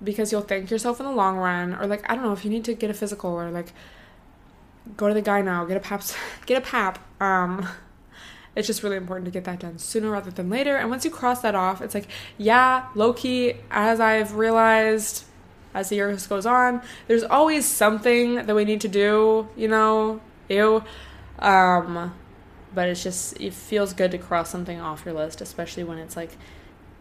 because 0.02 0.30
you'll 0.30 0.42
thank 0.42 0.70
yourself 0.70 1.00
in 1.00 1.06
the 1.06 1.12
long 1.12 1.36
run 1.36 1.74
or 1.74 1.86
like 1.86 2.08
i 2.10 2.14
don't 2.14 2.24
know 2.24 2.32
if 2.32 2.44
you 2.44 2.50
need 2.50 2.64
to 2.64 2.74
get 2.74 2.90
a 2.90 2.94
physical 2.94 3.30
or 3.30 3.50
like 3.50 3.72
go 4.96 5.08
to 5.08 5.14
the 5.14 5.22
guy 5.22 5.40
now 5.42 5.64
get 5.64 5.76
a 5.76 5.80
pap 5.80 6.02
get 6.46 6.58
a 6.58 6.60
pap 6.60 6.98
um 7.20 7.66
it's 8.56 8.66
just 8.66 8.82
really 8.82 8.96
important 8.96 9.26
to 9.26 9.30
get 9.30 9.44
that 9.44 9.60
done 9.60 9.76
sooner 9.76 10.10
rather 10.10 10.30
than 10.30 10.48
later. 10.48 10.78
And 10.78 10.88
once 10.88 11.04
you 11.04 11.10
cross 11.10 11.42
that 11.42 11.54
off 11.54 11.80
it's 11.80 11.94
like 11.94 12.08
yeah 12.38 12.88
low 12.94 13.12
key 13.12 13.54
as 13.70 14.00
i've 14.00 14.34
realized 14.34 15.24
as 15.74 15.90
the 15.90 15.96
year 15.96 16.14
goes 16.28 16.46
on 16.46 16.80
there's 17.06 17.22
always 17.22 17.66
something 17.66 18.36
that 18.36 18.56
we 18.56 18.64
need 18.64 18.80
to 18.80 18.88
do 18.88 19.46
you 19.56 19.68
know 19.68 20.20
ew 20.48 20.82
um 21.38 22.14
but 22.74 22.88
it's 22.88 23.02
just 23.02 23.38
it 23.40 23.52
feels 23.52 23.92
good 23.92 24.10
to 24.10 24.18
cross 24.18 24.48
something 24.48 24.80
off 24.80 25.04
your 25.04 25.14
list 25.14 25.42
especially 25.42 25.84
when 25.84 25.98
it's 25.98 26.16
like 26.16 26.30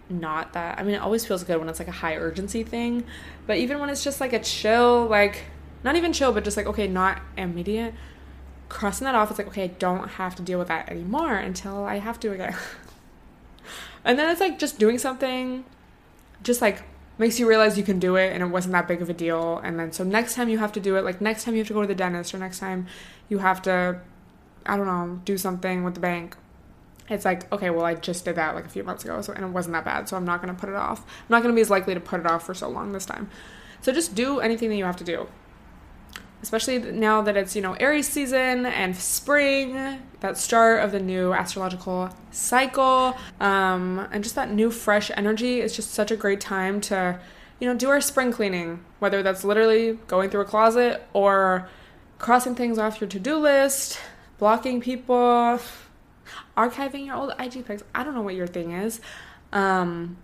not 0.10 0.54
that 0.54 0.80
I 0.80 0.84
mean 0.84 0.96
it 0.96 1.02
always 1.02 1.26
feels 1.26 1.44
good 1.44 1.58
when 1.58 1.68
it's 1.70 1.80
like 1.80 1.88
a 1.88 1.94
high 1.94 2.16
urgency 2.16 2.64
thing, 2.64 3.04
but 3.48 3.58
even 3.58 3.80
when 3.80 3.90
it's 3.90 4.04
just 4.04 4.22
like 4.22 4.34
a 4.34 4.40
chill, 4.40 5.08
like 5.08 5.44
not 5.84 5.96
even 5.96 6.14
chill, 6.14 6.32
but 6.32 6.44
just 6.44 6.58
like 6.58 6.68
okay, 6.68 6.88
not 6.88 7.22
immediate, 7.38 7.94
crossing 8.70 9.06
that 9.06 9.16
off, 9.16 9.30
it's 9.30 9.40
like 9.40 9.48
okay, 9.48 9.64
I 9.64 9.68
don't 9.68 10.08
have 10.12 10.36
to 10.36 10.42
deal 10.42 10.60
with 10.60 10.68
that 10.68 10.90
anymore 10.90 11.36
until 11.36 11.84
I 11.86 12.00
have 12.00 12.20
to 12.22 12.32
again. 12.32 12.56
And 14.06 14.20
then 14.20 14.30
it's 14.30 14.40
like 14.40 14.60
just 14.60 14.78
doing 14.78 15.00
something, 15.00 15.66
just 16.44 16.62
like 16.62 16.84
makes 17.18 17.40
you 17.40 17.48
realize 17.48 17.78
you 17.78 17.84
can 17.84 18.00
do 18.00 18.16
it 18.16 18.34
and 18.34 18.44
it 18.44 18.48
wasn't 18.48 18.74
that 18.74 18.88
big 18.88 19.02
of 19.02 19.10
a 19.10 19.14
deal. 19.14 19.58
And 19.64 19.80
then 19.80 19.92
so 19.92 20.04
next 20.04 20.36
time 20.36 20.48
you 20.48 20.60
have 20.60 20.72
to 20.74 20.80
do 20.80 20.96
it, 20.96 21.04
like 21.04 21.22
next 21.22 21.44
time 21.44 21.56
you 21.56 21.62
have 21.62 21.68
to 21.68 21.74
go 21.74 21.82
to 21.82 21.88
the 21.88 21.96
dentist 21.96 22.34
or 22.34 22.38
next 22.38 22.60
time 22.60 22.86
you 23.30 23.40
have 23.40 23.62
to, 23.64 24.00
I 24.66 24.78
don't 24.78 24.86
know, 24.86 25.22
do 25.26 25.38
something 25.38 25.84
with 25.84 25.96
the 25.96 26.00
bank. 26.00 26.38
It's 27.10 27.26
like, 27.26 27.52
okay, 27.54 27.70
well, 27.70 27.86
I 27.86 27.94
just 27.94 28.26
did 28.26 28.36
that 28.36 28.56
like 28.56 28.66
a 28.66 28.70
few 28.70 28.84
months 28.84 29.04
ago, 29.04 29.22
so 29.22 29.34
and 29.34 29.46
it 29.46 29.50
wasn't 29.50 29.74
that 29.74 29.86
bad, 29.86 30.10
so 30.10 30.18
I'm 30.18 30.26
not 30.26 30.42
gonna 30.42 30.56
put 30.56 30.70
it 30.70 30.76
off. 30.76 31.02
I'm 31.02 31.26
not 31.30 31.42
gonna 31.44 31.54
be 31.54 31.62
as 31.62 31.70
likely 31.70 31.94
to 31.94 32.00
put 32.00 32.20
it 32.20 32.26
off 32.26 32.46
for 32.46 32.54
so 32.54 32.68
long 32.68 32.92
this 32.92 33.06
time. 33.06 33.30
So 33.82 33.92
just 33.92 34.16
do 34.16 34.40
anything 34.40 34.70
that 34.70 34.76
you 34.76 34.86
have 34.86 34.98
to 34.98 35.04
do 35.04 35.28
especially 36.46 36.78
now 36.78 37.24
that 37.24 37.36
it's, 37.36 37.56
you 37.56 37.62
know, 37.62 37.74
Aries 37.74 38.08
season 38.08 38.68
and 38.68 38.96
spring, 38.96 40.00
that 40.20 40.38
start 40.38 40.84
of 40.84 40.92
the 40.92 41.00
new 41.00 41.34
astrological 41.34 42.12
cycle, 42.30 43.18
um, 43.40 44.08
and 44.12 44.24
just 44.24 44.36
that 44.36 44.52
new 44.52 44.70
fresh 44.70 45.10
energy 45.16 45.60
is 45.60 45.76
just 45.76 45.92
such 45.92 46.12
a 46.12 46.16
great 46.16 46.40
time 46.40 46.80
to, 46.82 47.20
you 47.60 47.68
know, 47.68 47.76
do 47.76 47.90
our 47.90 48.00
spring 48.00 48.32
cleaning, 48.32 48.86
whether 49.00 49.24
that's 49.24 49.44
literally 49.44 49.94
going 50.06 50.30
through 50.30 50.42
a 50.42 50.46
closet 50.46 51.04
or 51.14 51.68
crossing 52.20 52.54
things 52.54 52.78
off 52.78 53.02
your 53.02 53.10
to 53.10 53.20
do 53.20 53.38
list, 53.38 54.00
blocking 54.38 54.80
people, 54.80 55.60
archiving 56.58 57.06
your 57.06 57.16
old 57.16 57.34
IG 57.40 57.66
pics. 57.66 57.84
I 57.94 58.04
don't 58.04 58.16
know 58.16 58.22
what 58.22 58.36
your 58.36 58.48
thing 58.48 58.72
is. 58.72 59.02
Um, 59.52 60.18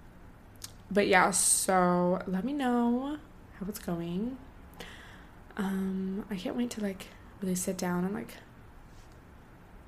but 0.90 1.08
yeah, 1.08 1.32
so 1.32 2.22
let 2.28 2.44
me 2.44 2.54
know 2.54 3.18
how 3.60 3.66
it's 3.68 3.80
going. 3.80 4.38
Um, 5.58 6.26
I 6.30 6.36
can't 6.36 6.56
wait 6.56 6.70
to 6.72 6.82
like 6.82 7.08
really 7.42 7.56
sit 7.56 7.78
down 7.78 8.04
and 8.06 8.14
like 8.14 8.36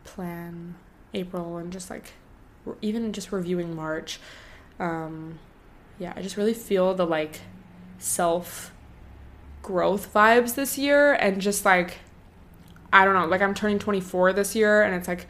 plan 0.03 0.75
April 1.13 1.57
and 1.57 1.71
just 1.71 1.89
like 1.89 2.13
re- 2.65 2.75
even 2.81 3.13
just 3.13 3.31
reviewing 3.31 3.75
March. 3.75 4.19
Um, 4.79 5.39
yeah, 5.99 6.13
I 6.15 6.21
just 6.21 6.37
really 6.37 6.53
feel 6.53 6.93
the 6.93 7.05
like 7.05 7.41
self 7.97 8.73
growth 9.61 10.13
vibes 10.13 10.55
this 10.55 10.77
year 10.77 11.13
and 11.13 11.41
just 11.41 11.65
like 11.65 11.99
I 12.91 13.05
don't 13.05 13.15
know, 13.15 13.25
like 13.25 13.41
I'm 13.41 13.55
turning 13.55 13.79
24 13.79 14.33
this 14.33 14.55
year 14.55 14.83
and 14.83 14.93
it's 14.93 15.07
like 15.07 15.25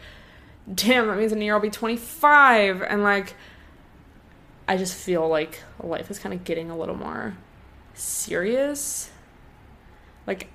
damn, 0.72 1.07
that 1.07 1.18
means 1.18 1.32
in 1.32 1.41
a 1.41 1.45
year 1.45 1.55
I'll 1.55 1.59
be 1.59 1.70
25 1.70 2.82
and 2.82 3.03
like 3.03 3.36
I 4.68 4.78
just 4.78 4.95
feel 4.95 5.28
like 5.28 5.61
life 5.82 6.09
is 6.09 6.20
kind 6.20 6.34
of 6.34 6.43
getting 6.43 6.70
a 6.70 6.78
little 6.78 6.95
more 6.95 7.36
serious 7.93 9.11
like 10.26 10.47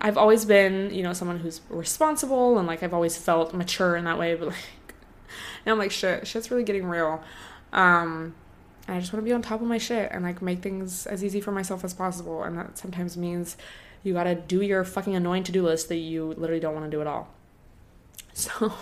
I've 0.00 0.16
always 0.18 0.44
been, 0.44 0.92
you 0.92 1.04
know, 1.04 1.12
someone 1.12 1.38
who's 1.38 1.60
responsible 1.68 2.58
and 2.58 2.66
like 2.66 2.82
I've 2.82 2.94
always 2.94 3.16
felt 3.16 3.54
mature 3.54 3.96
in 3.96 4.04
that 4.04 4.18
way, 4.18 4.34
but 4.34 4.48
like 4.48 4.94
now 5.64 5.72
I'm 5.72 5.78
like 5.78 5.90
shit, 5.92 6.26
shit's 6.26 6.50
really 6.50 6.64
getting 6.64 6.86
real. 6.86 7.22
Um 7.72 8.34
I 8.88 8.98
just 8.98 9.12
want 9.12 9.24
to 9.24 9.28
be 9.28 9.32
on 9.32 9.42
top 9.42 9.60
of 9.60 9.66
my 9.68 9.78
shit 9.78 10.10
and 10.12 10.24
like 10.24 10.42
make 10.42 10.60
things 10.60 11.06
as 11.06 11.22
easy 11.22 11.40
for 11.40 11.52
myself 11.52 11.84
as 11.84 11.94
possible 11.94 12.42
and 12.42 12.58
that 12.58 12.78
sometimes 12.78 13.16
means 13.16 13.56
you 14.02 14.12
got 14.12 14.24
to 14.24 14.34
do 14.34 14.60
your 14.62 14.82
fucking 14.82 15.14
annoying 15.14 15.44
to-do 15.44 15.62
list 15.62 15.88
that 15.88 15.96
you 15.96 16.34
literally 16.36 16.58
don't 16.58 16.74
want 16.74 16.84
to 16.84 16.90
do 16.90 17.00
at 17.00 17.06
all. 17.06 17.28
So 18.34 18.72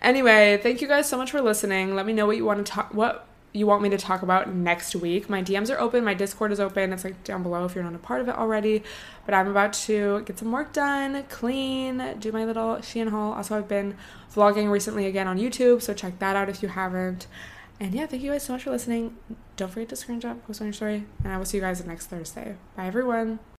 anyway, 0.00 0.58
thank 0.62 0.80
you 0.80 0.88
guys 0.88 1.08
so 1.08 1.16
much 1.16 1.30
for 1.30 1.40
listening. 1.40 1.94
Let 1.94 2.06
me 2.06 2.12
know 2.12 2.26
what 2.26 2.36
you 2.36 2.44
want 2.44 2.64
to 2.64 2.72
talk 2.72 2.92
what 2.94 3.26
you 3.54 3.68
want 3.68 3.82
me 3.82 3.88
to 3.88 3.96
talk 3.96 4.22
about 4.22 4.52
next 4.52 4.96
week. 4.96 5.30
My 5.30 5.40
DMs 5.40 5.72
are 5.72 5.78
open, 5.78 6.04
my 6.04 6.12
Discord 6.12 6.50
is 6.50 6.58
open. 6.58 6.92
It's 6.92 7.04
like 7.04 7.22
down 7.22 7.44
below 7.44 7.64
if 7.64 7.74
you're 7.76 7.84
not 7.84 7.94
a 7.94 7.98
part 7.98 8.20
of 8.20 8.28
it 8.28 8.34
already. 8.34 8.82
But 9.24 9.34
I'm 9.34 9.46
about 9.46 9.72
to 9.84 10.22
get 10.22 10.40
some 10.40 10.50
work 10.50 10.72
done, 10.72 11.22
clean, 11.28 12.16
do 12.18 12.32
my 12.32 12.44
little 12.44 12.76
Shein 12.78 13.10
haul. 13.10 13.32
Also, 13.32 13.56
I've 13.56 13.68
been 13.68 13.96
vlogging 14.34 14.70
recently 14.70 15.06
again 15.06 15.28
on 15.28 15.38
YouTube, 15.38 15.82
so 15.82 15.94
check 15.94 16.18
that 16.18 16.34
out 16.34 16.48
if 16.48 16.62
you 16.62 16.68
haven't. 16.68 17.28
And 17.78 17.94
yeah, 17.94 18.06
thank 18.06 18.22
you 18.22 18.32
guys 18.32 18.42
so 18.42 18.54
much 18.54 18.64
for 18.64 18.70
listening. 18.70 19.16
Don't 19.56 19.70
forget 19.70 19.88
to 19.90 19.94
screenshot, 19.94 20.42
post 20.42 20.60
on 20.60 20.66
your 20.66 20.74
story, 20.74 21.06
and 21.22 21.32
I 21.32 21.38
will 21.38 21.44
see 21.44 21.58
you 21.58 21.62
guys 21.62 21.84
next 21.86 22.06
Thursday. 22.06 22.56
Bye, 22.76 22.86
everyone. 22.86 23.38